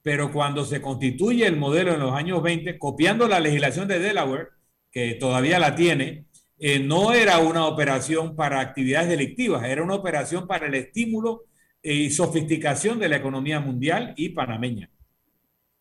Pero 0.01 0.31
cuando 0.31 0.65
se 0.65 0.81
constituye 0.81 1.45
el 1.45 1.57
modelo 1.57 1.93
en 1.93 1.99
los 1.99 2.13
años 2.13 2.41
20, 2.41 2.79
copiando 2.79 3.27
la 3.27 3.39
legislación 3.39 3.87
de 3.87 3.99
Delaware, 3.99 4.49
que 4.91 5.13
todavía 5.15 5.59
la 5.59 5.75
tiene, 5.75 6.25
eh, 6.57 6.79
no 6.79 7.13
era 7.13 7.39
una 7.39 7.65
operación 7.65 8.35
para 8.35 8.59
actividades 8.59 9.09
delictivas, 9.09 9.63
era 9.65 9.83
una 9.83 9.95
operación 9.95 10.47
para 10.47 10.67
el 10.67 10.75
estímulo 10.75 11.45
y 11.81 12.09
sofisticación 12.11 12.99
de 12.99 13.09
la 13.09 13.17
economía 13.17 13.59
mundial 13.59 14.13
y 14.15 14.29
panameña. 14.29 14.89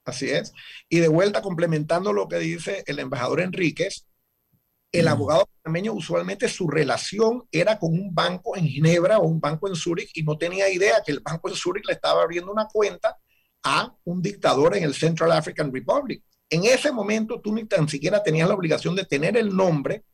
Así 0.05 0.31
es. 0.31 0.53
Y 0.89 0.99
de 0.99 1.09
vuelta, 1.09 1.43
complementando 1.43 2.13
lo 2.13 2.29
que 2.29 2.39
dice 2.39 2.83
el 2.87 2.99
embajador 2.99 3.41
Enríquez, 3.41 4.07
el 4.93 5.07
abogado 5.07 5.49
panameño 5.63 5.93
usualmente 5.93 6.49
su 6.49 6.69
relación 6.69 7.45
era 7.53 7.79
con 7.79 7.93
un 7.93 8.13
banco 8.13 8.57
en 8.57 8.67
Ginebra 8.67 9.19
o 9.19 9.27
un 9.27 9.41
banco 9.41 9.69
en 9.69 9.77
Zúrich 9.77 10.11
y 10.15 10.23
no 10.23 10.37
tenía 10.37 10.69
idea 10.69 11.03
que 11.05 11.13
el 11.13 11.21
banco 11.21 11.49
en 11.49 11.55
Zúrich 11.55 11.87
le 11.87 11.93
estaba 11.93 12.23
abriendo 12.23 12.51
una 12.51 12.67
cuenta 12.67 13.17
a 13.63 13.95
un 14.05 14.21
dictador 14.21 14.77
en 14.77 14.85
el 14.85 14.95
Central 14.95 15.31
African 15.33 15.73
Republic. 15.73 16.25
En 16.49 16.65
ese 16.65 16.91
momento 16.91 17.41
tú 17.41 17.55
ni 17.55 17.67
tan 17.67 17.89
siquiera 17.89 18.23
tenías 18.23 18.49
la 18.49 18.55
obligación 18.55 18.97
de 18.97 19.05
tener 19.05 19.37
el 19.37 19.55
nombre 19.55 20.05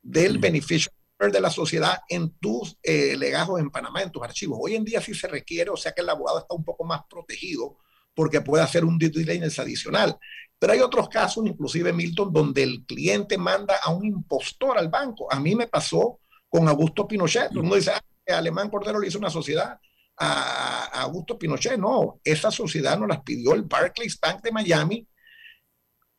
del 0.00 0.38
beneficio 0.38 0.90
de 1.18 1.40
la 1.40 1.50
sociedad 1.50 2.00
en 2.08 2.30
tus 2.38 2.78
eh, 2.82 3.16
legajos 3.16 3.60
en 3.60 3.70
Panamá, 3.70 4.02
en 4.02 4.10
tus 4.10 4.22
archivos. 4.22 4.58
Hoy 4.60 4.74
en 4.74 4.84
día 4.84 5.00
sí 5.00 5.14
se 5.14 5.28
requiere, 5.28 5.70
o 5.70 5.76
sea 5.76 5.92
que 5.92 6.00
el 6.00 6.08
abogado 6.08 6.40
está 6.40 6.54
un 6.54 6.64
poco 6.64 6.84
más 6.84 7.02
protegido 7.08 7.78
porque 8.14 8.40
puede 8.40 8.62
hacer 8.62 8.84
un 8.84 8.98
due 8.98 9.08
diligence 9.08 9.60
adicional. 9.60 10.16
Pero 10.58 10.72
hay 10.72 10.80
otros 10.80 11.08
casos, 11.08 11.44
inclusive 11.46 11.92
Milton, 11.92 12.32
donde 12.32 12.62
el 12.62 12.84
cliente 12.86 13.36
manda 13.36 13.76
a 13.82 13.90
un 13.90 14.04
impostor 14.04 14.78
al 14.78 14.88
banco. 14.88 15.32
A 15.32 15.40
mí 15.40 15.54
me 15.54 15.66
pasó 15.66 16.20
con 16.48 16.68
Augusto 16.68 17.08
Pinochet. 17.08 17.50
Uno 17.56 17.74
dice, 17.74 17.92
ah, 17.92 18.36
Alemán 18.36 18.70
Cordero 18.70 19.00
le 19.00 19.08
hizo 19.08 19.18
una 19.18 19.30
sociedad 19.30 19.78
a, 20.18 20.84
a 20.84 21.02
Augusto 21.02 21.38
Pinochet. 21.38 21.78
No, 21.78 22.20
esa 22.22 22.50
sociedad 22.50 22.98
nos 22.98 23.08
las 23.08 23.22
pidió 23.22 23.54
el 23.54 23.62
Barclays 23.62 24.20
Bank 24.20 24.42
de 24.42 24.52
Miami, 24.52 25.08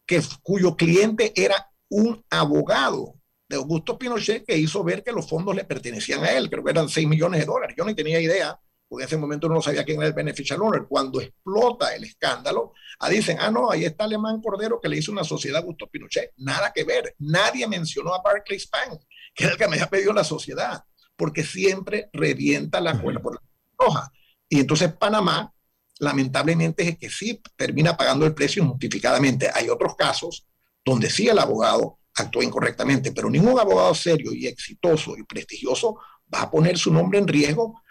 que, 0.06 0.22
cuyo 0.42 0.76
cliente 0.76 1.32
era 1.36 1.70
un 1.90 2.24
abogado 2.30 3.16
de 3.48 3.56
Augusto 3.56 3.98
Pinochet 3.98 4.46
que 4.46 4.58
hizo 4.58 4.84
ver 4.84 5.04
que 5.04 5.12
los 5.12 5.30
fondos 5.30 5.56
le 5.56 5.64
pertenecían 5.64 6.24
a 6.24 6.32
él, 6.32 6.50
creo 6.50 6.64
que 6.64 6.72
eran 6.72 6.90
6 6.90 7.08
millones 7.08 7.42
de 7.42 7.46
dólares. 7.46 7.76
Yo 7.78 7.86
no 7.86 7.96
tenía 7.96 8.20
idea, 8.20 8.60
porque 8.94 9.06
en 9.06 9.08
ese 9.08 9.18
momento 9.18 9.50
no 9.50 9.60
sabía 9.60 9.84
quién 9.84 9.98
era 9.98 10.06
el 10.06 10.14
beneficial 10.14 10.62
owner. 10.62 10.86
Cuando 10.88 11.20
explota 11.20 11.96
el 11.96 12.04
escándalo, 12.04 12.74
ah, 13.00 13.10
dicen, 13.10 13.38
ah, 13.40 13.50
no, 13.50 13.72
ahí 13.72 13.86
está 13.86 14.04
Alemán 14.04 14.40
Cordero 14.40 14.80
que 14.80 14.88
le 14.88 14.98
hizo 14.98 15.12
una 15.12 15.24
sociedad 15.24 15.58
a 15.58 15.60
Augusto 15.62 15.88
Pinochet. 15.88 16.34
Nada 16.38 16.72
que 16.72 16.84
ver. 16.84 17.16
Nadie 17.18 17.68
mencionó 17.68 18.14
a 18.14 18.22
Barclays 18.22 18.70
Bank, 18.70 19.02
que 19.34 19.46
era 19.46 19.54
el 19.54 19.58
que 19.58 19.68
me 19.68 19.78
había 19.78 19.90
pedido 19.90 20.14
la 20.14 20.24
sociedad, 20.24 20.84
porque 21.16 21.44
siempre 21.44 22.12
revienta 22.14 22.80
la 22.80 23.02
cuerda 23.02 23.20
por 23.20 23.34
la 23.34 23.42
roja. 23.80 24.12
Y 24.48 24.60
entonces 24.60 24.94
Panamá, 24.94 25.52
lamentablemente, 25.98 26.88
es 26.88 27.00
que 27.00 27.10
sí 27.10 27.42
termina 27.56 27.98
pagando 27.98 28.28
el 28.28 28.36
precio 28.36 28.62
injustificadamente. 28.62 29.50
Hay 29.56 29.70
otros 29.70 29.96
casos 29.96 30.46
donde 30.86 31.10
sí 31.10 31.28
el 31.28 31.40
abogado 31.40 31.98
actuó 32.14 32.44
incorrectamente, 32.44 33.12
pero 33.12 33.28
ningún 33.28 33.60
abogado 33.60 33.96
serio 33.96 34.32
y 34.36 34.46
exitoso 34.46 35.18
y 35.18 35.24
prestigioso 35.24 35.98
va 36.32 36.44
a 36.44 36.52
poner 36.52 36.78
su 36.78 36.94
nombre 36.94 37.18
en 37.18 37.28
riesgo 37.28 37.82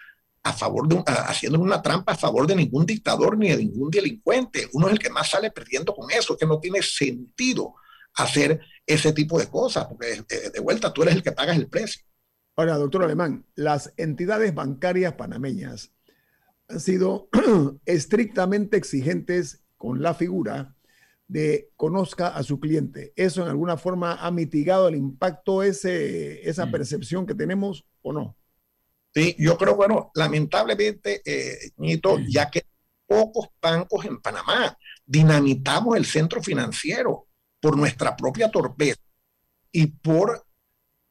a 0.42 0.52
favor 0.52 0.88
de 0.88 1.02
a, 1.06 1.12
haciendo 1.28 1.60
una 1.60 1.80
trampa 1.80 2.12
a 2.12 2.16
favor 2.16 2.46
de 2.46 2.56
ningún 2.56 2.84
dictador 2.84 3.36
ni 3.36 3.50
de 3.50 3.58
ningún 3.58 3.90
delincuente. 3.90 4.68
Uno 4.72 4.86
es 4.86 4.94
el 4.94 4.98
que 4.98 5.10
más 5.10 5.30
sale 5.30 5.50
perdiendo 5.50 5.94
con 5.94 6.10
eso, 6.10 6.36
que 6.36 6.46
no 6.46 6.58
tiene 6.58 6.82
sentido 6.82 7.74
hacer 8.14 8.60
ese 8.86 9.12
tipo 9.12 9.38
de 9.38 9.48
cosas, 9.48 9.86
porque 9.86 10.22
de, 10.28 10.50
de 10.50 10.60
vuelta 10.60 10.92
tú 10.92 11.02
eres 11.02 11.14
el 11.14 11.22
que 11.22 11.32
pagas 11.32 11.56
el 11.56 11.68
precio. 11.68 12.02
Ahora, 12.56 12.76
doctor 12.76 13.04
Alemán, 13.04 13.46
las 13.54 13.94
entidades 13.96 14.54
bancarias 14.54 15.14
panameñas 15.14 15.92
han 16.68 16.80
sido 16.80 17.28
estrictamente 17.86 18.76
exigentes 18.76 19.62
con 19.76 20.02
la 20.02 20.14
figura 20.14 20.74
de 21.28 21.70
conozca 21.76 22.28
a 22.28 22.42
su 22.42 22.60
cliente. 22.60 23.14
¿Eso 23.16 23.42
en 23.42 23.48
alguna 23.48 23.78
forma 23.78 24.14
ha 24.14 24.30
mitigado 24.30 24.88
el 24.88 24.96
impacto, 24.96 25.62
ese, 25.62 26.46
esa 26.48 26.70
percepción 26.70 27.26
que 27.26 27.34
tenemos 27.34 27.86
o 28.02 28.12
no? 28.12 28.36
Sí, 29.14 29.36
yo 29.38 29.58
creo, 29.58 29.76
bueno, 29.76 30.10
lamentablemente, 30.14 31.20
eh, 31.24 31.70
Nito, 31.76 32.18
ya 32.26 32.50
que 32.50 32.66
pocos 33.06 33.48
bancos 33.60 34.06
en 34.06 34.20
Panamá 34.20 34.76
dinamitamos 35.04 35.96
el 35.96 36.06
centro 36.06 36.42
financiero 36.42 37.28
por 37.60 37.76
nuestra 37.76 38.16
propia 38.16 38.50
torpeza 38.50 39.00
y 39.70 39.86
por 39.86 40.46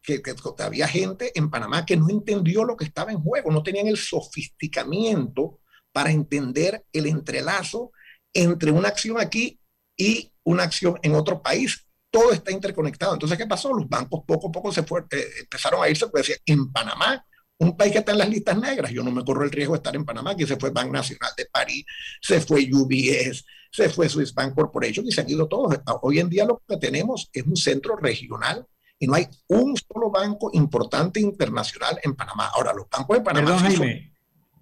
que, 0.01 0.21
que, 0.21 0.33
había 0.59 0.87
gente 0.87 1.31
en 1.35 1.51
Panamá 1.51 1.85
que 1.85 1.95
no 1.95 2.09
entendió 2.09 2.63
lo 2.63 2.75
que 2.75 2.85
estaba 2.85 3.11
en 3.11 3.21
juego, 3.21 3.51
no 3.51 3.61
tenían 3.61 3.87
el 3.87 3.97
sofisticamiento 3.97 5.59
para 5.91 6.11
entender 6.11 6.85
el 6.91 7.05
entrelazo 7.05 7.91
entre 8.33 8.71
una 8.71 8.87
acción 8.87 9.19
aquí 9.19 9.59
y 9.95 10.31
una 10.43 10.63
acción 10.63 10.97
en 11.03 11.15
otro 11.15 11.41
país. 11.41 11.87
Todo 12.09 12.31
está 12.31 12.51
interconectado. 12.51 13.13
Entonces, 13.13 13.37
¿qué 13.37 13.45
pasó? 13.45 13.73
Los 13.73 13.87
bancos 13.87 14.23
poco 14.25 14.47
a 14.47 14.51
poco 14.51 14.71
se 14.71 14.83
fue, 14.83 15.01
eh, 15.11 15.25
empezaron 15.41 15.83
a 15.83 15.89
irse, 15.89 16.07
decía, 16.13 16.35
en 16.45 16.71
Panamá, 16.71 17.25
un 17.61 17.77
país 17.77 17.91
que 17.91 17.99
está 17.99 18.11
en 18.11 18.17
las 18.17 18.29
listas 18.29 18.57
negras, 18.57 18.91
yo 18.91 19.03
no 19.03 19.11
me 19.11 19.23
corro 19.23 19.43
el 19.43 19.51
riesgo 19.51 19.73
de 19.73 19.77
estar 19.77 19.95
en 19.95 20.03
Panamá, 20.03 20.35
que 20.35 20.47
se 20.47 20.57
fue 20.57 20.71
Bank 20.71 20.91
Nacional 20.91 21.31
de 21.37 21.45
París, 21.45 21.85
se 22.19 22.41
fue 22.41 22.67
UBS, 22.71 23.45
se 23.71 23.89
fue 23.89 24.09
Swiss 24.09 24.33
Bank 24.33 24.55
Corporation 24.55 25.05
y 25.07 25.11
se 25.11 25.21
han 25.21 25.29
ido 25.29 25.47
todos. 25.47 25.79
Hoy 26.01 26.19
en 26.19 26.29
día 26.29 26.45
lo 26.45 26.61
que 26.67 26.77
tenemos 26.77 27.29
es 27.31 27.45
un 27.45 27.55
centro 27.55 27.95
regional 27.95 28.65
y 28.97 29.05
no 29.05 29.13
hay 29.13 29.27
un 29.47 29.75
solo 29.77 30.09
banco 30.09 30.49
importante 30.53 31.19
internacional 31.19 31.99
en 32.03 32.15
Panamá. 32.15 32.49
Ahora, 32.53 32.73
los 32.73 32.87
bancos 32.89 33.17
de 33.17 33.23
Panamá... 33.23 33.45
Perdón, 33.45 33.63
Jaime, 33.63 34.13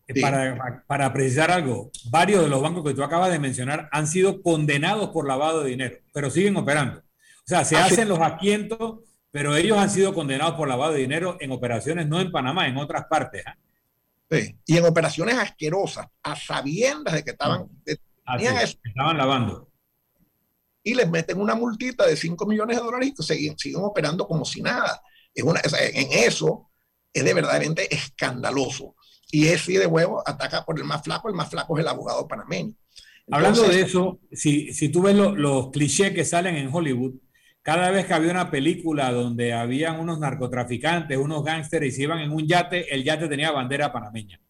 sí. 0.07 0.21
para, 0.21 0.83
para, 0.85 1.13
precisar 1.13 1.51
algo, 1.51 1.91
varios 2.09 2.43
de 2.43 2.49
los 2.49 2.61
bancos 2.61 2.83
que 2.83 2.93
tú 2.93 3.03
acabas 3.03 3.31
de 3.31 3.39
mencionar 3.39 3.87
han 3.93 4.07
sido 4.07 4.41
condenados 4.41 5.09
por 5.09 5.25
lavado 5.25 5.63
de 5.63 5.69
dinero, 5.69 5.97
pero 6.13 6.29
siguen 6.29 6.57
operando. 6.57 6.99
O 6.99 7.47
sea, 7.49 7.63
se 7.63 7.77
ah, 7.77 7.85
hacen 7.85 8.03
sí. 8.03 8.09
los 8.09 8.19
asientos, 8.19 8.99
pero 9.31 9.55
ellos 9.55 9.77
han 9.77 9.89
sido 9.89 10.13
condenados 10.13 10.55
por 10.55 10.67
lavado 10.67 10.93
de 10.93 10.99
dinero 10.99 11.37
en 11.39 11.51
operaciones 11.51 12.07
no 12.07 12.19
en 12.19 12.31
Panamá, 12.31 12.67
en 12.67 12.77
otras 12.77 13.05
partes. 13.09 13.43
¿eh? 13.45 13.53
Sí. 14.31 14.55
Y 14.65 14.77
en 14.77 14.85
operaciones 14.85 15.35
asquerosas, 15.35 16.07
a 16.23 16.35
sabiendas 16.35 17.13
de 17.13 17.23
que 17.23 17.31
estaban, 17.31 17.67
de, 17.85 17.99
Así, 18.25 18.45
estaban 18.83 19.17
lavando 19.17 19.69
y 20.83 20.93
les 20.93 21.09
meten 21.09 21.39
una 21.39 21.55
multita 21.55 22.05
de 22.05 22.15
5 22.15 22.45
millones 22.45 22.77
de 22.77 22.83
dólares 22.83 23.13
y 23.17 23.23
siguen, 23.23 23.57
siguen 23.57 23.81
operando 23.83 24.27
como 24.27 24.45
si 24.45 24.61
nada. 24.61 25.01
Es 25.33 25.43
una, 25.43 25.61
en 25.93 26.07
eso 26.11 26.69
es 27.13 27.23
de 27.23 27.33
verdaderamente 27.33 27.93
escandaloso. 27.93 28.95
Y 29.31 29.47
es 29.47 29.61
si 29.61 29.73
de 29.73 29.85
huevo 29.85 30.23
ataca 30.25 30.65
por 30.65 30.79
el 30.79 30.85
más 30.85 31.03
flaco, 31.03 31.29
el 31.29 31.35
más 31.35 31.49
flaco 31.49 31.77
es 31.77 31.83
el 31.83 31.89
abogado 31.89 32.27
panameño. 32.27 32.73
Entonces, 33.27 33.63
Hablando 33.63 33.63
de 33.63 33.81
eso, 33.81 34.19
si, 34.31 34.73
si 34.73 34.89
tú 34.89 35.03
ves 35.03 35.15
lo, 35.15 35.35
los 35.35 35.69
clichés 35.69 36.13
que 36.13 36.25
salen 36.25 36.55
en 36.55 36.73
Hollywood, 36.73 37.13
cada 37.69 37.91
vez 37.91 38.07
que 38.07 38.15
había 38.15 38.31
una 38.31 38.49
película 38.49 39.11
donde 39.11 39.53
habían 39.53 39.99
unos 39.99 40.17
narcotraficantes, 40.17 41.15
unos 41.19 41.43
gángsteres 41.43 41.93
y 41.93 41.95
se 41.95 42.01
iban 42.01 42.17
en 42.17 42.31
un 42.31 42.47
yate, 42.47 42.91
el 42.91 43.03
yate 43.03 43.27
tenía 43.27 43.51
bandera 43.51 43.93
panameña. 43.93 44.41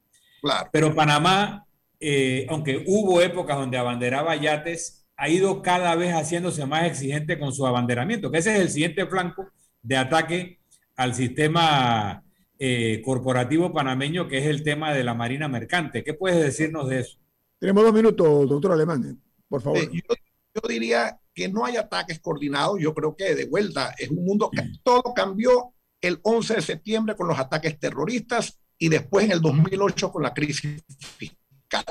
Claro. 0.41 0.69
Pero 0.71 0.95
Panamá, 0.95 1.65
eh, 1.99 2.47
aunque 2.47 2.81
hubo 2.87 3.21
épocas 3.21 3.57
donde 3.57 3.77
abanderaba 3.77 4.37
yates, 4.37 5.05
ha 5.17 5.27
ido 5.27 5.61
cada 5.61 5.95
vez 5.95 6.13
haciéndose 6.13 6.65
más 6.65 6.85
exigente 6.85 7.37
con 7.37 7.51
su 7.51 7.67
abanderamiento, 7.67 8.31
que 8.31 8.37
ese 8.37 8.55
es 8.55 8.61
el 8.61 8.69
siguiente 8.69 9.05
flanco 9.05 9.49
de 9.81 9.97
ataque 9.97 10.59
al 10.95 11.13
sistema 11.13 12.23
eh, 12.57 13.01
corporativo 13.03 13.73
panameño, 13.73 14.29
que 14.29 14.37
es 14.37 14.45
el 14.45 14.63
tema 14.63 14.93
de 14.93 15.03
la 15.03 15.13
Marina 15.13 15.49
Mercante. 15.49 16.05
¿Qué 16.05 16.13
puedes 16.13 16.41
decirnos 16.41 16.87
de 16.87 17.01
eso? 17.01 17.17
Tenemos 17.59 17.83
dos 17.83 17.93
minutos, 17.93 18.47
doctor 18.47 18.71
Alemán, 18.71 19.21
por 19.49 19.61
favor. 19.61 19.79
Eh, 19.79 19.89
yo, 19.91 20.15
yo 20.55 20.69
diría 20.69 21.19
que 21.39 21.47
no 21.47 21.65
hay 21.65 21.77
ataques 21.77 22.19
coordinados. 22.19 22.79
Yo 22.81 22.93
creo 22.93 23.15
que 23.15 23.33
de 23.33 23.45
vuelta 23.45 23.95
es 23.97 24.09
un 24.09 24.25
mundo 24.25 24.51
que 24.51 24.61
todo 24.83 25.13
cambió 25.15 25.73
el 26.01 26.19
11 26.21 26.55
de 26.55 26.61
septiembre 26.61 27.15
con 27.15 27.29
los 27.29 27.39
ataques 27.39 27.79
terroristas 27.79 28.59
y 28.77 28.89
después 28.89 29.25
en 29.25 29.31
el 29.31 29.41
2008 29.41 30.11
con 30.11 30.23
la 30.23 30.33
crisis 30.33 30.83
fiscal. 31.17 31.85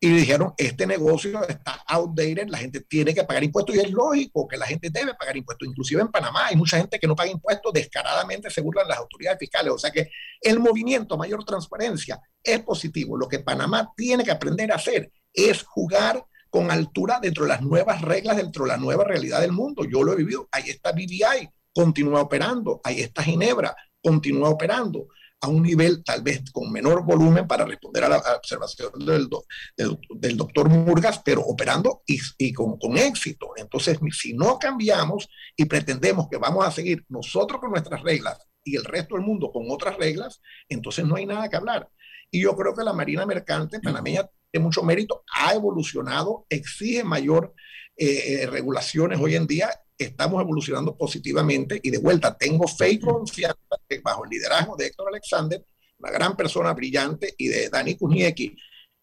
Y 0.00 0.08
dijeron, 0.10 0.52
este 0.58 0.84
negocio 0.84 1.46
está 1.48 1.82
outdated, 1.86 2.48
la 2.48 2.58
gente 2.58 2.80
tiene 2.80 3.14
que 3.14 3.22
pagar 3.22 3.44
impuestos 3.44 3.76
y 3.76 3.78
es 3.78 3.90
lógico 3.92 4.46
que 4.48 4.56
la 4.56 4.66
gente 4.66 4.90
debe 4.90 5.14
pagar 5.14 5.36
impuestos. 5.36 5.68
Inclusive 5.68 6.02
en 6.02 6.08
Panamá 6.08 6.46
hay 6.48 6.56
mucha 6.56 6.76
gente 6.76 6.98
que 6.98 7.06
no 7.06 7.14
paga 7.14 7.30
impuestos 7.30 7.72
descaradamente, 7.72 8.50
se 8.50 8.60
burlan 8.62 8.88
las 8.88 8.98
autoridades 8.98 9.38
fiscales. 9.38 9.72
O 9.72 9.78
sea 9.78 9.92
que 9.92 10.10
el 10.40 10.58
movimiento 10.58 11.14
a 11.14 11.18
mayor 11.18 11.44
transparencia 11.44 12.20
es 12.42 12.60
positivo. 12.62 13.16
Lo 13.16 13.28
que 13.28 13.38
Panamá 13.38 13.92
tiene 13.96 14.24
que 14.24 14.32
aprender 14.32 14.72
a 14.72 14.74
hacer 14.74 15.10
es 15.32 15.62
jugar 15.62 16.26
con 16.56 16.70
altura 16.70 17.18
dentro 17.20 17.44
de 17.44 17.50
las 17.50 17.60
nuevas 17.60 18.00
reglas, 18.00 18.38
dentro 18.38 18.64
de 18.64 18.70
la 18.70 18.78
nueva 18.78 19.04
realidad 19.04 19.42
del 19.42 19.52
mundo. 19.52 19.84
Yo 19.84 20.02
lo 20.02 20.14
he 20.14 20.16
vivido. 20.16 20.48
Ahí 20.50 20.70
está 20.70 20.92
BBI, 20.92 21.50
continúa 21.74 22.22
operando. 22.22 22.80
Ahí 22.82 23.00
está 23.00 23.22
Ginebra, 23.22 23.76
continúa 24.02 24.48
operando 24.48 25.08
a 25.42 25.48
un 25.48 25.62
nivel 25.62 26.02
tal 26.02 26.22
vez 26.22 26.50
con 26.50 26.72
menor 26.72 27.04
volumen 27.04 27.46
para 27.46 27.66
responder 27.66 28.04
a 28.04 28.08
la 28.08 28.22
observación 28.38 28.90
del, 29.04 29.28
del, 29.76 30.36
doctor 30.38 30.70
Murgas, 30.70 31.20
pero 31.22 31.42
operando 31.42 32.00
y, 32.06 32.18
y 32.38 32.54
con, 32.54 32.78
con, 32.78 32.96
éxito. 32.96 33.50
Entonces, 33.56 33.98
si 34.18 34.32
no 34.32 34.58
cambiamos 34.58 35.28
y 35.54 35.66
pretendemos 35.66 36.26
que 36.30 36.38
vamos 36.38 36.66
a 36.66 36.70
seguir 36.70 37.04
nosotros 37.10 37.60
con 37.60 37.70
nuestras 37.70 38.00
reglas 38.00 38.38
y 38.64 38.76
el 38.76 38.84
resto 38.86 39.14
del 39.14 39.26
mundo 39.26 39.50
con 39.52 39.64
otras 39.68 39.98
reglas, 39.98 40.40
entonces 40.70 41.04
no 41.04 41.16
hay 41.16 41.26
nada 41.26 41.50
que 41.50 41.56
hablar. 41.56 41.86
Y 42.30 42.40
yo 42.40 42.56
creo 42.56 42.74
que 42.74 42.82
la 42.82 42.94
Marina 42.94 43.26
Mercante 43.26 43.78
panameña 43.78 44.26
tiene 44.56 44.64
mucho 44.64 44.82
mérito, 44.82 45.24
ha 45.34 45.54
evolucionado, 45.54 46.46
exige 46.48 47.04
mayor 47.04 47.54
eh, 47.96 48.42
eh, 48.42 48.46
regulaciones 48.46 49.18
hoy 49.20 49.36
en 49.36 49.46
día 49.46 49.70
estamos 49.98 50.42
evolucionando 50.42 50.96
positivamente 50.96 51.80
y 51.82 51.90
de 51.90 51.98
vuelta 51.98 52.36
tengo 52.36 52.66
fe 52.68 52.90
y 52.90 52.98
confianza 52.98 53.56
que 53.88 54.00
bajo 54.00 54.24
el 54.24 54.30
liderazgo 54.30 54.76
de 54.76 54.86
Héctor 54.86 55.08
Alexander, 55.08 55.64
una 55.98 56.10
gran 56.10 56.36
persona 56.36 56.74
brillante, 56.74 57.34
y 57.38 57.48
de 57.48 57.70
Dani 57.70 57.96
Kuzniecki, 57.96 58.54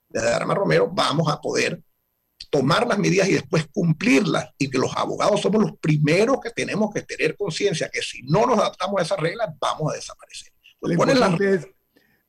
de 0.10 0.22
Dharma 0.22 0.54
Romero, 0.54 0.90
vamos 0.94 1.32
a 1.32 1.42
poder 1.42 1.82
tomar 2.52 2.86
las 2.86 3.00
medidas 3.00 3.28
y 3.28 3.34
después 3.34 3.68
cumplirlas 3.74 4.50
y 4.60 4.70
que 4.70 4.78
los 4.78 4.96
abogados 4.96 5.42
somos 5.42 5.64
los 5.64 5.78
primeros 5.80 6.38
que 6.44 6.52
tenemos 6.52 6.94
que 6.94 7.02
tener 7.02 7.36
conciencia 7.36 7.90
que 7.92 8.04
si 8.04 8.22
no 8.24 8.46
nos 8.46 8.60
adaptamos 8.60 9.00
a 9.00 9.04
esas 9.04 9.20
reglas 9.20 9.50
vamos 9.60 9.92
a 9.92 9.96
desaparecer. 9.96 10.54
Pues 10.80 11.18
las, 11.18 11.42
es, 11.42 11.68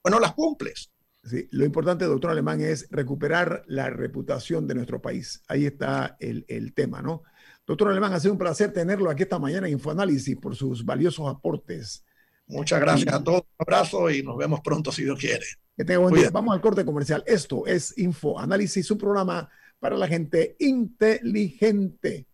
bueno, 0.03 0.19
las 0.21 0.33
cumples. 0.33 0.94
Sí, 1.25 1.49
lo 1.53 1.65
importante, 1.65 2.05
doctor 2.05 2.31
Alemán, 2.31 2.61
es 2.61 2.87
recuperar 2.91 3.65
la 3.67 3.89
reputación 3.89 4.67
de 4.67 4.75
nuestro 4.75 5.01
país. 5.01 5.43
Ahí 5.49 5.65
está 5.65 6.17
el, 6.21 6.45
el 6.49 6.75
tema, 6.75 7.01
¿no? 7.01 7.23
Doctor 7.67 7.89
Alemán, 7.89 8.13
ha 8.13 8.21
sido 8.21 8.33
un 8.33 8.39
placer 8.39 8.73
tenerlo 8.73 9.09
aquí 9.09 9.23
esta 9.23 9.39
mañana 9.39 9.67
en 9.67 9.73
Infoanálisis 9.73 10.37
por 10.37 10.55
sus 10.55 10.85
valiosos 10.85 11.27
aportes. 11.29 12.05
Muchas 12.47 12.79
gracias 12.79 13.15
a 13.15 13.25
todos. 13.25 13.41
Un 13.41 13.67
abrazo 13.67 14.11
y 14.11 14.23
nos 14.23 14.37
vemos 14.37 14.61
pronto 14.61 14.93
si 14.93 15.03
Dios 15.03 15.19
quiere. 15.19 15.47
Que 15.75 15.85
tenga 15.85 16.01
buen 16.01 16.15
día. 16.15 16.29
Vamos 16.31 16.55
al 16.55 16.61
corte 16.61 16.85
comercial. 16.85 17.25
Esto 17.27 17.67
es 17.67 17.97
Infoanálisis, 17.97 18.91
un 18.91 18.99
programa 18.99 19.49
para 19.81 19.97
la 19.97 20.07
gente 20.07 20.57
inteligente. 20.59 22.27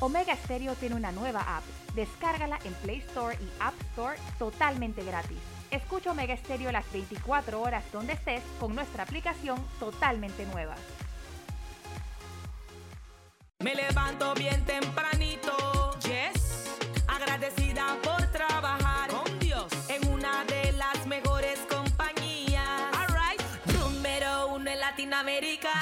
Omega 0.00 0.34
Stereo 0.36 0.74
tiene 0.74 0.96
una 0.96 1.12
nueva 1.12 1.58
app. 1.58 1.62
Descárgala 1.94 2.58
en 2.64 2.72
Play 2.74 2.98
Store 2.98 3.36
y 3.40 3.48
App 3.60 3.74
Store 3.90 4.16
totalmente 4.38 5.04
gratis. 5.04 5.38
Escucha 5.70 6.10
Omega 6.10 6.36
Stereo 6.36 6.70
las 6.72 6.90
24 6.92 7.60
horas 7.60 7.84
donde 7.92 8.12
estés 8.12 8.42
con 8.60 8.74
nuestra 8.74 9.04
aplicación 9.04 9.58
totalmente 9.78 10.46
nueva. 10.46 10.74
Me 13.60 13.74
levanto 13.74 14.34
bien 14.34 14.64
tempranito, 14.64 15.96
yes, 16.00 16.76
agradecida 17.06 17.96
por 18.02 18.26
trabajar 18.32 19.08
con 19.10 19.38
Dios 19.38 19.72
en 19.88 20.08
una 20.12 20.44
de 20.44 20.72
las 20.72 21.06
mejores 21.06 21.60
compañías. 21.70 22.68
Alright, 22.92 23.40
número 23.78 24.48
uno 24.48 24.68
en 24.68 24.80
Latinoamérica. 24.80 25.81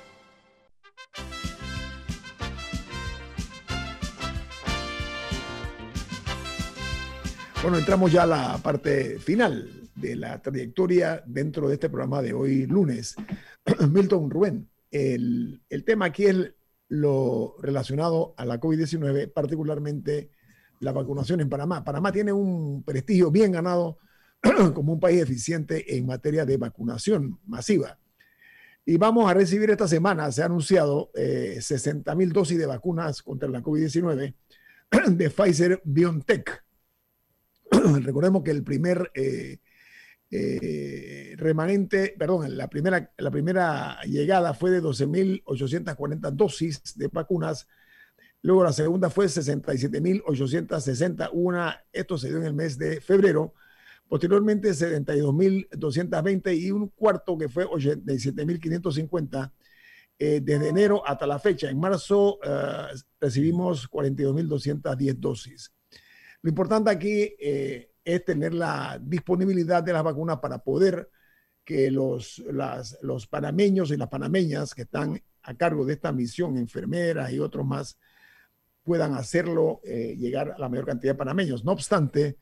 Bueno, 7.61 7.77
entramos 7.77 8.11
ya 8.11 8.23
a 8.23 8.25
la 8.27 8.57
parte 8.57 9.19
final 9.19 9.69
de 9.95 10.15
la 10.15 10.41
trayectoria 10.41 11.23
dentro 11.27 11.67
de 11.67 11.75
este 11.75 11.89
programa 11.89 12.23
de 12.23 12.33
hoy 12.33 12.65
lunes. 12.65 13.15
Milton 13.91 14.31
Rubén, 14.31 14.67
el, 14.89 15.61
tema 15.85 16.05
aquí 16.05 16.25
es 16.25 16.55
lo 16.87 17.55
relacionado 17.61 18.33
a 18.35 18.45
la 18.45 18.59
COVID-19, 18.59 19.31
particularmente 19.31 20.31
la 20.79 20.91
vacunación 20.91 21.39
en 21.39 21.49
Panamá. 21.49 21.83
Panamá 21.83 22.11
tiene 22.11 22.33
un 22.33 22.81
prestigio 22.81 23.29
bien 23.29 23.51
ganado 23.51 23.99
como 24.73 24.93
un 24.93 24.99
país 24.99 25.21
eficiente 25.21 25.95
en 25.95 26.07
materia 26.07 26.45
de 26.45 26.57
vacunación 26.57 27.39
masiva. 27.45 27.99
Y 28.87 28.97
vamos 28.97 29.29
a 29.29 29.35
recibir 29.35 29.69
esta 29.69 29.87
semana, 29.87 30.31
se 30.31 30.41
ha 30.41 30.45
anunciado, 30.45 31.11
eh, 31.13 31.59
60 31.61 32.15
mil 32.15 32.33
dosis 32.33 32.57
de 32.57 32.65
vacunas 32.65 33.21
contra 33.21 33.47
la 33.47 33.61
COVID-19 33.61 34.33
de 35.11 35.29
Pfizer 35.29 35.79
BioNTech. 35.85 36.63
Recordemos 38.03 38.43
que 38.43 38.51
el 38.51 38.63
primer 38.63 39.11
eh, 39.13 39.57
eh, 40.29 41.33
remanente, 41.37 42.15
perdón, 42.17 42.55
la 42.55 42.69
primera, 42.69 43.11
la 43.17 43.31
primera 43.31 44.01
llegada 44.03 44.53
fue 44.53 44.71
de 44.71 44.81
12.840 44.81 46.31
dosis 46.31 46.81
de 46.95 47.07
vacunas. 47.07 47.67
Luego 48.43 48.63
la 48.63 48.73
segunda 48.73 49.09
fue 49.09 49.25
67.860. 49.25 51.29
Una, 51.33 51.83
esto 51.91 52.17
se 52.17 52.29
dio 52.29 52.37
en 52.37 52.45
el 52.45 52.53
mes 52.53 52.77
de 52.77 53.01
febrero 53.01 53.53
Posteriormente 54.11 54.71
72.220 54.71 56.59
y 56.59 56.69
un 56.69 56.89
cuarto 56.89 57.37
que 57.37 57.47
fue 57.47 57.65
87.550 57.65 59.53
eh, 60.19 60.41
desde 60.43 60.67
enero 60.67 61.01
hasta 61.07 61.25
la 61.25 61.39
fecha. 61.39 61.69
En 61.69 61.79
marzo 61.79 62.37
eh, 62.43 62.87
recibimos 63.21 63.89
42.210 63.89 65.15
dosis. 65.15 65.71
Lo 66.41 66.49
importante 66.49 66.89
aquí 66.89 67.35
eh, 67.39 67.91
es 68.03 68.25
tener 68.25 68.53
la 68.53 68.99
disponibilidad 69.01 69.83
de 69.83 69.93
las 69.93 70.03
vacunas 70.03 70.39
para 70.39 70.57
poder 70.59 71.09
que 71.63 71.91
los, 71.91 72.43
los 73.01 73.27
panameños 73.27 73.91
y 73.91 73.97
las 73.97 74.07
panameñas 74.07 74.73
que 74.73 74.83
están 74.83 75.21
a 75.43 75.55
cargo 75.55 75.85
de 75.85 75.93
esta 75.93 76.11
misión, 76.11 76.57
enfermeras 76.57 77.31
y 77.31 77.39
otros 77.39 77.65
más, 77.65 77.97
puedan 78.83 79.13
hacerlo 79.13 79.81
eh, 79.83 80.15
llegar 80.17 80.51
a 80.51 80.57
la 80.57 80.69
mayor 80.69 80.85
cantidad 80.85 81.13
de 81.13 81.17
panameños. 81.17 81.63
No 81.63 81.71
obstante, 81.71 82.37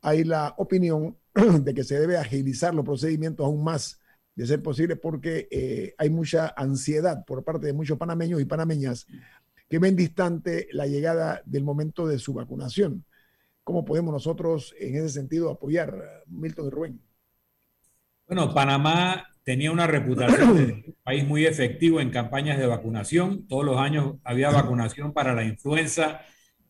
hay 0.00 0.24
la 0.24 0.54
opinión 0.58 1.16
de 1.62 1.74
que 1.74 1.84
se 1.84 1.98
debe 1.98 2.16
agilizar 2.16 2.74
los 2.74 2.84
procedimientos 2.84 3.46
aún 3.46 3.62
más, 3.62 4.00
de 4.34 4.46
ser 4.46 4.62
posible, 4.62 4.96
porque 4.96 5.48
eh, 5.50 5.94
hay 5.96 6.10
mucha 6.10 6.52
ansiedad 6.56 7.24
por 7.24 7.42
parte 7.42 7.66
de 7.66 7.72
muchos 7.72 7.96
panameños 7.96 8.40
y 8.40 8.44
panameñas 8.44 9.06
que 9.68 9.78
ven 9.78 9.96
distante 9.96 10.68
la 10.72 10.86
llegada 10.86 11.42
del 11.46 11.64
momento 11.64 12.06
de 12.06 12.18
su 12.18 12.34
vacunación. 12.34 13.05
¿Cómo 13.66 13.84
podemos 13.84 14.12
nosotros 14.12 14.76
en 14.78 14.94
ese 14.94 15.08
sentido 15.08 15.50
apoyar, 15.50 16.22
Milton 16.28 16.68
y 16.68 16.70
Rubén? 16.70 17.00
Bueno, 18.28 18.54
Panamá 18.54 19.26
tenía 19.42 19.72
una 19.72 19.88
reputación 19.88 20.56
de 20.56 20.94
país 21.02 21.26
muy 21.26 21.46
efectivo 21.46 22.00
en 22.00 22.10
campañas 22.10 22.58
de 22.58 22.66
vacunación. 22.68 23.48
Todos 23.48 23.64
los 23.64 23.76
años 23.78 24.18
había 24.22 24.50
vacunación 24.50 25.12
para 25.12 25.34
la 25.34 25.42
influenza, 25.42 26.20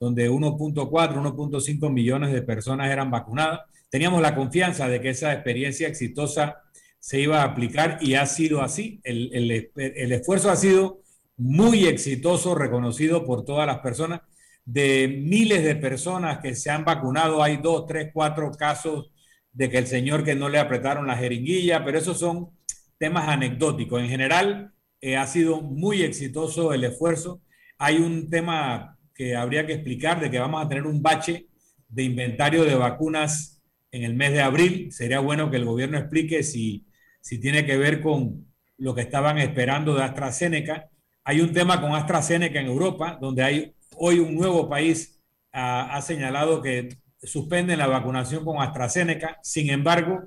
donde 0.01 0.31
1.4, 0.31 0.89
1.5 0.89 1.93
millones 1.93 2.33
de 2.33 2.41
personas 2.41 2.91
eran 2.91 3.11
vacunadas. 3.11 3.61
Teníamos 3.91 4.23
la 4.23 4.35
confianza 4.35 4.89
de 4.89 4.99
que 5.03 5.11
esa 5.11 5.35
experiencia 5.35 5.89
exitosa 5.89 6.63
se 6.99 7.21
iba 7.21 7.43
a 7.43 7.45
aplicar 7.45 7.99
y 8.01 8.15
ha 8.15 8.25
sido 8.25 8.63
así. 8.63 9.03
El 9.05 10.13
esfuerzo 10.13 10.51
ha 10.51 10.57
sido 10.57 11.03
muy 11.37 11.85
exitoso, 11.89 12.55
reconocido 12.55 13.27
por 13.27 13.45
todas 13.45 13.67
las 13.67 13.81
personas. 13.81 14.23
De 14.67 15.09
miles 15.09 15.65
de 15.65 15.77
personas 15.77 16.41
que 16.41 16.55
se 16.55 16.71
han 16.71 16.85
vacunado, 16.85 17.43
hay 17.43 17.57
dos, 17.57 17.87
tres, 17.87 18.11
cuatro 18.13 18.51
casos 18.53 19.11
de 19.53 19.71
que 19.71 19.79
el 19.79 19.87
señor 19.87 20.23
que 20.23 20.35
no 20.35 20.51
le 20.51 20.59
apretaron 20.59 21.07
la 21.07 21.17
jeringuilla, 21.17 21.83
pero 21.83 21.99
esos 21.99 22.19
son 22.19 22.51
temas 22.99 23.29
anecdóticos. 23.29 24.03
En 24.03 24.09
general, 24.09 24.73
eh, 25.01 25.17
ha 25.17 25.27
sido 25.27 25.63
muy 25.63 26.03
exitoso 26.03 26.75
el 26.75 26.85
esfuerzo. 26.85 27.41
Hay 27.79 27.97
un 27.99 28.29
tema 28.29 28.99
que 29.15 29.37
habría 29.37 29.67
que 29.67 29.75
explicar 29.75 30.21
de 30.21 30.31
que 30.31 30.39
vamos 30.39 30.65
a 30.65 30.69
tener 30.69 30.85
un 30.87 31.01
bache 31.01 31.47
de 31.89 32.03
inventario 32.03 32.65
de 32.65 32.75
vacunas 32.75 33.63
en 33.93 34.03
el 34.03 34.15
mes 34.15 34.33
de 34.33 34.43
abril. 34.43 34.93
Sería 34.93 35.21
bueno 35.21 35.51
que 35.51 35.57
el 35.57 35.65
gobierno 35.65 35.97
explique 35.97 36.43
si, 36.43 36.87
si 37.21 37.39
tiene 37.41 37.65
que 37.65 37.77
ver 37.77 38.03
con 38.03 38.47
lo 38.79 38.95
que 38.95 39.03
estaban 39.03 39.39
esperando 39.39 39.95
de 39.95 40.03
AstraZeneca. 40.03 40.91
Hay 41.25 41.41
un 41.41 41.53
tema 41.53 41.81
con 41.81 41.95
AstraZeneca 41.95 42.61
en 42.61 42.67
Europa, 42.67 43.19
donde 43.21 43.43
hay 43.43 43.76
hoy 43.99 44.19
un 44.19 44.35
nuevo 44.35 44.69
país 44.69 45.21
ah, 45.53 45.91
ha 45.93 46.03
señalado 46.03 46.63
que 46.63 46.99
suspenden 47.23 47.79
la 47.79 47.87
vacunación 47.87 48.45
con 48.45 48.61
AstraZeneca. 48.61 49.39
Sin 49.43 49.71
embargo, 49.71 50.25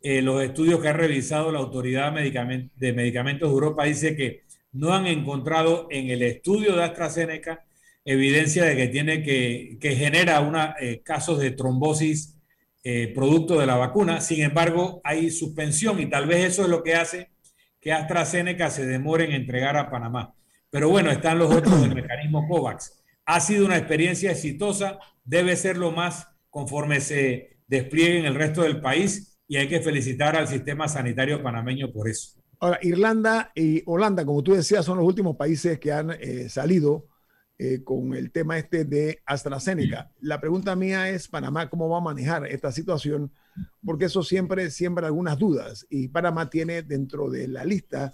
eh, 0.00 0.22
los 0.22 0.42
estudios 0.42 0.80
que 0.80 0.88
ha 0.88 0.92
revisado 0.92 1.52
la 1.52 1.60
Autoridad 1.60 2.12
de 2.12 2.92
Medicamentos 2.92 3.48
de 3.48 3.54
Europa 3.54 3.84
dice 3.84 4.16
que 4.16 4.42
no 4.72 4.92
han 4.92 5.06
encontrado 5.06 5.86
en 5.90 6.10
el 6.10 6.22
estudio 6.22 6.74
de 6.74 6.84
AstraZeneca 6.84 7.64
evidencia 8.04 8.64
de 8.64 8.76
que 8.76 8.88
tiene 8.88 9.22
que, 9.22 9.78
que 9.80 9.94
genera 9.94 10.40
una, 10.40 10.74
eh, 10.80 11.02
casos 11.04 11.38
de 11.38 11.52
trombosis 11.52 12.36
eh, 12.82 13.12
producto 13.14 13.58
de 13.58 13.66
la 13.66 13.76
vacuna. 13.76 14.20
Sin 14.20 14.42
embargo, 14.42 15.00
hay 15.04 15.30
suspensión 15.30 16.00
y 16.00 16.06
tal 16.06 16.26
vez 16.26 16.46
eso 16.46 16.62
es 16.62 16.68
lo 16.68 16.82
que 16.82 16.94
hace 16.94 17.30
que 17.80 17.92
AstraZeneca 17.92 18.70
se 18.70 18.86
demore 18.86 19.24
en 19.24 19.32
entregar 19.32 19.76
a 19.76 19.90
Panamá. 19.90 20.34
Pero 20.70 20.88
bueno, 20.88 21.10
están 21.10 21.38
los 21.38 21.54
otros 21.54 21.80
del 21.80 21.94
mecanismo 21.94 22.48
COVAX. 22.48 23.01
Ha 23.26 23.40
sido 23.40 23.66
una 23.66 23.78
experiencia 23.78 24.32
exitosa, 24.32 24.98
debe 25.24 25.56
serlo 25.56 25.92
más 25.92 26.28
conforme 26.50 27.00
se 27.00 27.58
despliegue 27.66 28.18
en 28.18 28.26
el 28.26 28.34
resto 28.34 28.62
del 28.62 28.80
país 28.80 29.38
y 29.48 29.56
hay 29.56 29.68
que 29.68 29.80
felicitar 29.80 30.36
al 30.36 30.48
sistema 30.48 30.88
sanitario 30.88 31.42
panameño 31.42 31.92
por 31.92 32.08
eso. 32.08 32.42
Ahora, 32.60 32.78
Irlanda 32.82 33.50
y 33.54 33.82
Holanda, 33.86 34.24
como 34.24 34.42
tú 34.42 34.52
decías, 34.54 34.84
son 34.84 34.98
los 34.98 35.06
últimos 35.06 35.36
países 35.36 35.78
que 35.78 35.92
han 35.92 36.12
eh, 36.12 36.48
salido 36.48 37.08
eh, 37.58 37.82
con 37.84 38.14
el 38.14 38.32
tema 38.32 38.58
este 38.58 38.84
de 38.84 39.20
AstraZeneca. 39.26 40.10
La 40.20 40.40
pregunta 40.40 40.74
mía 40.74 41.10
es, 41.10 41.28
Panamá, 41.28 41.68
¿cómo 41.68 41.88
va 41.88 41.98
a 41.98 42.00
manejar 42.00 42.46
esta 42.46 42.72
situación? 42.72 43.32
Porque 43.84 44.06
eso 44.06 44.22
siempre 44.22 44.70
siembra 44.70 45.06
algunas 45.06 45.38
dudas 45.38 45.86
y 45.90 46.08
Panamá 46.08 46.50
tiene 46.50 46.82
dentro 46.82 47.30
de 47.30 47.48
la 47.48 47.64
lista 47.64 48.12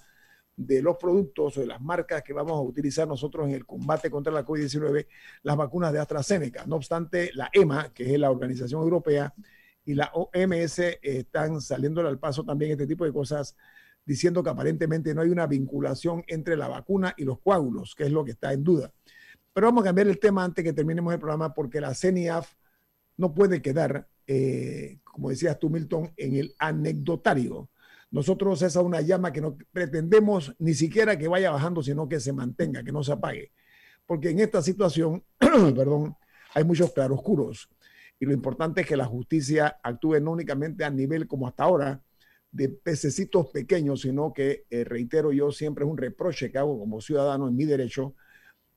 de 0.58 0.82
los 0.82 0.96
productos 0.96 1.56
o 1.56 1.60
de 1.60 1.68
las 1.68 1.80
marcas 1.80 2.22
que 2.24 2.32
vamos 2.32 2.52
a 2.52 2.60
utilizar 2.60 3.06
nosotros 3.06 3.46
en 3.46 3.54
el 3.54 3.64
combate 3.64 4.10
contra 4.10 4.32
la 4.32 4.44
COVID-19, 4.44 5.06
las 5.44 5.56
vacunas 5.56 5.92
de 5.92 6.00
AstraZeneca. 6.00 6.66
No 6.66 6.76
obstante, 6.76 7.30
la 7.32 7.48
EMA, 7.52 7.92
que 7.94 8.12
es 8.12 8.18
la 8.18 8.30
Organización 8.30 8.82
Europea, 8.82 9.32
y 9.84 9.94
la 9.94 10.10
OMS 10.12 10.80
están 11.00 11.60
saliéndole 11.60 12.08
al 12.08 12.18
paso 12.18 12.44
también 12.44 12.72
este 12.72 12.88
tipo 12.88 13.04
de 13.04 13.12
cosas, 13.12 13.56
diciendo 14.04 14.42
que 14.42 14.50
aparentemente 14.50 15.14
no 15.14 15.22
hay 15.22 15.28
una 15.28 15.46
vinculación 15.46 16.24
entre 16.26 16.56
la 16.56 16.66
vacuna 16.66 17.14
y 17.16 17.24
los 17.24 17.38
coágulos, 17.38 17.94
que 17.94 18.04
es 18.04 18.10
lo 18.10 18.24
que 18.24 18.32
está 18.32 18.52
en 18.52 18.64
duda. 18.64 18.92
Pero 19.52 19.68
vamos 19.68 19.82
a 19.82 19.86
cambiar 19.86 20.08
el 20.08 20.18
tema 20.18 20.42
antes 20.42 20.64
que 20.64 20.72
terminemos 20.72 21.14
el 21.14 21.20
programa, 21.20 21.54
porque 21.54 21.80
la 21.80 21.94
CENIAF 21.94 22.52
no 23.16 23.32
puede 23.32 23.62
quedar, 23.62 24.08
eh, 24.26 24.98
como 25.04 25.30
decías 25.30 25.56
tú, 25.58 25.70
Milton, 25.70 26.12
en 26.16 26.34
el 26.34 26.54
anecdotario. 26.58 27.70
Nosotros 28.10 28.62
esa 28.62 28.80
es 28.80 28.86
una 28.86 29.00
llama 29.00 29.32
que 29.32 29.40
no 29.40 29.56
pretendemos 29.70 30.54
ni 30.58 30.74
siquiera 30.74 31.18
que 31.18 31.28
vaya 31.28 31.50
bajando, 31.50 31.82
sino 31.82 32.08
que 32.08 32.20
se 32.20 32.32
mantenga, 32.32 32.82
que 32.82 32.92
no 32.92 33.02
se 33.02 33.12
apague. 33.12 33.52
Porque 34.06 34.30
en 34.30 34.40
esta 34.40 34.62
situación, 34.62 35.24
perdón, 35.38 36.16
hay 36.54 36.64
muchos 36.64 36.92
claroscuros. 36.92 37.68
Y 38.18 38.24
lo 38.24 38.32
importante 38.32 38.80
es 38.80 38.86
que 38.86 38.96
la 38.96 39.04
justicia 39.04 39.78
actúe 39.82 40.20
no 40.20 40.32
únicamente 40.32 40.84
a 40.84 40.90
nivel 40.90 41.28
como 41.28 41.46
hasta 41.46 41.64
ahora 41.64 42.02
de 42.50 42.70
pececitos 42.70 43.48
pequeños, 43.48 44.00
sino 44.00 44.32
que, 44.32 44.64
eh, 44.70 44.84
reitero 44.84 45.32
yo, 45.32 45.52
siempre 45.52 45.84
es 45.84 45.90
un 45.90 45.98
reproche 45.98 46.50
que 46.50 46.58
hago 46.58 46.78
como 46.78 47.00
ciudadano 47.00 47.46
en 47.46 47.54
mi 47.54 47.66
derecho, 47.66 48.14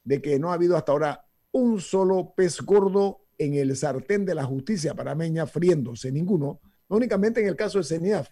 de 0.04 0.22
que 0.22 0.38
no 0.40 0.52
ha 0.52 0.56
habido 0.56 0.76
hasta 0.76 0.92
ahora 0.92 1.26
un 1.54 1.80
solo 1.80 2.34
pez 2.36 2.62
gordo 2.62 3.22
en 3.38 3.54
el 3.54 3.76
sartén 3.76 4.26
de 4.26 4.36
la 4.36 4.44
justicia 4.44 4.94
panameña 4.94 5.48
friéndose, 5.48 6.12
ninguno, 6.12 6.60
no 6.90 6.98
únicamente 6.98 7.42
en 7.42 7.48
el 7.48 7.56
caso 7.56 7.78
de 7.78 7.86
CENIAF, 7.86 8.30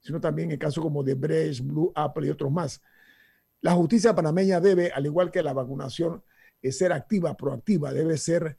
sino 0.00 0.20
también 0.20 0.48
en 0.48 0.52
el 0.52 0.58
caso 0.58 0.80
como 0.82 1.02
de 1.02 1.14
Brecht, 1.14 1.62
Blue 1.62 1.92
Apple 1.94 2.26
y 2.26 2.30
otros 2.30 2.50
más. 2.50 2.82
La 3.60 3.72
justicia 3.72 4.14
panameña 4.14 4.60
debe, 4.60 4.90
al 4.90 5.06
igual 5.06 5.30
que 5.30 5.42
la 5.42 5.52
vacunación, 5.52 6.22
eh, 6.62 6.72
ser 6.72 6.92
activa, 6.92 7.36
proactiva, 7.36 7.92
debe 7.92 8.16
ser 8.16 8.56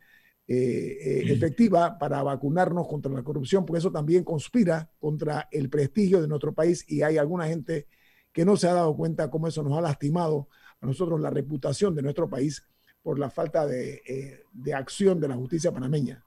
eh, 0.48 0.98
eh, 1.00 1.32
efectiva 1.32 1.98
para 1.98 2.22
vacunarnos 2.24 2.88
contra 2.88 3.12
la 3.12 3.24
corrupción, 3.24 3.66
porque 3.66 3.80
eso 3.80 3.92
también 3.92 4.24
conspira 4.24 4.92
contra 5.00 5.48
el 5.50 5.70
prestigio 5.70 6.22
de 6.22 6.28
nuestro 6.28 6.54
país 6.54 6.84
y 6.90 7.04
hay 7.04 7.18
alguna 7.18 7.48
gente 7.48 7.88
que 8.34 8.44
no 8.44 8.58
se 8.58 8.68
ha 8.68 8.74
dado 8.74 8.96
cuenta 8.98 9.30
cómo 9.30 9.48
eso 9.48 9.64
nos 9.64 9.78
ha 9.78 9.82
lastimado 9.82 10.50
a 10.82 10.86
nosotros 10.86 11.22
la 11.22 11.30
reputación 11.30 11.96
de 11.96 12.02
nuestro 12.02 12.30
país 12.30 12.66
por 13.02 13.18
la 13.18 13.30
falta 13.30 13.66
de, 13.66 14.02
eh, 14.06 14.44
de 14.52 14.74
acción 14.74 15.20
de 15.20 15.28
la 15.28 15.36
justicia 15.36 15.72
panameña 15.72 16.24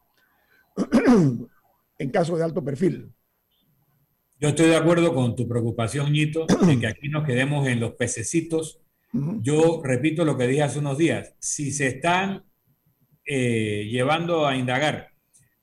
en 1.98 2.10
caso 2.10 2.36
de 2.36 2.44
alto 2.44 2.64
perfil. 2.64 3.12
Yo 4.40 4.48
estoy 4.48 4.66
de 4.66 4.76
acuerdo 4.76 5.14
con 5.14 5.36
tu 5.36 5.48
preocupación, 5.48 6.12
Ñito, 6.12 6.46
de 6.66 6.78
que 6.78 6.86
aquí 6.86 7.08
nos 7.08 7.24
quedemos 7.24 7.66
en 7.68 7.80
los 7.80 7.92
pececitos. 7.92 8.80
Yo 9.12 9.80
repito 9.84 10.24
lo 10.24 10.36
que 10.36 10.48
dije 10.48 10.64
hace 10.64 10.80
unos 10.80 10.98
días. 10.98 11.34
Si 11.38 11.70
se 11.70 11.86
están 11.86 12.44
eh, 13.24 13.88
llevando 13.90 14.46
a 14.46 14.56
indagar 14.56 15.10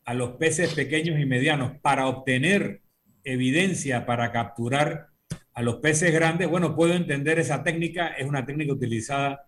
a 0.05 0.13
los 0.13 0.31
peces 0.31 0.73
pequeños 0.73 1.19
y 1.19 1.25
medianos 1.25 1.73
para 1.81 2.07
obtener 2.07 2.81
evidencia 3.23 4.05
para 4.05 4.31
capturar 4.31 5.07
a 5.53 5.61
los 5.61 5.75
peces 5.75 6.13
grandes, 6.13 6.49
bueno, 6.49 6.75
puedo 6.75 6.93
entender 6.93 7.39
esa 7.39 7.61
técnica, 7.61 8.07
es 8.07 8.25
una 8.25 8.45
técnica 8.45 8.73
utilizada 8.73 9.43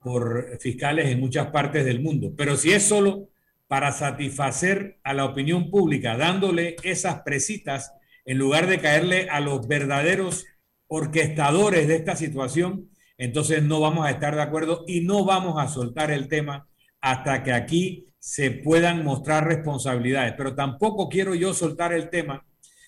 por 0.00 0.58
fiscales 0.58 1.06
en 1.06 1.20
muchas 1.20 1.48
partes 1.48 1.84
del 1.84 2.00
mundo, 2.00 2.32
pero 2.36 2.56
si 2.56 2.72
es 2.72 2.82
solo 2.82 3.28
para 3.66 3.92
satisfacer 3.92 4.98
a 5.02 5.14
la 5.14 5.26
opinión 5.26 5.70
pública, 5.70 6.16
dándole 6.16 6.76
esas 6.82 7.20
presitas, 7.20 7.92
en 8.24 8.38
lugar 8.38 8.66
de 8.66 8.80
caerle 8.80 9.28
a 9.30 9.40
los 9.40 9.66
verdaderos 9.66 10.46
orquestadores 10.86 11.88
de 11.88 11.96
esta 11.96 12.16
situación, 12.16 12.90
entonces 13.16 13.62
no 13.62 13.80
vamos 13.80 14.06
a 14.06 14.10
estar 14.10 14.34
de 14.34 14.42
acuerdo 14.42 14.84
y 14.86 15.00
no 15.02 15.24
vamos 15.24 15.62
a 15.62 15.68
soltar 15.68 16.10
el 16.10 16.28
tema 16.28 16.66
hasta 17.00 17.42
que 17.42 17.52
aquí 17.52 18.06
se 18.18 18.50
puedan 18.50 19.04
mostrar 19.04 19.46
responsabilidades. 19.46 20.34
Pero 20.36 20.54
tampoco 20.54 21.08
quiero 21.08 21.34
yo 21.34 21.52
soltar 21.52 21.92
el 21.92 22.10
tema 22.10 22.44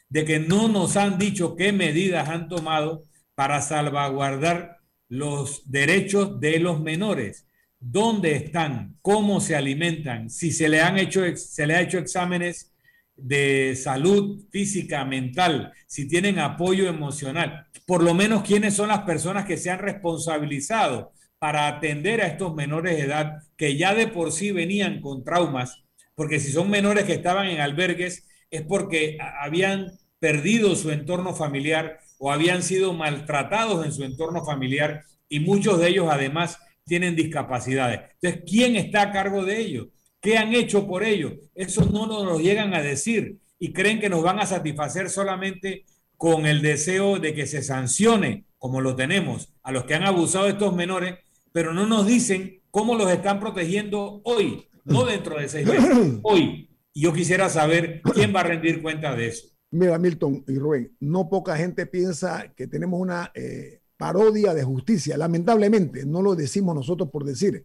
de 0.09 0.25
que 0.25 0.39
no 0.39 0.69
nos 0.69 0.97
han 0.97 1.19
dicho 1.19 1.57
qué 1.57 1.73
medidas 1.73 2.29
han 2.29 2.49
tomado 2.49 3.03
para 3.35 3.61
salvaguardar 3.61 4.79
los 5.09 5.71
derechos 5.71 6.41
de 6.41 6.59
los 6.59 6.81
menores. 6.81 7.47
¿Dónde 7.79 8.35
están? 8.35 8.97
¿Cómo 9.03 9.41
se 9.41 9.55
alimentan? 9.55 10.31
Si 10.31 10.51
se 10.51 10.69
le 10.69 10.81
han 10.81 10.99
hecho, 10.99 11.23
se 11.37 11.67
le 11.67 11.75
ha 11.75 11.83
hecho 11.83 11.99
exámenes 11.99 12.73
de 13.17 13.75
salud 13.77 14.45
física, 14.51 15.05
mental, 15.05 15.73
si 15.87 16.07
tienen 16.07 16.39
apoyo 16.39 16.89
emocional, 16.89 17.67
por 17.87 18.03
lo 18.03 18.15
menos 18.15 18.43
quiénes 18.43 18.75
son 18.75 18.89
las 18.89 19.01
personas 19.03 19.47
que 19.47 19.57
se 19.57 19.71
han 19.71 19.79
responsabilizado 19.79 21.13
para 21.39 21.69
atender 21.69 22.21
a 22.21 22.27
estos 22.27 22.55
menores 22.55 22.97
de 22.97 23.05
edad 23.05 23.39
que 23.57 23.77
ya 23.77 23.95
de 23.95 24.07
por 24.07 24.33
sí 24.33 24.53
venían 24.53 25.01
con 25.01 25.25
traumas, 25.25 25.85
porque 26.15 26.41
si 26.41 26.53
son 26.53 26.71
menores 26.71 27.05
que 27.05 27.15
estaban 27.15 27.47
en 27.47 27.61
albergues 27.61 28.27
es 28.51 28.63
porque 28.63 29.19
habían 29.41 29.93
perdido 30.19 30.75
su 30.77 30.91
entorno 30.91 31.35
familiar 31.35 31.99
o 32.19 32.33
habían 32.33 32.63
sido 32.63 32.93
maltratados 32.93 33.85
en 33.85 33.93
su 33.93 34.05
entorno 34.05 34.45
familiar 34.45 35.05
y 35.29 35.41
muchos 35.41 35.79
de 35.79 35.89
ellos 35.89 36.09
además 36.11 36.59
tienen 36.85 37.17
discapacidades. 37.17 38.01
Entonces, 38.21 38.43
¿quién 38.49 38.77
está 38.77 39.03
a 39.03 39.13
cargo 39.13 39.45
de 39.45 39.61
ellos? 39.61 39.89
¿Qué 40.27 40.37
han 40.37 40.53
hecho 40.55 40.89
por 40.89 41.05
ellos? 41.05 41.35
Eso 41.55 41.85
no 41.85 42.09
nos 42.09 42.25
lo 42.25 42.41
llegan 42.41 42.75
a 42.75 42.83
decir 42.83 43.39
y 43.61 43.73
creen 43.73 44.01
que 44.01 44.09
nos 44.09 44.25
van 44.25 44.41
a 44.41 44.47
satisfacer 44.47 45.09
solamente 45.09 45.85
con 46.17 46.47
el 46.47 46.63
deseo 46.63 47.21
de 47.21 47.33
que 47.33 47.47
se 47.47 47.63
sancione, 47.63 48.45
como 48.59 48.81
lo 48.81 48.97
tenemos, 48.97 49.55
a 49.63 49.71
los 49.71 49.85
que 49.85 49.95
han 49.95 50.03
abusado 50.03 50.47
de 50.47 50.51
estos 50.51 50.75
menores, 50.75 51.15
pero 51.53 51.73
no 51.73 51.87
nos 51.87 52.09
dicen 52.09 52.61
cómo 52.73 52.97
los 52.97 53.09
están 53.09 53.39
protegiendo 53.39 54.21
hoy, 54.25 54.67
no 54.85 55.05
dentro 55.07 55.39
de 55.39 55.49
seis 55.49 55.65
meses, 55.65 56.19
hoy. 56.25 56.71
Y 56.93 57.03
yo 57.03 57.13
quisiera 57.13 57.49
saber 57.49 58.03
quién 58.13 58.35
va 58.35 58.41
a 58.41 58.49
rendir 58.49 58.83
cuenta 58.83 59.15
de 59.15 59.29
eso. 59.29 59.47
Mira, 59.71 59.97
Milton 59.97 60.43
y 60.49 60.59
Rubén, 60.59 60.97
no 60.99 61.29
poca 61.29 61.57
gente 61.57 61.87
piensa 61.87 62.53
que 62.57 62.67
tenemos 62.67 62.99
una 62.99 63.31
eh, 63.33 63.79
parodia 63.97 64.55
de 64.55 64.65
justicia. 64.65 65.17
Lamentablemente, 65.17 66.05
no 66.05 66.21
lo 66.21 66.35
decimos 66.35 66.75
nosotros 66.75 67.11
por 67.13 67.23
decir. 67.23 67.65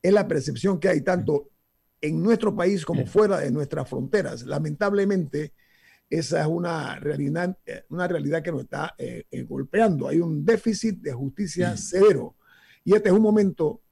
Es 0.00 0.12
la 0.12 0.28
percepción 0.28 0.78
que 0.78 0.88
hay 0.88 1.00
tanto 1.00 1.48
en 2.06 2.22
nuestro 2.22 2.54
país 2.54 2.84
como 2.84 3.06
fuera 3.06 3.40
de 3.40 3.50
nuestras 3.50 3.88
fronteras. 3.88 4.44
Lamentablemente, 4.44 5.52
esa 6.08 6.40
es 6.40 6.46
una 6.46 6.98
realidad, 6.98 7.56
eh, 7.66 7.84
una 7.90 8.06
realidad 8.08 8.42
que 8.42 8.52
nos 8.52 8.62
está 8.62 8.94
eh, 8.98 9.24
golpeando. 9.48 10.08
Hay 10.08 10.20
un 10.20 10.44
déficit 10.44 11.00
de 11.00 11.12
justicia 11.12 11.76
severo. 11.76 12.36
Y 12.84 12.94
este 12.94 13.08
es 13.08 13.14
un 13.14 13.22
momento 13.22 13.82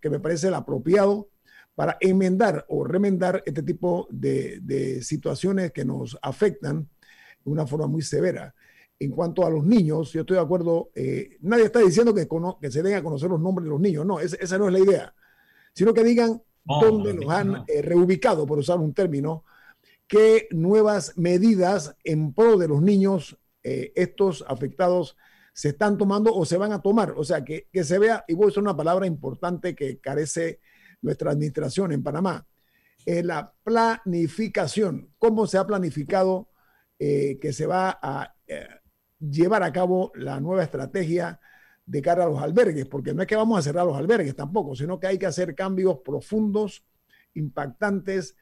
que 0.00 0.08
me 0.08 0.20
parece 0.20 0.46
el 0.46 0.54
apropiado 0.54 1.30
para 1.74 1.96
enmendar 2.00 2.64
o 2.68 2.84
remendar 2.84 3.42
este 3.44 3.62
tipo 3.62 4.06
de, 4.10 4.60
de 4.62 5.02
situaciones 5.02 5.72
que 5.72 5.84
nos 5.84 6.16
afectan 6.22 6.88
de 7.44 7.50
una 7.50 7.66
forma 7.66 7.86
muy 7.86 8.02
severa. 8.02 8.54
En 8.98 9.12
cuanto 9.12 9.46
a 9.46 9.50
los 9.50 9.64
niños, 9.64 10.12
yo 10.12 10.22
estoy 10.22 10.36
de 10.36 10.42
acuerdo, 10.42 10.90
eh, 10.94 11.36
nadie 11.40 11.64
está 11.64 11.78
diciendo 11.78 12.12
que, 12.12 12.26
que, 12.60 12.70
se 12.70 12.82
den 12.82 12.96
a 12.96 13.02
conocer 13.02 13.30
los 13.30 13.40
nombres 13.40 13.64
de 13.64 13.70
los 13.70 13.80
niños, 13.80 14.04
no, 14.04 14.18
esa 14.18 14.58
no 14.58 14.66
es 14.66 14.72
la 14.72 14.78
idea, 14.80 15.14
sino 15.72 15.94
que 15.94 16.02
digan 16.02 16.42
dónde 16.80 17.14
los 17.14 17.30
han 17.30 17.64
eh, 17.66 17.82
reubicado, 17.82 18.46
por 18.46 18.58
usar 18.58 18.78
un 18.78 18.92
término, 18.92 19.44
qué 20.06 20.48
nuevas 20.50 21.16
medidas 21.16 21.96
en 22.04 22.32
pro 22.32 22.56
de 22.56 22.68
los 22.68 22.82
niños 22.82 23.38
eh, 23.62 23.92
estos 23.96 24.44
afectados 24.46 25.16
se 25.52 25.70
están 25.70 25.98
tomando 25.98 26.34
o 26.34 26.44
se 26.44 26.56
van 26.56 26.72
a 26.72 26.82
tomar. 26.82 27.14
O 27.16 27.24
sea, 27.24 27.44
que, 27.44 27.68
que 27.72 27.84
se 27.84 27.98
vea, 27.98 28.24
y 28.28 28.34
voy 28.34 28.44
a 28.44 28.48
usar 28.48 28.62
una 28.62 28.76
palabra 28.76 29.06
importante 29.06 29.74
que 29.74 29.98
carece 29.98 30.60
nuestra 31.02 31.32
administración 31.32 31.92
en 31.92 32.02
Panamá, 32.02 32.46
la 33.06 33.54
planificación, 33.64 35.14
cómo 35.16 35.46
se 35.46 35.56
ha 35.56 35.66
planificado 35.66 36.50
eh, 37.00 37.38
que 37.40 37.52
se 37.52 37.64
va 37.64 37.96
a 38.02 38.34
eh, 38.48 38.66
llevar 39.20 39.62
a 39.62 39.72
cabo 39.72 40.10
la 40.16 40.40
nueva 40.40 40.64
estrategia 40.64 41.38
de 41.88 42.02
cara 42.02 42.24
a 42.24 42.26
los 42.28 42.40
albergues, 42.40 42.86
porque 42.86 43.14
no 43.14 43.22
es 43.22 43.28
que 43.28 43.34
vamos 43.34 43.58
a 43.58 43.62
cerrar 43.62 43.86
los 43.86 43.96
albergues 43.96 44.36
tampoco, 44.36 44.76
sino 44.76 45.00
que 45.00 45.06
hay 45.06 45.18
que 45.18 45.24
hacer 45.24 45.54
cambios 45.54 45.98
profundos, 46.04 46.84
impactantes. 47.34 48.36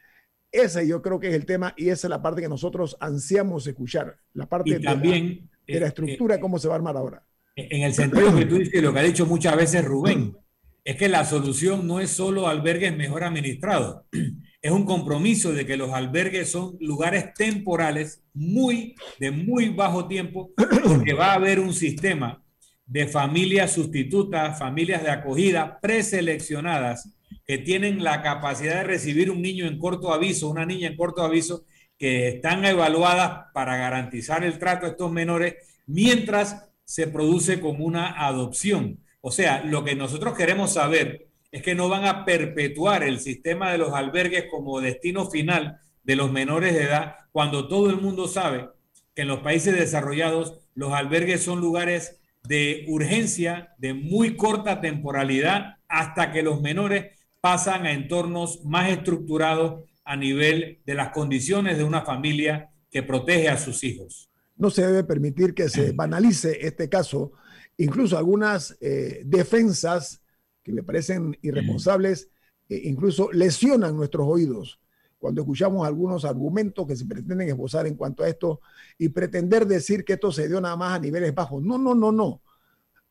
Ese 0.50 0.86
yo 0.86 1.00
creo 1.00 1.20
que 1.20 1.28
es 1.28 1.34
el 1.34 1.46
tema 1.46 1.72
y 1.76 1.90
esa 1.90 2.08
es 2.08 2.10
la 2.10 2.20
parte 2.20 2.42
que 2.42 2.48
nosotros 2.48 2.96
ansiamos 2.98 3.66
escuchar, 3.66 4.18
la 4.34 4.48
parte 4.48 4.80
también, 4.80 5.48
de, 5.66 5.74
la, 5.74 5.74
de 5.74 5.80
la 5.80 5.86
estructura, 5.86 6.40
cómo 6.40 6.58
se 6.58 6.66
va 6.66 6.74
a 6.74 6.78
armar 6.78 6.96
ahora. 6.96 7.24
En 7.54 7.82
el 7.82 7.94
sentido 7.94 8.34
que 8.34 8.46
tú 8.46 8.56
dices, 8.58 8.82
lo 8.82 8.92
que 8.92 8.98
ha 8.98 9.04
dicho 9.04 9.26
muchas 9.26 9.56
veces 9.56 9.84
Rubén, 9.84 10.36
es 10.84 10.96
que 10.96 11.08
la 11.08 11.24
solución 11.24 11.86
no 11.86 12.00
es 12.00 12.10
solo 12.10 12.48
albergues 12.48 12.96
mejor 12.96 13.22
administrados, 13.22 14.02
es 14.60 14.70
un 14.72 14.84
compromiso 14.84 15.52
de 15.52 15.64
que 15.64 15.76
los 15.76 15.92
albergues 15.92 16.50
son 16.50 16.76
lugares 16.80 17.32
temporales 17.34 18.24
muy 18.34 18.96
de 19.20 19.30
muy 19.30 19.68
bajo 19.68 20.08
tiempo 20.08 20.50
porque 20.84 21.14
va 21.14 21.30
a 21.30 21.34
haber 21.34 21.60
un 21.60 21.72
sistema 21.72 22.42
de 22.86 23.06
familias 23.06 23.72
sustitutas, 23.72 24.58
familias 24.58 25.02
de 25.02 25.10
acogida 25.10 25.78
preseleccionadas 25.80 27.10
que 27.44 27.58
tienen 27.58 28.02
la 28.02 28.22
capacidad 28.22 28.76
de 28.76 28.84
recibir 28.84 29.30
un 29.30 29.42
niño 29.42 29.66
en 29.66 29.78
corto 29.78 30.12
aviso, 30.12 30.48
una 30.48 30.66
niña 30.66 30.88
en 30.88 30.96
corto 30.96 31.22
aviso, 31.22 31.64
que 31.98 32.28
están 32.28 32.64
evaluadas 32.64 33.46
para 33.52 33.76
garantizar 33.76 34.44
el 34.44 34.58
trato 34.58 34.86
a 34.86 34.90
estos 34.90 35.10
menores 35.10 35.54
mientras 35.86 36.68
se 36.84 37.06
produce 37.06 37.60
como 37.60 37.84
una 37.84 38.26
adopción. 38.26 39.00
O 39.20 39.32
sea, 39.32 39.64
lo 39.64 39.82
que 39.84 39.96
nosotros 39.96 40.36
queremos 40.36 40.74
saber 40.74 41.28
es 41.50 41.62
que 41.62 41.74
no 41.74 41.88
van 41.88 42.04
a 42.04 42.24
perpetuar 42.24 43.02
el 43.02 43.18
sistema 43.18 43.72
de 43.72 43.78
los 43.78 43.92
albergues 43.92 44.46
como 44.50 44.80
destino 44.80 45.28
final 45.30 45.80
de 46.04 46.16
los 46.16 46.30
menores 46.30 46.74
de 46.74 46.84
edad, 46.84 47.16
cuando 47.32 47.66
todo 47.66 47.90
el 47.90 47.96
mundo 47.96 48.28
sabe 48.28 48.68
que 49.14 49.22
en 49.22 49.28
los 49.28 49.40
países 49.40 49.74
desarrollados 49.76 50.58
los 50.74 50.92
albergues 50.92 51.42
son 51.42 51.60
lugares 51.60 52.20
de 52.46 52.84
urgencia, 52.88 53.74
de 53.78 53.94
muy 53.94 54.36
corta 54.36 54.80
temporalidad, 54.80 55.76
hasta 55.88 56.32
que 56.32 56.42
los 56.42 56.60
menores 56.60 57.06
pasan 57.40 57.86
a 57.86 57.92
entornos 57.92 58.64
más 58.64 58.90
estructurados 58.90 59.84
a 60.04 60.16
nivel 60.16 60.80
de 60.86 60.94
las 60.94 61.10
condiciones 61.10 61.78
de 61.78 61.84
una 61.84 62.02
familia 62.02 62.70
que 62.90 63.02
protege 63.02 63.48
a 63.48 63.58
sus 63.58 63.84
hijos. 63.84 64.30
No 64.56 64.70
se 64.70 64.86
debe 64.86 65.04
permitir 65.04 65.54
que 65.54 65.68
se 65.68 65.92
banalice 65.92 66.66
este 66.66 66.88
caso. 66.88 67.32
Incluso 67.76 68.16
algunas 68.16 68.76
eh, 68.80 69.22
defensas 69.24 70.22
que 70.62 70.72
me 70.72 70.82
parecen 70.82 71.38
irresponsables, 71.42 72.30
e 72.68 72.88
incluso 72.88 73.30
lesionan 73.32 73.96
nuestros 73.96 74.26
oídos 74.28 74.80
cuando 75.26 75.40
escuchamos 75.40 75.84
algunos 75.84 76.24
argumentos 76.24 76.86
que 76.86 76.94
se 76.94 77.04
pretenden 77.04 77.48
esbozar 77.48 77.84
en 77.88 77.96
cuanto 77.96 78.22
a 78.22 78.28
esto 78.28 78.60
y 78.96 79.08
pretender 79.08 79.66
decir 79.66 80.04
que 80.04 80.12
esto 80.12 80.30
se 80.30 80.46
dio 80.46 80.60
nada 80.60 80.76
más 80.76 80.94
a 80.94 81.00
niveles 81.00 81.34
bajos. 81.34 81.64
No, 81.64 81.76
no, 81.78 81.96
no, 81.96 82.12
no. 82.12 82.42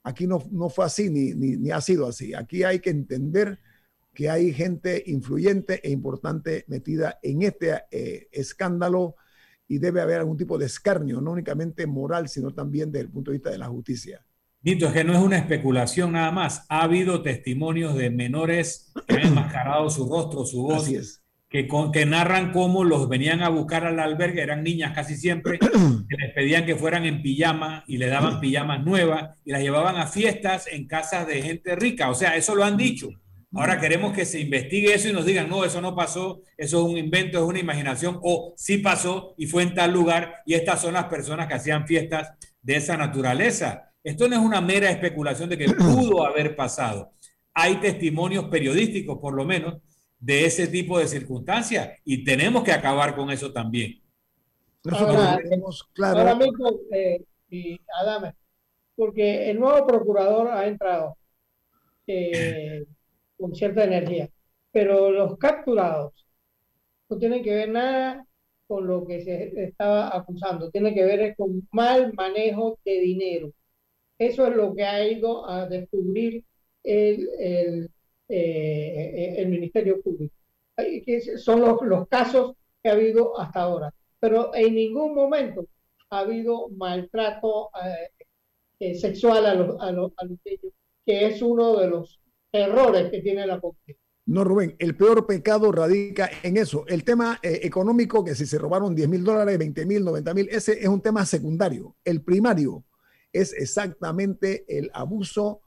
Aquí 0.02 0.26
no, 0.26 0.42
no 0.50 0.70
fue 0.70 0.86
así 0.86 1.10
ni, 1.10 1.34
ni, 1.34 1.72
ha 1.72 1.82
sido 1.82 2.08
así. 2.08 2.34
Aquí 2.34 2.64
hay 2.64 2.80
que 2.80 2.90
entender 2.90 3.60
que 4.14 4.30
hay 4.30 4.54
gente 4.54 5.04
influyente 5.08 5.86
e 5.86 5.92
importante 5.92 6.64
metida 6.70 7.20
en 7.22 7.42
este 7.42 7.84
eh, 7.92 8.30
escándalo 8.32 9.18
y 9.68 9.80
debe 9.80 10.00
haber 10.00 10.20
algún 10.20 10.38
tipo 10.38 10.58
de 10.58 10.68
escarnio, 10.68 11.20
no 11.20 11.32
únicamente 11.32 11.86
moral, 11.86 12.30
sino 12.30 12.54
también 12.54 12.94
desde 12.94 13.08
el 13.08 13.12
punto 13.12 13.32
de 13.32 13.40
vista 13.40 13.50
de 13.50 13.58
la 13.58 13.68
justicia. 13.68 14.26
Nito, 14.62 14.88
es 14.88 14.94
que 14.94 15.04
no 15.04 15.12
es 15.12 15.20
una 15.20 15.38
especulación 15.38 16.14
nada 16.14 16.32
más. 16.32 16.66
Ha 16.70 16.84
habido 16.84 17.22
testimonios 17.22 17.94
de 17.94 18.10
menores 18.10 18.94
que 19.06 19.16
han 19.16 19.28
enmascarado 19.28 19.90
su 19.90 20.08
rostro, 20.10 20.46
su 20.46 20.64
voz, 20.64 20.88
que, 21.56 21.70
que 21.94 22.06
narran 22.06 22.52
cómo 22.52 22.84
los 22.84 23.08
venían 23.08 23.42
a 23.42 23.48
buscar 23.48 23.86
al 23.86 24.00
albergue, 24.02 24.42
eran 24.42 24.62
niñas 24.62 24.94
casi 24.94 25.16
siempre, 25.16 25.58
que 26.10 26.18
les 26.18 26.34
pedían 26.34 26.66
que 26.66 26.76
fueran 26.76 27.06
en 27.06 27.22
pijama 27.22 27.86
y 27.88 27.98
le 27.98 28.08
daban 28.08 28.42
pijamas 28.42 28.84
nuevas 28.84 29.38
y 29.46 29.52
las 29.52 29.62
llevaban 29.62 29.96
a 29.96 30.08
fiestas 30.08 30.68
en 30.68 30.86
casas 30.86 31.26
de 31.28 31.42
gente 31.42 31.78
rica. 31.78 32.10
O 32.10 32.16
sea, 32.16 32.36
eso 32.36 32.56
lo 32.56 32.66
han 32.66 32.76
dicho. 32.76 33.10
Ahora 33.54 33.80
queremos 33.80 34.12
que 34.12 34.26
se 34.26 34.42
investigue 34.42 34.94
eso 34.94 35.08
y 35.08 35.14
nos 35.14 35.26
digan, 35.26 35.48
no, 35.48 35.64
eso 35.64 35.80
no 35.80 35.96
pasó, 35.96 36.42
eso 36.58 36.80
es 36.80 36.92
un 36.92 36.98
invento, 36.98 37.38
es 37.38 37.46
una 37.46 37.60
imaginación, 37.60 38.20
o 38.22 38.54
sí 38.58 38.80
pasó 38.80 39.34
y 39.38 39.48
fue 39.48 39.64
en 39.64 39.74
tal 39.74 39.94
lugar 39.94 40.42
y 40.46 40.56
estas 40.56 40.82
son 40.82 40.96
las 40.96 41.06
personas 41.06 41.48
que 41.48 41.54
hacían 41.54 41.88
fiestas 41.88 42.32
de 42.62 42.76
esa 42.76 42.98
naturaleza. 42.98 43.94
Esto 44.04 44.28
no 44.28 44.36
es 44.36 44.42
una 44.42 44.60
mera 44.60 44.90
especulación 44.90 45.48
de 45.48 45.58
que 45.58 45.70
pudo 45.70 46.26
haber 46.26 46.58
pasado. 46.58 47.14
Hay 47.54 47.76
testimonios 47.76 48.46
periodísticos, 48.46 49.20
por 49.20 49.34
lo 49.34 49.46
menos, 49.46 49.76
de 50.26 50.44
ese 50.46 50.68
tipo 50.68 50.98
de 50.98 51.08
circunstancias 51.08 52.00
y 52.04 52.24
tenemos 52.24 52.64
que 52.64 52.72
acabar 52.72 53.16
con 53.16 53.30
eso 53.30 53.54
también. 53.54 54.02
Ahora, 54.92 55.40
claro. 55.94 56.20
ahora 56.20 56.36
mismo, 56.36 56.80
eh, 56.92 57.24
y 57.48 57.80
Adame, 58.02 58.34
porque 58.96 59.52
el 59.52 59.60
nuevo 59.60 59.86
procurador 59.86 60.48
ha 60.48 60.66
entrado 60.66 61.16
eh, 62.08 62.86
con 63.38 63.54
cierta 63.54 63.84
energía, 63.84 64.28
pero 64.72 65.12
los 65.12 65.38
capturados 65.38 66.26
no 67.08 67.18
tienen 67.20 67.44
que 67.44 67.54
ver 67.54 67.70
nada 67.70 68.26
con 68.66 68.88
lo 68.88 69.06
que 69.06 69.22
se 69.22 69.64
estaba 69.64 70.16
acusando, 70.16 70.72
tiene 70.72 70.96
que 70.96 71.06
ver 71.06 71.36
con 71.36 71.68
mal 71.72 72.14
manejo 72.14 72.80
de 72.84 73.00
dinero. 73.00 73.52
Eso 74.18 74.48
es 74.48 74.56
lo 74.56 74.74
que 74.74 74.86
ha 74.86 75.08
ido 75.08 75.48
a 75.48 75.68
descubrir 75.68 76.44
el, 76.84 77.30
el, 77.38 77.92
eh, 78.28 79.36
el 79.38 79.50
Ministerio 79.50 80.02
Público. 80.02 80.36
Son 81.38 81.62
los, 81.62 81.82
los 81.84 82.08
casos 82.08 82.56
que 82.82 82.90
ha 82.90 82.94
habido 82.94 83.40
hasta 83.40 83.62
ahora. 83.62 83.94
Pero 84.20 84.54
en 84.56 84.76
ningún 84.76 85.14
momento 85.14 85.68
ha 86.10 86.20
habido 86.20 86.70
maltrato 86.70 87.70
eh, 87.84 88.26
eh, 88.80 88.96
sexual 88.96 89.46
a 89.46 89.54
los, 89.54 89.82
a, 89.82 89.92
los, 89.92 90.12
a 90.18 90.26
los 90.26 90.38
niños, 90.46 90.74
que 91.06 91.28
es 91.28 91.42
uno 91.42 91.78
de 91.78 91.88
los 91.88 92.20
errores 92.52 93.10
que 93.12 93.22
tiene 93.22 93.46
la 93.46 93.60
policía. 93.60 93.96
No, 94.28 94.44
Rubén, 94.44 94.76
el 94.80 94.98
peor 94.98 95.28
pecado 95.28 95.72
radica 95.72 96.30
en 96.42 96.58
eso. 96.58 96.84
El 96.88 97.04
tema 97.04 97.40
eh, 97.44 97.60
económico, 97.64 98.24
que 98.24 98.34
si 98.34 98.48
se 98.48 98.58
robaron 98.58 98.96
10 98.96 99.08
mil 99.08 99.24
dólares, 99.24 99.58
20 99.60 99.86
mil, 99.86 100.04
90 100.04 100.34
mil, 100.34 100.50
ese 100.50 100.80
es 100.82 100.88
un 100.88 101.02
tema 101.02 101.26
secundario. 101.26 101.96
El 102.04 102.24
primario 102.24 102.84
es 103.32 103.54
exactamente 103.54 104.66
el 104.68 104.90
abuso 104.94 105.62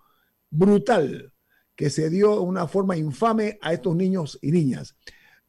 brutal 0.50 1.32
que 1.78 1.90
se 1.90 2.10
dio 2.10 2.34
de 2.34 2.40
una 2.40 2.66
forma 2.66 2.96
infame 2.96 3.56
a 3.62 3.72
estos 3.72 3.94
niños 3.94 4.36
y 4.42 4.50
niñas. 4.50 4.96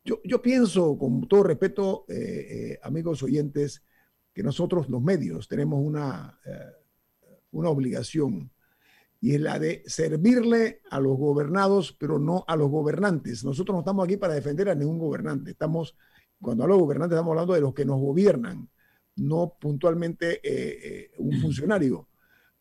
Yo, 0.06 0.22
yo 0.24 0.44
pienso, 0.44 0.96
con 0.96 1.28
todo 1.28 1.42
respeto, 1.42 2.06
eh, 2.08 2.76
eh, 2.76 2.80
amigos 2.84 3.24
oyentes, 3.24 3.84
que 4.32 4.44
nosotros 4.44 4.88
los 4.90 5.02
medios 5.02 5.48
tenemos 5.48 5.82
una, 5.84 6.40
una 7.50 7.70
obligación 7.70 8.52
y 9.20 9.34
es 9.34 9.42
la 9.42 9.58
de 9.58 9.82
servirle 9.88 10.82
a 10.92 11.00
los 11.00 11.18
gobernados, 11.18 11.96
pero 12.00 12.20
no 12.20 12.46
a 12.48 12.56
los 12.56 12.70
gobernantes. 12.70 13.44
Nosotros 13.44 13.74
no 13.74 13.80
estamos 13.80 14.06
aquí 14.06 14.18
para 14.18 14.36
defender 14.36 14.70
a 14.70 14.76
ningún 14.76 15.00
gobernante. 15.00 15.50
Estamos, 15.50 15.98
cuando 16.40 16.64
hablo 16.64 16.76
de 16.76 16.82
gobernantes, 16.82 17.16
estamos 17.16 17.32
hablando 17.32 17.56
de 17.56 17.62
los 17.62 17.74
que 17.74 17.86
nos 17.86 18.00
gobiernan, 18.00 18.70
no 19.16 19.58
puntualmente 19.60 20.36
eh, 20.44 20.80
eh, 20.84 21.12
un 21.18 21.42
funcionario. 21.42 22.08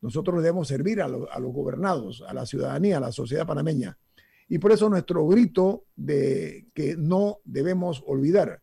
Nosotros 0.01 0.43
debemos 0.43 0.69
servir 0.69 1.01
a, 1.03 1.07
a, 1.07 1.41
los 1.41 1.53
gobernados, 1.53 2.23
a 2.27 2.33
la 2.33 2.47
ciudadanía, 2.47 2.99
a 2.99 3.01
la 3.01 3.13
sociedad 3.13 3.47
panameña. 3.47 3.99
Y 4.49 4.59
por 4.59 4.73
eso 4.73 4.89
nuestro 4.89 5.27
grito 5.27 5.85
de 5.97 6.67
que 6.75 6.97
no 6.97 7.39
debemos 7.45 8.03
olvidar 8.07 8.63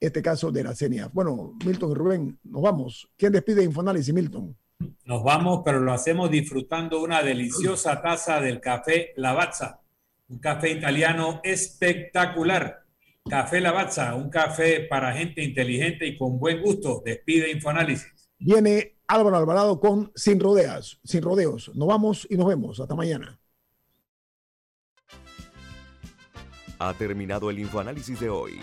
este 0.00 0.22
caso 0.22 0.50
de 0.50 0.64
la 0.64 0.74
CENIA. 0.74 1.10
Bueno, 1.12 1.54
Milton 1.64 1.90
y 1.90 1.94
Rubén, 1.94 2.38
nos 2.44 2.62
vamos. 2.62 3.08
¿Quién 3.16 3.32
despide 3.32 3.62
Infoanálisis, 3.62 4.14
Milton? 4.14 4.56
Nos 5.04 5.22
vamos, 5.22 5.60
pero 5.64 5.80
lo 5.80 5.92
hacemos 5.92 6.30
disfrutando 6.30 7.02
una 7.02 7.22
deliciosa 7.22 8.00
taza 8.00 8.40
del 8.40 8.60
café 8.60 9.12
Lavazza, 9.16 9.80
un 10.28 10.38
café 10.38 10.70
italiano 10.70 11.40
espectacular. 11.44 12.84
Café 13.28 13.60
Lavazza, 13.60 14.14
un 14.14 14.30
café 14.30 14.86
para 14.88 15.12
gente 15.12 15.44
inteligente 15.44 16.06
y 16.06 16.16
con 16.16 16.38
buen 16.38 16.62
gusto. 16.62 17.02
Despide 17.04 17.50
Infoanálisis. 17.50 18.30
Viene 18.38 18.96
Álvaro 19.10 19.38
Alvarado 19.38 19.80
con 19.80 20.12
Sin 20.14 20.38
Rodeas, 20.38 21.00
Sin 21.02 21.22
Rodeos. 21.22 21.72
Nos 21.74 21.88
vamos 21.88 22.28
y 22.30 22.36
nos 22.36 22.46
vemos. 22.46 22.78
Hasta 22.78 22.94
mañana. 22.94 23.40
Ha 26.78 26.94
terminado 26.94 27.50
el 27.50 27.58
Infoanálisis 27.58 28.20
de 28.20 28.30
hoy. 28.30 28.60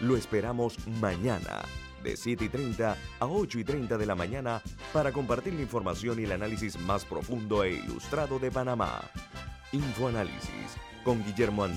Lo 0.00 0.16
esperamos 0.16 0.76
mañana 1.00 1.62
de 2.04 2.16
7 2.16 2.44
y 2.44 2.48
30 2.48 2.96
a 3.18 3.26
8 3.26 3.58
y 3.58 3.64
30 3.64 3.98
de 3.98 4.06
la 4.06 4.14
mañana 4.14 4.62
para 4.92 5.10
compartir 5.10 5.54
la 5.54 5.62
información 5.62 6.20
y 6.20 6.24
el 6.24 6.32
análisis 6.32 6.78
más 6.78 7.04
profundo 7.04 7.64
e 7.64 7.72
ilustrado 7.72 8.38
de 8.38 8.52
Panamá. 8.52 9.00
Infoanálisis 9.72 10.76
con 11.02 11.24
Guillermo 11.24 11.64
Antonio. 11.64 11.76